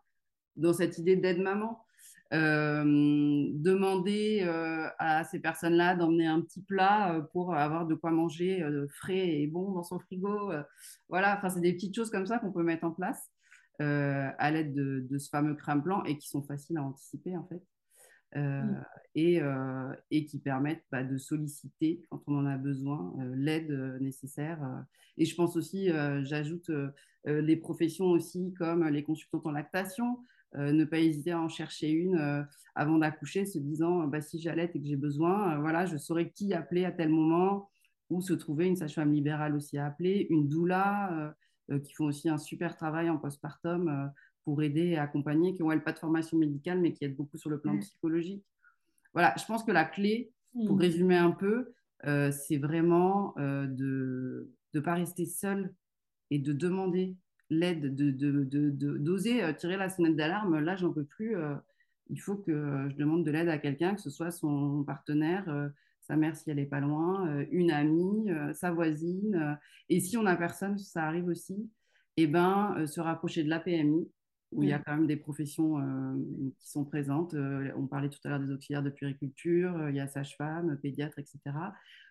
dans 0.56 0.72
cette 0.72 0.98
idée 0.98 1.14
d'aide-maman 1.14 1.80
Demander 2.32 4.40
à 4.98 5.22
ces 5.22 5.38
personnes-là 5.38 5.94
d'emmener 5.94 6.26
un 6.26 6.40
petit 6.40 6.60
plat 6.60 7.24
pour 7.32 7.54
avoir 7.54 7.86
de 7.86 7.94
quoi 7.94 8.10
manger 8.10 8.66
frais 8.88 9.28
et 9.28 9.46
bon 9.46 9.70
dans 9.70 9.84
son 9.84 10.00
frigo. 10.00 10.50
voilà, 11.08 11.36
enfin, 11.36 11.50
c'est 11.50 11.60
des 11.60 11.74
petites 11.74 11.94
choses 11.94 12.10
comme 12.10 12.26
ça 12.26 12.40
qu'on 12.40 12.50
peut 12.50 12.64
mettre 12.64 12.82
en 12.82 12.90
place. 12.90 13.30
Euh, 13.82 14.30
à 14.38 14.52
l'aide 14.52 14.72
de, 14.72 15.18
ce 15.18 15.28
fameux 15.28 15.56
crème 15.56 15.80
blanc 15.80 16.04
et 16.04 16.16
qui 16.16 16.28
sont 16.28 16.44
faciles 16.44 16.78
à 16.78 16.84
anticiper 16.84 17.36
en 17.36 17.44
fait. 17.44 17.62
Euh, 18.36 18.62
et, 19.16 19.40
euh, 19.40 19.92
et, 20.10 20.26
qui 20.26 20.38
permettent 20.38 20.84
bah, 20.92 21.02
de 21.02 21.16
solliciter 21.16 22.04
quand 22.08 22.22
on 22.28 22.38
en 22.38 22.46
a 22.46 22.56
besoin 22.56 23.14
l'aide 23.34 23.70
nécessaire. 24.00 24.60
Et 25.16 25.24
je 25.24 25.34
pense 25.34 25.56
aussi, 25.56 25.88
j'ajoute 26.22 26.70
les 27.24 27.56
professions 27.56 28.06
aussi 28.06 28.54
comme 28.54 28.86
les 28.88 29.02
consultantes 29.02 29.46
en 29.46 29.52
lactation, 29.52 30.18
ne 30.54 30.84
pas 30.84 30.98
hésiter 30.98 31.32
à 31.32 31.40
en 31.40 31.48
chercher 31.48 31.90
une 31.90 32.46
avant 32.76 32.98
d'accoucher, 32.98 33.46
se 33.46 33.58
disant 33.58 34.06
bah, 34.06 34.20
si 34.20 34.40
j'allais 34.40 34.70
et 34.72 34.80
que 34.80 34.86
j'ai 34.86 34.96
besoin, 34.96 35.58
voilà, 35.58 35.86
je 35.86 35.96
saurais 35.96 36.30
qui 36.30 36.54
appeler 36.54 36.84
à 36.84 36.92
tel 36.92 37.08
moment, 37.08 37.70
ou 38.10 38.20
se 38.20 38.34
trouver 38.34 38.66
une 38.66 38.76
sage-femme 38.76 39.12
libérale 39.12 39.54
aussi 39.54 39.78
à 39.78 39.86
appeler, 39.86 40.26
une 40.30 40.48
doula. 40.48 41.34
Euh, 41.70 41.78
qui 41.78 41.94
font 41.94 42.04
aussi 42.04 42.28
un 42.28 42.36
super 42.36 42.76
travail 42.76 43.08
en 43.08 43.16
postpartum 43.16 43.88
euh, 43.88 44.06
pour 44.44 44.62
aider 44.62 44.88
et 44.88 44.98
accompagner, 44.98 45.54
qui 45.54 45.62
ont 45.62 45.80
pas 45.80 45.92
de 45.92 45.98
formation 45.98 46.36
médicale, 46.36 46.78
mais 46.78 46.92
qui 46.92 47.06
aident 47.06 47.16
beaucoup 47.16 47.38
sur 47.38 47.48
le 47.48 47.58
plan 47.58 47.78
psychologique. 47.78 48.44
Voilà, 49.14 49.34
je 49.38 49.46
pense 49.46 49.64
que 49.64 49.72
la 49.72 49.86
clé, 49.86 50.30
pour 50.66 50.78
résumer 50.78 51.16
un 51.16 51.30
peu, 51.30 51.72
euh, 52.04 52.30
c'est 52.30 52.58
vraiment 52.58 53.34
de 53.38 54.50
ne 54.74 54.80
pas 54.80 54.92
rester 54.92 55.24
seul 55.24 55.72
et 56.30 56.38
de 56.38 56.52
demander 56.52 57.16
l'aide, 57.48 57.94
d'oser 57.94 59.40
de, 59.40 59.46
de, 59.46 59.52
tirer 59.52 59.78
la 59.78 59.88
sonnette 59.88 60.16
d'alarme. 60.16 60.58
Là, 60.58 60.76
j'en 60.76 60.92
peux 60.92 61.04
plus. 61.04 61.36
il 62.10 62.20
faut 62.20 62.36
que 62.36 62.88
je 62.90 62.96
demande 62.96 63.24
de 63.24 63.30
l'aide 63.30 63.48
à 63.48 63.56
quelqu'un, 63.56 63.94
que 63.94 64.02
ce 64.02 64.10
soit 64.10 64.30
son 64.30 64.84
partenaire, 64.84 65.70
sa 66.06 66.16
mère 66.16 66.36
si 66.36 66.50
elle 66.50 66.56
n'est 66.56 66.66
pas 66.66 66.80
loin, 66.80 67.26
euh, 67.28 67.46
une 67.50 67.70
amie, 67.70 68.30
euh, 68.30 68.52
sa 68.52 68.70
voisine. 68.70 69.34
Euh, 69.34 69.54
et 69.88 70.00
si 70.00 70.16
on 70.16 70.22
n'a 70.22 70.36
personne, 70.36 70.78
ça 70.78 71.04
arrive 71.04 71.28
aussi, 71.28 71.54
et 72.16 72.22
eh 72.22 72.26
ben, 72.26 72.86
se 72.86 73.00
rapprocher 73.00 73.42
de 73.42 73.48
la 73.48 73.58
PMI, 73.58 74.08
où 74.52 74.62
il 74.62 74.68
y 74.68 74.72
a 74.72 74.78
quand 74.78 74.94
même 74.94 75.08
des 75.08 75.16
professions 75.16 75.80
qui 76.60 76.70
sont 76.70 76.84
présentes. 76.84 77.34
on 77.34 77.88
parlait 77.88 78.08
tout 78.08 78.20
à 78.22 78.28
l'heure 78.28 78.38
des 78.38 78.52
auxiliaires 78.52 78.84
de 78.84 78.90
puériculture, 78.90 79.88
il 79.88 79.96
y 79.96 80.00
a 80.00 80.06
sage-femme, 80.06 80.78
pédiatre, 80.80 81.18
etc. 81.18 81.40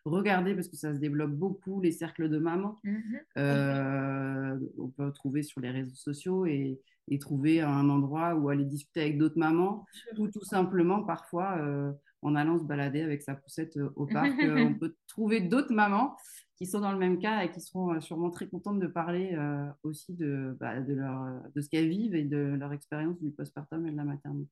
Regardez, 0.04 0.56
parce 0.56 0.68
que 0.68 0.76
ça 0.76 0.94
se 0.94 1.00
développe 1.00 1.32
beaucoup, 1.32 1.80
les 1.80 1.94
cercles 1.94 2.28
de 2.28 2.38
mamans. 2.38 2.82
Mhm. 2.84 4.60
on 4.78 4.90
peut 4.90 5.14
trouver 5.14 5.42
sur 5.42 5.62
les 5.62 5.72
réseaux 5.72 5.96
sociaux 5.96 6.46
et, 6.46 6.82
et, 7.08 7.18
trouver 7.18 7.62
un 7.62 7.88
endroit 7.88 8.36
où 8.36 8.50
aller 8.50 8.66
discuter 8.66 9.00
avec 9.04 9.18
d'autres 9.18 9.40
mamans, 9.40 9.86
ou 10.18 10.28
tout 10.28 10.44
simplement, 10.44 11.02
parfois, 11.02 11.96
en 12.24 12.36
allant 12.36 12.58
se 12.58 12.64
balader 12.64 13.02
avec 13.02 13.22
sa 13.22 13.36
poussette 13.36 13.78
euh, 13.78 13.92
au 13.96 14.06
parc. 14.06 14.34
Euh, 14.44 14.66
on 14.66 14.74
peut 14.74 14.96
trouver 15.08 15.40
d'autres 15.42 15.74
mamans 15.74 16.18
qui 16.58 16.66
sont 16.66 16.80
dans 16.80 16.92
le 16.92 16.98
même 16.98 17.20
cas 17.20 17.44
et 17.44 17.52
qui 17.52 17.62
seront 17.62 17.94
euh, 17.94 18.02
sûrement 18.02 18.30
très 18.30 18.48
contentes 18.48 18.80
de 18.80 18.88
parler 18.88 19.38
aussi 19.84 20.14
de, 20.14 20.56
bah, 20.60 20.82
de, 20.82 20.94
leur, 20.94 21.42
de 21.56 21.62
ce 21.62 21.70
qu'elles 21.70 21.90
vivent 21.90 22.16
et 22.16 22.24
de 22.24 22.38
leur 22.38 22.74
expérience 22.74 23.20
du 23.22 23.32
postpartum 23.32 23.88
et 23.88 23.92
de 23.92 23.98
la 23.98 24.04
maternité. 24.04 24.52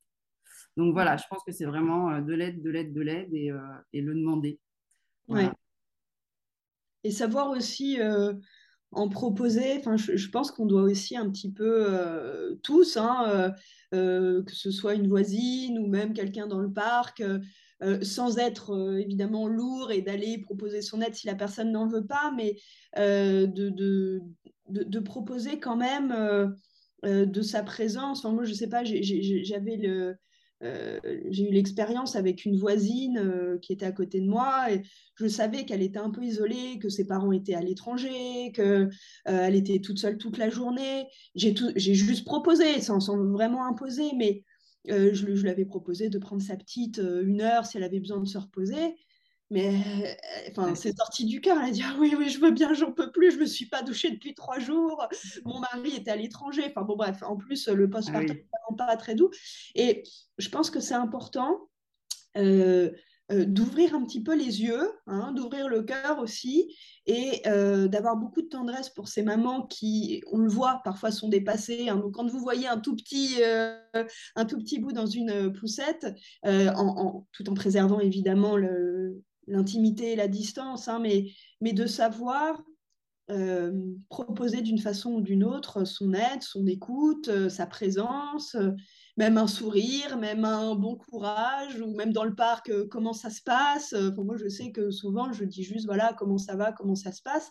Donc 0.77 0.93
voilà, 0.93 1.17
je 1.17 1.23
pense 1.29 1.43
que 1.43 1.51
c'est 1.51 1.65
vraiment 1.65 2.21
de 2.21 2.33
l'aide, 2.33 2.61
de 2.61 2.69
l'aide, 2.69 2.93
de 2.93 3.01
l'aide 3.01 3.33
et, 3.33 3.51
et 3.93 4.01
le 4.01 4.13
demander. 4.13 4.59
Ouais. 5.27 5.49
Et 7.03 7.11
savoir 7.11 7.49
aussi 7.49 7.99
en 8.91 9.09
proposer. 9.09 9.77
Enfin, 9.79 9.97
je, 9.97 10.29
pense 10.29 10.51
qu'on 10.51 10.65
doit 10.65 10.83
aussi 10.83 11.17
un 11.17 11.29
petit 11.29 11.51
peu 11.51 12.57
tous, 12.63 12.97
hein, 12.97 13.53
que 13.91 14.53
ce 14.53 14.71
soit 14.71 14.95
une 14.95 15.07
voisine 15.07 15.77
ou 15.79 15.87
même 15.87 16.13
quelqu'un 16.13 16.47
dans 16.47 16.59
le 16.59 16.71
parc, 16.71 17.23
sans 18.01 18.37
être 18.37 18.97
évidemment 18.99 19.47
lourd 19.47 19.91
et 19.91 20.01
d'aller 20.01 20.37
proposer 20.39 20.81
son 20.81 21.01
aide 21.01 21.15
si 21.15 21.27
la 21.27 21.35
personne 21.35 21.71
n'en 21.71 21.87
veut 21.87 22.05
pas, 22.05 22.31
mais 22.35 22.55
de, 22.97 23.45
de, 23.45 24.21
de, 24.69 24.99
proposer 24.99 25.59
quand 25.59 25.75
même 25.75 26.15
de 27.03 27.41
sa 27.41 27.63
présence. 27.63 28.19
Enfin, 28.19 28.33
moi, 28.33 28.45
je 28.45 28.53
sais 28.53 28.69
pas, 28.69 28.83
j'avais 28.83 29.77
le 29.77 30.15
euh, 30.63 30.99
j'ai 31.29 31.49
eu 31.49 31.51
l'expérience 31.51 32.15
avec 32.15 32.45
une 32.45 32.57
voisine 32.57 33.17
euh, 33.17 33.57
qui 33.59 33.73
était 33.73 33.85
à 33.85 33.91
côté 33.91 34.21
de 34.21 34.27
moi 34.27 34.71
et 34.71 34.83
je 35.15 35.27
savais 35.27 35.65
qu'elle 35.65 35.81
était 35.81 35.99
un 35.99 36.11
peu 36.11 36.23
isolée, 36.23 36.77
que 36.79 36.89
ses 36.89 37.05
parents 37.05 37.31
étaient 37.31 37.55
à 37.55 37.61
l'étranger, 37.61 38.51
qu'elle 38.53 38.89
euh, 39.27 39.47
était 39.47 39.79
toute 39.79 39.99
seule 39.99 40.17
toute 40.17 40.37
la 40.37 40.49
journée. 40.49 41.07
J'ai 41.35 41.53
juste 41.75 42.25
proposé, 42.25 42.81
sans, 42.81 42.99
sans, 42.99 43.17
vraiment 43.17 43.65
imposer, 43.65 44.11
mais 44.17 44.43
je, 44.85 45.13
je 45.13 45.41
lui 45.43 45.49
avais 45.49 45.65
proposé 45.65 46.09
de 46.09 46.17
prendre 46.17 46.41
sa 46.41 46.55
petite 46.55 46.99
une 46.99 47.41
heure 47.41 47.65
si 47.65 47.77
elle 47.77 47.83
avait 47.83 47.99
besoin 47.99 48.19
de 48.19 48.27
se 48.27 48.37
reposer. 48.37 48.95
Mais 49.51 49.67
euh, 49.67 50.49
enfin, 50.49 50.75
c'est 50.75 50.95
sorti 50.95 51.25
du 51.25 51.41
cœur. 51.41 51.57
Elle 51.61 51.69
a 51.69 51.71
dit 51.71 51.83
ah 51.85 51.93
oui, 51.99 52.15
oui, 52.17 52.29
je 52.29 52.39
veux 52.39 52.51
bien, 52.51 52.73
j'en 52.73 52.93
peux 52.93 53.11
plus. 53.11 53.31
Je 53.31 53.37
me 53.37 53.45
suis 53.45 53.65
pas 53.65 53.83
douchée 53.83 54.09
depuis 54.09 54.33
trois 54.33 54.59
jours. 54.59 55.05
Mon 55.43 55.59
mari 55.59 55.97
était 55.97 56.09
à 56.09 56.15
l'étranger. 56.15 56.63
Enfin 56.69 56.83
bon, 56.83 56.95
bref. 56.95 57.21
En 57.21 57.35
plus, 57.35 57.67
le 57.67 57.89
postpartum 57.89 58.33
n'est 58.33 58.45
ah 58.50 58.50
pas 58.73 58.95
très 58.97 59.15
doux. 59.15 59.29
Et 59.75 60.03
je 60.37 60.49
pense 60.49 60.69
que 60.69 60.79
c'est 60.79 60.93
important 60.93 61.69
euh, 62.37 62.91
euh, 63.31 63.45
d'ouvrir 63.45 63.95
un 63.95 64.03
petit 64.03 64.21
peu 64.21 64.35
les 64.35 64.61
yeux, 64.61 64.91
hein, 65.07 65.31
d'ouvrir 65.33 65.69
le 65.69 65.83
cœur 65.83 66.19
aussi, 66.19 66.75
et 67.05 67.41
d'avoir 67.45 68.15
beaucoup 68.15 68.41
de 68.41 68.47
tendresse 68.47 68.89
pour 68.89 69.07
ces 69.07 69.23
mamans 69.23 69.65
qui, 69.65 70.21
on 70.31 70.37
le 70.37 70.49
voit, 70.49 70.81
parfois 70.83 71.11
sont 71.11 71.29
dépassées. 71.29 71.89
Hein. 71.89 71.97
Donc 71.97 72.13
quand 72.13 72.27
vous 72.27 72.39
voyez 72.39 72.67
un 72.67 72.77
tout 72.77 72.95
petit, 72.95 73.41
un 73.43 74.45
tout 74.45 74.57
petit 74.57 74.79
bout 74.79 74.91
dans 74.91 75.07
une 75.07 75.51
poussette, 75.51 76.07
tout 76.43 77.49
en 77.49 77.53
préservant 77.55 77.99
évidemment 77.99 78.55
l'intimité 79.47 80.11
et 80.11 80.15
la 80.15 80.27
distance, 80.27 80.87
hein, 80.87 80.99
mais, 80.99 81.31
mais 81.59 81.73
de 81.73 81.87
savoir 81.87 82.61
euh, 83.31 83.71
proposer 84.09 84.61
d'une 84.61 84.79
façon 84.79 85.13
ou 85.13 85.21
d'une 85.21 85.45
autre 85.45 85.85
son 85.85 86.13
aide, 86.13 86.41
son 86.41 86.67
écoute, 86.67 87.29
euh, 87.29 87.47
sa 87.47 87.65
présence, 87.65 88.55
euh, 88.55 88.71
même 89.15 89.37
un 89.37 89.47
sourire, 89.47 90.17
même 90.17 90.43
un 90.43 90.75
bon 90.75 90.97
courage, 90.97 91.79
ou 91.79 91.95
même 91.95 92.11
dans 92.11 92.25
le 92.25 92.35
parc, 92.35 92.71
comment 92.89 93.13
ça 93.13 93.29
se 93.29 93.41
passe. 93.41 93.93
moi, 94.17 94.35
je 94.35 94.49
sais 94.49 94.71
que 94.71 94.91
souvent, 94.91 95.31
je 95.31 95.45
dis 95.45 95.63
juste, 95.63 95.85
voilà, 95.85 96.13
comment 96.17 96.37
ça 96.37 96.55
va, 96.55 96.73
comment 96.73 96.95
ça 96.95 97.13
se 97.13 97.21
passe. 97.21 97.49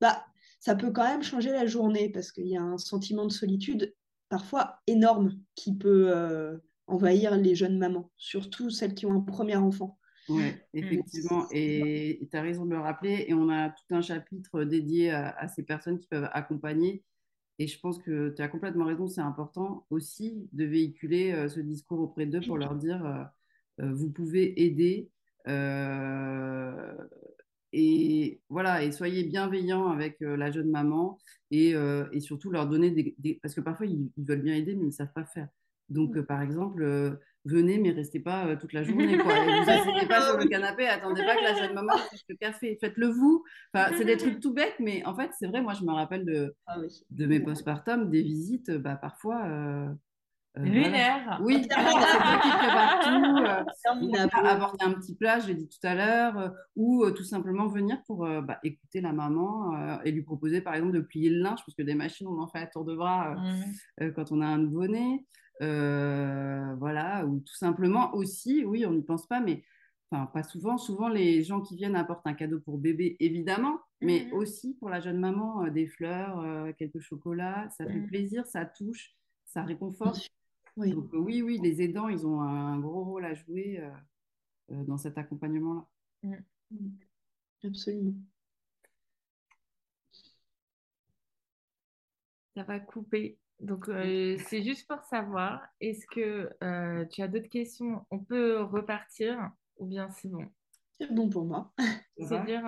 Bah, 0.00 0.24
ça 0.60 0.76
peut 0.76 0.92
quand 0.92 1.04
même 1.04 1.22
changer 1.22 1.50
la 1.50 1.66
journée 1.66 2.08
parce 2.10 2.30
qu'il 2.30 2.46
y 2.46 2.56
a 2.56 2.62
un 2.62 2.78
sentiment 2.78 3.24
de 3.24 3.32
solitude 3.32 3.94
parfois 4.28 4.78
énorme 4.86 5.32
qui 5.54 5.74
peut 5.74 6.58
envahir 6.86 7.36
les 7.36 7.54
jeunes 7.54 7.78
mamans, 7.78 8.10
surtout 8.16 8.70
celles 8.70 8.94
qui 8.94 9.06
ont 9.06 9.12
un 9.12 9.20
premier 9.20 9.56
enfant. 9.56 9.98
Oui, 10.28 10.42
mmh. 10.42 10.54
effectivement. 10.74 11.46
Et 11.52 12.26
tu 12.30 12.36
as 12.36 12.42
raison 12.42 12.64
de 12.64 12.70
le 12.70 12.80
rappeler. 12.80 13.26
Et 13.28 13.34
on 13.34 13.48
a 13.48 13.70
tout 13.70 13.94
un 13.94 14.02
chapitre 14.02 14.64
dédié 14.64 15.10
à, 15.10 15.48
ces 15.48 15.62
personnes 15.62 15.98
qui 15.98 16.08
peuvent 16.08 16.28
accompagner. 16.32 17.04
Et 17.58 17.66
je 17.66 17.78
pense 17.80 17.98
que 17.98 18.34
tu 18.34 18.42
as 18.42 18.48
complètement 18.48 18.84
raison. 18.84 19.06
C'est 19.06 19.20
important 19.20 19.86
aussi 19.90 20.48
de 20.52 20.64
véhiculer 20.64 21.32
euh, 21.32 21.48
ce 21.48 21.60
discours 21.60 22.00
auprès 22.00 22.26
d'eux 22.26 22.40
pour 22.40 22.58
leur 22.58 22.74
dire 22.74 23.04
euh, 23.04 23.24
euh, 23.84 23.92
vous 23.92 24.10
pouvez 24.10 24.62
aider 24.62 25.10
et 27.72 28.40
voilà, 28.48 28.82
et 28.82 28.90
soyez 28.90 29.24
bienveillants 29.24 29.88
avec 29.88 30.16
la 30.20 30.50
jeune 30.50 30.70
maman 30.70 31.18
et, 31.50 31.74
et, 32.12 32.20
surtout 32.20 32.50
leur 32.50 32.68
donner 32.68 32.90
des, 32.90 33.38
Parce 33.42 33.54
que 33.54 33.60
parfois, 33.60 33.86
ils, 33.86 34.10
veulent 34.16 34.42
bien 34.42 34.54
aider, 34.54 34.74
mais 34.74 34.84
ils 34.84 34.86
ne 34.86 34.90
savent 34.90 35.12
pas 35.12 35.24
faire. 35.24 35.48
Donc, 35.88 36.18
par 36.22 36.42
exemple, 36.42 37.20
venez, 37.46 37.78
mais 37.78 37.90
restez 37.90 38.20
pas 38.20 38.56
toute 38.56 38.72
la 38.72 38.82
journée. 38.84 39.16
Quoi. 39.18 39.32
Et 39.36 39.60
vous 39.62 39.70
asseyez 39.70 40.06
pas 40.06 40.22
sur 40.22 40.38
le 40.38 40.46
canapé, 40.46 40.86
attendez 40.86 41.22
pas 41.24 41.36
que 41.36 41.44
la 41.44 41.54
jeune 41.54 41.74
maman 41.74 41.96
fasse 42.10 42.24
le 42.28 42.36
café. 42.36 42.76
Faites-le 42.80 43.08
vous. 43.08 43.44
Enfin, 43.72 43.94
c'est 43.96 44.04
des 44.04 44.16
trucs 44.16 44.40
tout 44.40 44.52
bêtes, 44.52 44.76
mais 44.80 45.04
en 45.04 45.14
fait, 45.14 45.30
c'est 45.38 45.46
vrai, 45.46 45.62
moi, 45.62 45.74
je 45.74 45.84
me 45.84 45.92
rappelle 45.92 46.24
de, 46.24 46.54
ah 46.66 46.76
de 47.10 47.26
mes 47.26 47.40
postpartum, 47.40 48.10
des 48.10 48.22
visites, 48.22 48.70
bah, 48.70 48.96
parfois, 48.96 49.46
euh, 49.46 49.88
Lunaire. 50.56 51.38
Oui, 51.42 51.62
c'est 51.62 51.68
toi 51.68 52.40
qui 52.42 52.48
prépare 52.48 53.00
tout. 53.02 54.14
Euh, 54.14 54.48
apporter 54.48 54.84
un 54.84 54.92
petit 54.92 55.14
plat, 55.14 55.38
je 55.38 55.48
l'ai 55.48 55.54
dit 55.54 55.68
tout 55.68 55.86
à 55.86 55.94
l'heure, 55.94 56.38
euh, 56.38 56.48
ou 56.76 57.10
tout 57.10 57.24
simplement 57.24 57.66
venir 57.66 57.98
pour 58.06 58.26
bah, 58.42 58.58
écouter 58.62 59.00
la 59.00 59.12
maman 59.12 60.00
et 60.04 60.12
lui 60.12 60.22
proposer 60.22 60.60
par 60.60 60.74
exemple 60.74 60.94
de 60.94 61.00
plier 61.00 61.30
le 61.30 61.40
linge, 61.42 61.58
parce 61.66 61.74
que 61.76 61.82
des 61.82 61.94
machines, 61.94 62.26
on 62.26 62.40
en 62.40 62.48
fait 62.48 62.58
à 62.58 62.66
tour 62.66 62.84
de 62.84 62.94
bras 62.94 63.34
mmh. 63.34 64.12
quand 64.12 64.32
on 64.32 64.40
a 64.40 64.46
un 64.46 64.58
nouveau-né. 64.58 65.26
Voilà, 65.60 67.26
ou 67.26 67.40
tout 67.40 67.54
simplement 67.54 68.14
aussi, 68.14 68.64
oui, 68.64 68.86
on 68.86 68.92
n'y 68.92 69.02
pense 69.02 69.26
pas, 69.26 69.40
mais 69.40 69.64
enfin 70.10 70.26
pas 70.26 70.42
souvent. 70.42 70.78
Souvent, 70.78 71.08
les 71.08 71.42
gens 71.42 71.60
qui 71.60 71.76
viennent 71.76 71.96
apportent 71.96 72.26
un 72.26 72.34
cadeau 72.34 72.60
pour 72.60 72.78
bébé, 72.78 73.16
évidemment, 73.20 73.80
mais 74.00 74.28
mmh. 74.30 74.34
aussi 74.34 74.74
pour 74.74 74.90
la 74.90 75.00
jeune 75.00 75.18
maman, 75.18 75.68
des 75.68 75.86
fleurs, 75.86 76.44
quelques 76.76 77.00
chocolats. 77.00 77.68
Ça 77.70 77.86
fait 77.86 78.00
mmh. 78.00 78.06
plaisir, 78.06 78.46
ça 78.46 78.64
touche, 78.64 79.14
ça 79.46 79.62
réconforte. 79.62 80.30
Oui. 80.76 80.92
Donc, 80.92 81.12
euh, 81.14 81.18
oui, 81.18 81.42
oui, 81.42 81.58
les 81.62 81.80
aidants, 81.82 82.08
ils 82.08 82.26
ont 82.26 82.40
un 82.42 82.78
gros 82.78 83.04
rôle 83.04 83.24
à 83.24 83.34
jouer 83.34 83.80
euh, 83.80 83.90
euh, 84.72 84.84
dans 84.84 84.98
cet 84.98 85.16
accompagnement-là. 85.16 85.86
Mm. 86.22 86.36
Mm. 86.70 86.98
Absolument. 87.64 88.14
Ça 92.54 92.62
va 92.64 92.80
couper. 92.80 93.38
Donc, 93.60 93.86
c'est 93.86 94.62
juste 94.62 94.86
pour 94.86 95.02
savoir, 95.04 95.66
est-ce 95.80 96.06
que 96.06 96.50
tu 97.10 97.22
as 97.22 97.28
d'autres 97.28 97.48
questions 97.48 98.04
On 98.10 98.18
peut 98.18 98.60
repartir 98.62 99.50
ou 99.78 99.86
bien 99.86 100.08
c'est 100.10 100.28
bon? 100.28 100.46
C'est 100.98 101.12
bon 101.12 101.28
pour 101.28 101.44
moi. 101.44 101.72
C'est-à-dire, 102.18 102.64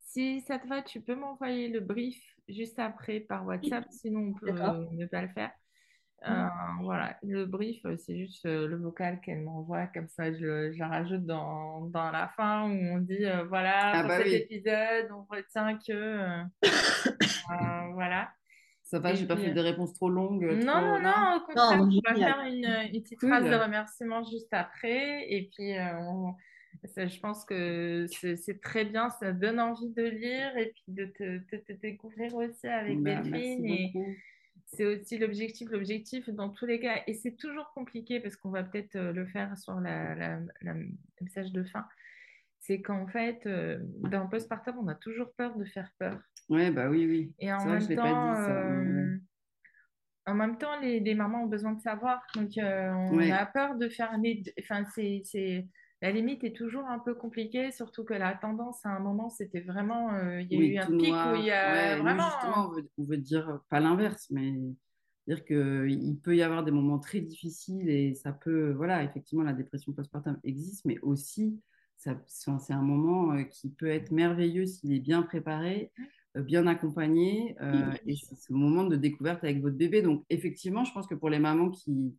si 0.00 0.40
ça 0.40 0.58
te 0.58 0.66
va, 0.66 0.82
tu 0.82 1.00
peux 1.00 1.14
m'envoyer 1.14 1.68
le 1.68 1.80
brief 1.80 2.20
juste 2.48 2.78
après 2.78 3.20
par 3.20 3.46
WhatsApp, 3.46 3.84
sinon 3.90 4.30
on 4.30 4.34
peut 4.34 4.50
ne 4.50 5.06
pas 5.06 5.22
le 5.22 5.28
faire. 5.28 5.52
Mmh. 6.22 6.32
Euh, 6.32 6.48
voilà, 6.82 7.16
le 7.22 7.46
brief, 7.46 7.82
euh, 7.86 7.96
c'est 7.96 8.18
juste 8.18 8.44
euh, 8.44 8.66
le 8.66 8.76
vocal 8.76 9.20
qu'elle 9.22 9.40
m'envoie, 9.40 9.86
comme 9.86 10.08
ça 10.08 10.30
je, 10.30 10.70
je 10.70 10.82
rajoute 10.82 11.24
dans, 11.24 11.86
dans, 11.86 12.10
la 12.10 12.28
fin 12.36 12.68
où 12.68 12.74
on 12.74 12.98
dit 12.98 13.24
voilà, 13.48 13.92
ah 13.94 14.00
pour 14.00 14.08
bah 14.08 14.18
cet 14.18 14.50
épisode, 14.50 15.10
on 15.12 15.24
retient 15.34 15.78
que. 15.78 16.42
voilà. 17.94 18.30
Ça 18.90 18.98
va, 18.98 19.14
j'ai 19.14 19.24
pas 19.26 19.36
fait 19.36 19.52
des 19.52 19.60
réponses 19.60 19.94
trop 19.94 20.10
longues. 20.10 20.44
Non, 20.64 20.80
non, 20.80 21.00
non, 21.00 21.36
au 21.36 21.46
contraire, 21.46 21.80
on 21.80 21.86
va 21.86 22.14
faire 22.14 22.40
une, 22.40 22.66
une 22.92 23.02
petite 23.02 23.20
phrase 23.20 23.44
de 23.44 23.54
remerciement 23.54 24.24
juste 24.24 24.52
après. 24.52 25.30
Et 25.32 25.48
puis, 25.54 25.74
je 26.84 27.20
pense 27.20 27.44
que 27.44 28.06
c'est 28.08 28.60
très 28.60 28.84
bien, 28.84 29.08
ça 29.10 29.30
donne 29.30 29.60
envie 29.60 29.90
de 29.90 30.02
lire 30.02 30.56
et 30.56 30.72
puis 30.74 30.84
de 30.88 31.04
te, 31.04 31.38
te, 31.56 31.72
découvrir 31.72 32.34
aussi 32.34 32.66
avec 32.66 33.00
bah, 33.00 33.14
Delphine. 33.14 33.64
Et, 33.64 33.92
c'est 34.72 34.84
aussi 34.84 35.18
l'objectif. 35.18 35.70
L'objectif, 35.70 36.28
dans 36.30 36.48
tous 36.48 36.66
les 36.66 36.80
cas, 36.80 37.02
et 37.06 37.14
c'est 37.14 37.36
toujours 37.36 37.72
compliqué 37.74 38.20
parce 38.20 38.36
qu'on 38.36 38.50
va 38.50 38.62
peut-être 38.62 38.96
euh, 38.96 39.12
le 39.12 39.26
faire 39.26 39.56
sur 39.56 39.80
la, 39.80 40.40
message 41.20 41.52
de 41.52 41.62
fin, 41.64 41.86
c'est 42.60 42.80
qu'en 42.80 43.06
fait, 43.06 43.46
euh, 43.46 43.78
dans 43.80 44.24
le 44.24 44.28
postpartum, 44.28 44.76
on 44.78 44.88
a 44.88 44.94
toujours 44.94 45.32
peur 45.32 45.56
de 45.56 45.64
faire 45.64 45.90
peur. 45.98 46.20
Ouais, 46.50 46.70
bah 46.70 46.90
oui, 46.90 47.06
oui. 47.06 47.32
Et 47.38 47.52
en 47.52 47.64
même 47.64 47.88
temps, 47.88 48.34
euh, 48.34 49.16
en 50.26 50.34
même 50.34 50.58
temps, 50.58 50.78
les, 50.80 51.14
mamans 51.14 51.44
ont 51.44 51.48
besoin 51.48 51.72
de 51.72 51.80
savoir. 51.80 52.20
Donc, 52.34 52.50
on 52.56 53.18
a 53.30 53.46
peur 53.46 53.76
de 53.76 53.88
faire. 53.88 54.12
Enfin, 54.60 54.84
c'est 54.94 55.66
la 56.02 56.12
limite 56.12 56.44
est 56.44 56.56
toujours 56.56 56.86
un 56.86 56.98
peu 56.98 57.14
compliquée, 57.14 57.72
surtout 57.72 58.04
que 58.04 58.14
la 58.14 58.34
tendance 58.34 58.84
à 58.86 58.90
un 58.90 59.00
moment, 59.00 59.28
c'était 59.28 59.60
vraiment, 59.60 60.14
euh, 60.14 60.40
il 60.40 60.52
y 60.52 60.56
a 60.56 60.66
eu 60.66 60.78
un 60.78 60.86
pic 60.86 61.12
où 61.12 61.36
il 61.36 61.44
y 61.44 61.50
a 61.50 61.98
vraiment. 61.98 62.30
justement, 62.30 62.72
on 62.96 63.04
veut, 63.04 63.18
dire 63.18 63.60
pas 63.68 63.80
l'inverse, 63.80 64.28
mais 64.30 64.54
dire 65.26 65.44
qu'il 65.44 66.18
peut 66.22 66.34
y 66.34 66.42
avoir 66.42 66.64
des 66.64 66.70
moments 66.70 66.98
très 66.98 67.20
difficiles 67.20 67.90
et 67.90 68.14
ça 68.14 68.32
peut, 68.32 68.72
voilà, 68.72 69.04
effectivement, 69.04 69.44
la 69.44 69.52
dépression 69.52 69.92
postpartum 69.92 70.38
existe, 70.42 70.86
mais 70.86 70.98
aussi, 71.00 71.60
c'est 71.96 72.72
un 72.72 72.82
moment 72.82 73.34
euh, 73.34 73.42
qui 73.42 73.68
peut 73.68 73.90
être 73.90 74.10
merveilleux 74.10 74.64
s'il 74.64 74.94
est 74.94 75.00
bien 75.00 75.22
préparé, 75.22 75.92
euh, 75.98 76.04
bien 76.36 76.66
accompagné, 76.66 77.56
et 78.06 78.16
c'est 78.16 78.36
ce 78.36 78.52
moment 78.52 78.84
de 78.84 78.96
découverte 78.96 79.42
avec 79.44 79.60
votre 79.60 79.76
bébé. 79.76 80.02
Donc, 80.02 80.24
effectivement, 80.30 80.84
je 80.84 80.92
pense 80.92 81.06
que 81.06 81.14
pour 81.14 81.30
les 81.30 81.38
mamans 81.38 81.70
qui 81.70 82.14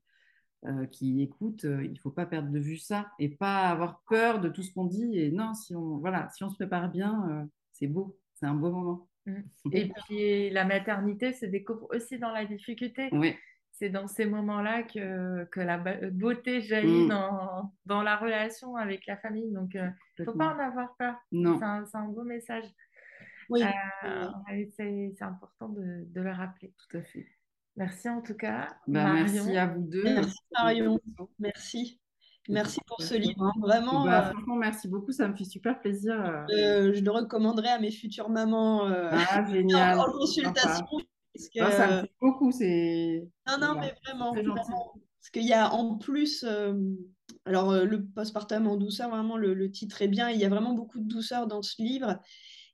euh, 0.67 0.85
qui 0.85 1.23
écoutent, 1.23 1.65
euh, 1.65 1.83
il 1.83 1.93
ne 1.93 1.97
faut 1.97 2.11
pas 2.11 2.27
perdre 2.27 2.51
de 2.51 2.59
vue 2.59 2.77
ça 2.77 3.11
et 3.17 3.29
pas 3.29 3.69
avoir 3.69 4.03
peur 4.07 4.39
de 4.39 4.47
tout 4.47 4.61
ce 4.61 4.71
qu'on 4.71 4.85
dit. 4.85 5.17
Et 5.17 5.31
non, 5.31 5.55
si 5.55 5.75
on, 5.75 5.97
voilà, 5.97 6.29
si 6.35 6.43
on 6.43 6.51
se 6.51 6.55
prépare 6.55 6.91
bien, 6.91 7.27
euh, 7.31 7.45
c'est 7.71 7.87
beau, 7.87 8.15
c'est 8.35 8.45
un 8.45 8.53
beau 8.53 8.71
moment. 8.71 9.09
Mmh. 9.25 9.41
Et 9.71 9.89
puis 9.89 10.51
la 10.51 10.63
maternité 10.65 11.33
se 11.33 11.47
découvre 11.47 11.87
aussi 11.89 12.19
dans 12.19 12.31
la 12.31 12.45
difficulté. 12.45 13.09
Oui. 13.11 13.33
C'est 13.71 13.89
dans 13.89 14.05
ces 14.05 14.27
moments-là 14.27 14.83
que, 14.83 15.45
que 15.45 15.61
la 15.61 15.79
beauté 16.11 16.61
jaillit 16.61 17.05
mmh. 17.05 17.09
dans, 17.09 17.73
dans, 17.87 18.03
la 18.03 18.15
relation 18.15 18.75
avec 18.75 19.07
la 19.07 19.17
famille. 19.17 19.51
Donc, 19.51 19.71
il 19.73 19.95
ne 20.19 20.25
faut 20.25 20.37
pas 20.37 20.53
en 20.53 20.59
avoir 20.59 20.95
peur. 20.97 21.15
C'est 21.31 21.97
un, 21.97 22.07
beau 22.09 22.21
message. 22.21 22.65
Oui. 23.51 23.61
c'est 24.75 25.21
important 25.21 25.69
de, 25.69 26.05
de 26.05 26.21
le 26.21 26.31
rappeler. 26.31 26.73
Tout 26.77 26.97
à 26.97 27.01
fait. 27.03 27.27
Merci 27.75 28.09
en 28.09 28.21
tout 28.21 28.35
cas. 28.35 28.67
Bah, 28.87 29.13
merci 29.13 29.57
à 29.57 29.67
vous 29.67 29.81
deux. 29.81 30.03
Merci 30.03 30.37
Marion. 30.51 30.99
Merci. 31.39 32.01
Merci 32.49 32.79
pour 32.85 33.01
ce 33.01 33.13
livre. 33.13 33.51
Vraiment. 33.59 34.03
Bah, 34.03 34.27
euh, 34.27 34.31
franchement, 34.31 34.55
merci 34.55 34.87
beaucoup. 34.87 35.11
Ça 35.11 35.27
me 35.27 35.35
fait 35.35 35.45
super 35.45 35.79
plaisir. 35.79 36.13
Euh. 36.13 36.43
Euh, 36.53 36.93
je 36.93 37.01
le 37.01 37.11
recommanderais 37.11 37.69
à 37.69 37.79
mes 37.79 37.91
futures 37.91 38.29
mamans 38.29 38.85
ah, 38.85 39.45
génial. 39.51 39.99
en 39.99 40.11
consultation. 40.11 40.85
Parce 41.33 41.47
que, 41.47 41.61
ah, 41.61 41.71
ça 41.71 41.87
me 41.87 42.01
fait 42.01 42.11
beaucoup. 42.19 42.51
C'est... 42.51 43.27
Non, 43.47 43.57
non, 43.59 43.79
mais 43.79 43.93
vraiment. 44.05 44.33
Parce 44.33 45.29
qu'il 45.31 45.45
y 45.45 45.53
a 45.53 45.71
en 45.71 45.97
plus. 45.97 46.45
Alors, 47.45 47.73
le 47.73 48.05
postpartum 48.05 48.67
en 48.67 48.75
douceur, 48.75 49.09
vraiment, 49.09 49.37
le, 49.37 49.53
le, 49.53 49.71
titre 49.71 50.01
est 50.01 50.07
bien. 50.07 50.29
Il 50.29 50.39
y 50.39 50.45
a 50.45 50.49
vraiment 50.49 50.73
beaucoup 50.73 50.99
de 50.99 51.07
douceur 51.07 51.47
dans 51.47 51.61
ce 51.61 51.81
livre. 51.81 52.19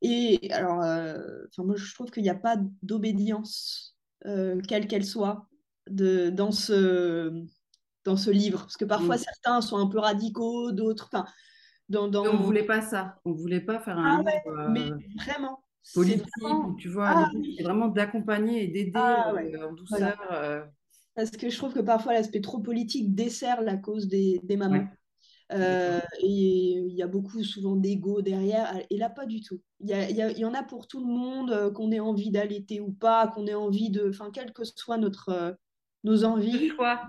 Et 0.02 0.52
alors, 0.52 0.80
enfin 0.80 1.64
moi, 1.64 1.76
je 1.76 1.94
trouve 1.94 2.12
qu'il 2.12 2.24
n'y 2.24 2.30
a 2.30 2.36
pas 2.36 2.58
d'obédience 2.84 3.98
euh, 4.26 4.60
quelle 4.68 4.88
qu'elle 4.88 5.06
soit, 5.06 5.48
de, 5.90 6.30
dans, 6.30 6.52
ce, 6.52 7.44
dans 8.04 8.18
ce 8.18 8.30
livre. 8.30 8.62
Parce 8.62 8.78
que 8.78 8.86
parfois, 8.86 9.16
mm. 9.16 9.20
certains 9.20 9.62
sont 9.62 9.78
un 9.78 9.88
peu 9.88 10.00
radicaux, 10.00 10.72
d'autres. 10.72 11.10
Dans, 11.90 12.08
dans... 12.08 12.26
On 12.26 12.40
ne 12.40 12.44
voulait 12.44 12.66
pas 12.66 12.82
ça. 12.82 13.20
On 13.26 13.32
ne 13.32 13.38
voulait 13.38 13.62
pas 13.62 13.80
faire 13.80 13.98
un 13.98 14.18
ah 14.18 14.32
livre, 14.32 14.70
mais 14.70 14.92
euh, 14.92 14.98
vraiment. 15.24 15.60
Politique, 15.94 16.26
tu 16.80 16.90
vois, 16.90 17.08
ah 17.08 17.32
c'est 17.56 17.64
vraiment 17.64 17.88
d'accompagner 17.88 18.66
et 18.66 18.68
d'aider 18.68 18.92
ah 18.96 19.32
euh, 19.32 19.70
en 19.70 19.74
douceur. 19.74 20.18
Parce 21.16 21.32
que 21.32 21.50
je 21.50 21.58
trouve 21.58 21.74
que 21.74 21.80
parfois 21.80 22.12
l'aspect 22.12 22.42
trop 22.42 22.60
politique 22.60 23.16
dessert 23.16 23.62
la 23.62 23.78
cause 23.78 24.10
des, 24.10 24.42
des 24.44 24.58
mamans. 24.58 24.86
Euh, 25.54 26.02
il 26.22 26.90
y 26.94 27.02
a 27.02 27.08
beaucoup 27.08 27.44
souvent 27.44 27.76
d'ego 27.76 28.22
derrière. 28.22 28.74
Et 28.90 28.98
là, 28.98 29.10
pas 29.10 29.26
du 29.26 29.42
tout. 29.42 29.62
Il 29.80 29.90
y, 29.90 30.40
y, 30.40 30.46
en 30.46 30.54
a 30.54 30.64
pour 30.64 30.88
tout 30.88 31.00
le 31.00 31.12
monde, 31.12 31.52
euh, 31.52 31.72
qu'on 31.72 31.92
ait 31.92 32.00
envie 32.00 32.32
d'allaiter 32.32 32.82
ou 32.82 32.92
pas, 32.92 33.28
qu'on 33.28 33.48
ait 33.48 33.54
envie 33.54 33.90
de. 33.90 34.10
Enfin, 34.10 34.30
quel 34.34 34.52
que 34.54 34.64
soit 34.66 34.98
notre, 34.98 35.30
euh, 35.30 35.54
nos 36.08 36.24
envies. 36.24 36.48
Nos 36.68 36.76
choix, 36.76 37.00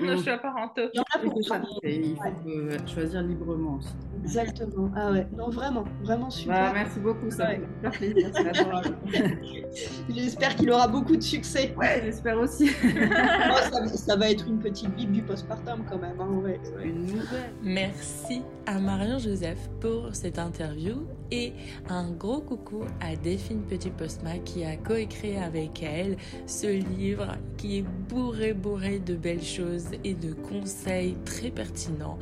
nos 0.00 0.22
choix 0.22 0.38
parentaux. 0.38 0.88
Il 0.94 0.96
y 0.96 1.00
en 1.00 1.04
a 1.14 1.30
pour 1.30 1.44
ça. 1.44 1.60
Il 1.82 2.16
faut 2.16 2.94
choisir 2.94 3.22
librement 3.22 3.76
aussi. 3.76 3.94
Exactement. 4.22 4.90
Ah 4.96 5.12
ouais, 5.12 5.26
non, 5.36 5.50
vraiment, 5.50 5.84
vraiment 6.02 6.30
super. 6.30 6.54
Bah, 6.54 6.72
merci 6.74 7.00
beaucoup, 7.00 7.30
ça 7.30 7.48
ouais. 7.48 7.60
fait 7.82 7.90
plaisir, 7.90 8.30
c'est 8.32 8.60
adorable. 8.60 8.96
j'espère 10.08 10.56
qu'il 10.56 10.70
aura 10.70 10.88
beaucoup 10.88 11.16
de 11.16 11.22
succès. 11.22 11.74
Ouais, 11.76 12.00
j'espère 12.04 12.38
aussi. 12.38 12.68
ça, 13.70 13.86
ça, 13.86 14.16
va 14.16 14.30
être 14.30 14.46
une 14.48 14.58
petite 14.58 14.94
bible 14.94 15.12
du 15.12 15.22
postpartum 15.22 15.84
quand 15.88 15.98
même. 15.98 16.20
Hein, 16.20 16.28
ouais. 16.42 16.60
Une 16.82 17.06
nouvelle. 17.06 17.52
Merci 17.62 18.42
à 18.66 18.78
Marion 18.78 19.18
Joseph 19.18 19.68
pour 19.80 20.14
cette 20.14 20.38
interview 20.38 21.06
et 21.30 21.52
un 21.88 22.10
gros 22.10 22.40
coucou 22.40 22.82
à 23.00 23.16
Delphine 23.16 23.62
Petit-Postma 23.62 24.38
qui 24.38 24.64
a 24.64 24.76
coécrit 24.76 25.36
avec 25.36 25.82
elle 25.82 26.16
ce 26.46 26.66
livre 26.66 27.36
qui 27.56 27.78
est 27.78 27.84
bourré 28.08 28.45
bourré 28.52 28.98
de 28.98 29.14
belles 29.14 29.42
choses 29.42 29.88
et 30.04 30.14
de 30.14 30.32
conseils 30.32 31.16
très 31.24 31.50
pertinents. 31.50 32.18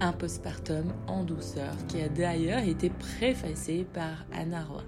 Un 0.00 0.12
postpartum 0.12 0.92
en 1.06 1.24
douceur 1.24 1.74
qui 1.88 2.00
a 2.00 2.08
d'ailleurs 2.08 2.62
été 2.62 2.90
préfacé 2.90 3.86
par 3.92 4.24
Anna 4.32 4.64
Roy. 4.64 4.84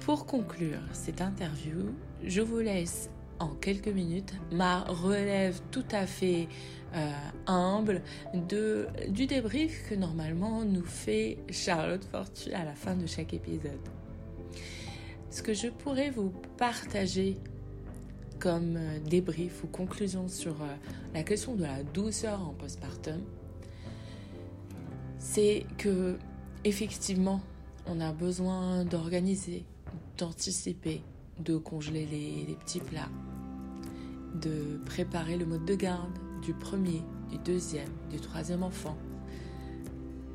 Pour 0.00 0.24
conclure 0.26 0.80
cette 0.92 1.20
interview, 1.20 1.94
je 2.24 2.40
vous 2.40 2.60
laisse 2.60 3.10
en 3.38 3.48
quelques 3.48 3.88
minutes 3.88 4.34
ma 4.52 4.84
relève 4.84 5.60
tout 5.70 5.84
à 5.90 6.06
fait 6.06 6.48
euh, 6.94 7.10
humble 7.46 8.02
du 8.32 9.26
débrief 9.26 9.88
que 9.88 9.94
normalement 9.94 10.64
nous 10.64 10.84
fait 10.84 11.38
Charlotte 11.50 12.04
Fortu 12.04 12.52
à 12.52 12.64
la 12.64 12.74
fin 12.74 12.96
de 12.96 13.06
chaque 13.06 13.34
épisode. 13.34 13.78
Ce 15.30 15.42
que 15.42 15.52
je 15.52 15.68
pourrais 15.68 16.10
vous 16.10 16.32
partager 16.56 17.36
comme 18.38 18.76
euh, 18.76 18.98
débrief 19.00 19.64
ou 19.64 19.66
conclusion 19.66 20.28
sur 20.28 20.62
euh, 20.62 20.66
la 21.14 21.22
question 21.22 21.54
de 21.54 21.62
la 21.62 21.82
douceur 21.82 22.40
en 22.40 22.52
postpartum, 22.52 23.20
c'est 25.18 25.66
que 25.76 26.16
effectivement, 26.64 27.40
on 27.86 28.00
a 28.00 28.12
besoin 28.12 28.84
d'organiser, 28.84 29.64
d'anticiper, 30.16 31.02
de 31.38 31.56
congeler 31.56 32.06
les, 32.06 32.54
petits 32.56 32.80
plats, 32.80 33.08
de 34.34 34.78
préparer 34.84 35.36
le 35.36 35.46
mode 35.46 35.64
de 35.64 35.74
garde 35.74 36.18
du 36.42 36.52
premier, 36.52 37.02
du 37.30 37.38
deuxième, 37.38 37.90
du 38.10 38.20
troisième 38.20 38.62
enfant, 38.62 38.96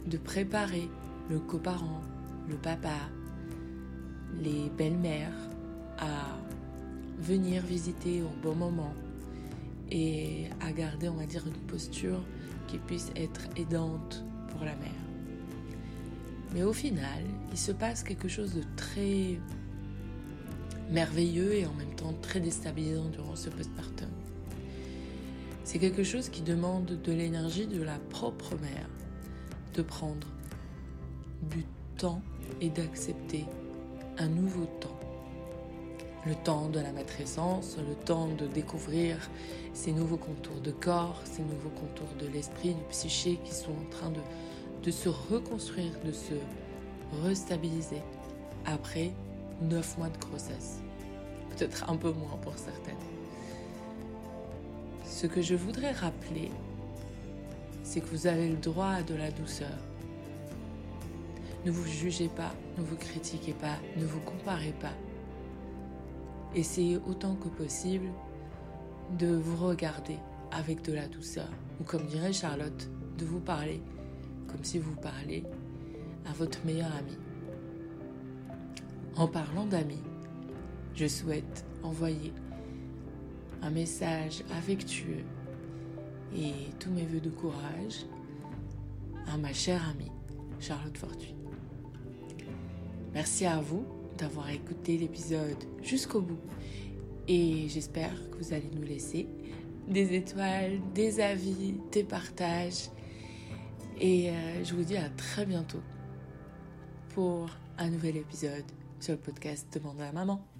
de 0.07 0.17
préparer 0.17 0.89
le 1.29 1.39
coparent, 1.39 2.01
le 2.49 2.55
papa, 2.55 2.97
les 4.41 4.69
belles-mères 4.77 5.49
à 5.99 6.42
venir 7.19 7.63
visiter 7.63 8.21
au 8.21 8.31
bon 8.41 8.55
moment 8.55 8.93
et 9.91 10.47
à 10.59 10.71
garder, 10.71 11.09
on 11.09 11.15
va 11.15 11.25
dire, 11.25 11.45
une 11.45 11.67
posture 11.67 12.23
qui 12.67 12.77
puisse 12.77 13.11
être 13.15 13.41
aidante 13.55 14.23
pour 14.49 14.61
la 14.65 14.75
mère. 14.75 14.91
Mais 16.53 16.63
au 16.63 16.73
final, 16.73 17.23
il 17.51 17.57
se 17.57 17.71
passe 17.71 18.03
quelque 18.03 18.27
chose 18.27 18.53
de 18.53 18.63
très 18.75 19.39
merveilleux 20.91 21.53
et 21.53 21.65
en 21.65 21.73
même 21.73 21.95
temps 21.95 22.13
très 22.21 22.39
déstabilisant 22.39 23.09
durant 23.09 23.35
ce 23.35 23.49
postpartum. 23.49 24.09
C'est 25.63 25.79
quelque 25.79 26.03
chose 26.03 26.29
qui 26.29 26.41
demande 26.41 27.01
de 27.01 27.11
l'énergie 27.11 27.67
de 27.67 27.81
la 27.81 27.97
propre 28.09 28.55
mère, 28.61 28.89
de 29.73 29.81
prendre 29.81 30.27
du 31.49 31.65
temps 31.97 32.21
et 32.61 32.69
d'accepter 32.69 33.45
un 34.17 34.27
nouveau 34.27 34.65
temps. 34.79 34.99
Le 36.25 36.35
temps 36.35 36.69
de 36.69 36.79
la 36.79 36.93
matrescence, 36.93 37.75
le 37.77 37.95
temps 37.95 38.29
de 38.29 38.47
découvrir 38.47 39.17
ces 39.73 39.91
nouveaux 39.91 40.17
contours 40.17 40.61
de 40.61 40.71
corps, 40.71 41.19
ces 41.25 41.41
nouveaux 41.41 41.71
contours 41.71 42.15
de 42.17 42.27
l'esprit, 42.27 42.73
du 42.75 42.83
psyché 42.91 43.39
qui 43.43 43.53
sont 43.53 43.71
en 43.71 43.89
train 43.91 44.09
de, 44.81 44.91
se 44.91 45.09
reconstruire, 45.09 45.91
de 46.05 46.13
se 46.13 46.35
restabiliser 47.23 48.01
après 48.65 49.11
neuf 49.61 49.97
mois 49.97 50.07
de 50.07 50.17
grossesse. 50.17 50.79
Peut-être 51.49 51.89
un 51.89 51.97
peu 51.97 52.13
moins 52.13 52.37
pour 52.41 52.57
certaines. 52.57 52.95
Ce 55.05 55.27
que 55.27 55.41
je 55.41 55.55
voudrais 55.55 55.91
rappeler, 55.91 56.51
c'est 57.83 57.99
que 57.99 58.07
vous 58.07 58.27
avez 58.27 58.47
le 58.47 58.55
droit 58.55 59.01
de 59.01 59.15
la 59.15 59.29
douceur. 59.29 59.77
Ne 61.65 61.71
vous 61.71 61.85
jugez 61.85 62.29
pas, 62.29 62.53
ne 62.77 62.83
vous 62.83 62.95
critiquez 62.95 63.53
pas, 63.53 63.77
ne 63.97 64.05
vous 64.05 64.21
comparez 64.21 64.73
pas. 64.79 64.93
Essayez 66.55 66.97
autant 67.07 67.35
que 67.35 67.47
possible 67.47 68.09
de 69.17 69.35
vous 69.35 69.67
regarder 69.67 70.17
avec 70.51 70.83
de 70.83 70.93
la 70.93 71.07
douceur, 71.07 71.49
ou 71.79 71.83
comme 71.83 72.05
dirait 72.05 72.33
Charlotte, 72.33 72.89
de 73.17 73.25
vous 73.25 73.39
parler 73.39 73.81
comme 74.47 74.63
si 74.63 74.77
vous 74.77 74.95
parlez 74.95 75.43
à 76.29 76.33
votre 76.33 76.63
meilleur 76.63 76.91
ami. 76.95 77.17
En 79.15 79.27
parlant 79.27 79.65
d'amis, 79.65 80.03
je 80.93 81.07
souhaite 81.07 81.65
envoyer 81.81 82.33
un 83.63 83.71
message 83.71 84.43
affectueux 84.55 85.23
et 86.35 86.53
tous 86.79 86.91
mes 86.91 87.05
voeux 87.05 87.19
de 87.19 87.29
courage 87.29 88.05
à 89.27 89.37
ma 89.37 89.53
chère 89.53 89.87
amie 89.89 90.11
Charlotte 90.59 90.97
Fortuny. 90.97 91.35
Merci 93.13 93.45
à 93.45 93.59
vous 93.59 93.85
d'avoir 94.17 94.49
écouté 94.49 94.97
l'épisode 94.97 95.63
jusqu'au 95.81 96.21
bout 96.21 96.39
et 97.27 97.67
j'espère 97.69 98.13
que 98.29 98.37
vous 98.37 98.53
allez 98.53 98.69
nous 98.73 98.83
laisser 98.83 99.27
des 99.87 100.15
étoiles, 100.15 100.79
des 100.93 101.19
avis, 101.19 101.75
des 101.91 102.03
partages 102.03 102.89
et 103.99 104.29
euh, 104.29 104.63
je 104.63 104.73
vous 104.73 104.83
dis 104.83 104.97
à 104.97 105.09
très 105.09 105.45
bientôt 105.45 105.81
pour 107.09 107.49
un 107.77 107.89
nouvel 107.89 108.17
épisode 108.17 108.65
sur 108.99 109.13
le 109.13 109.19
podcast 109.19 109.67
Demande 109.73 110.01
à 110.01 110.11
maman. 110.11 110.52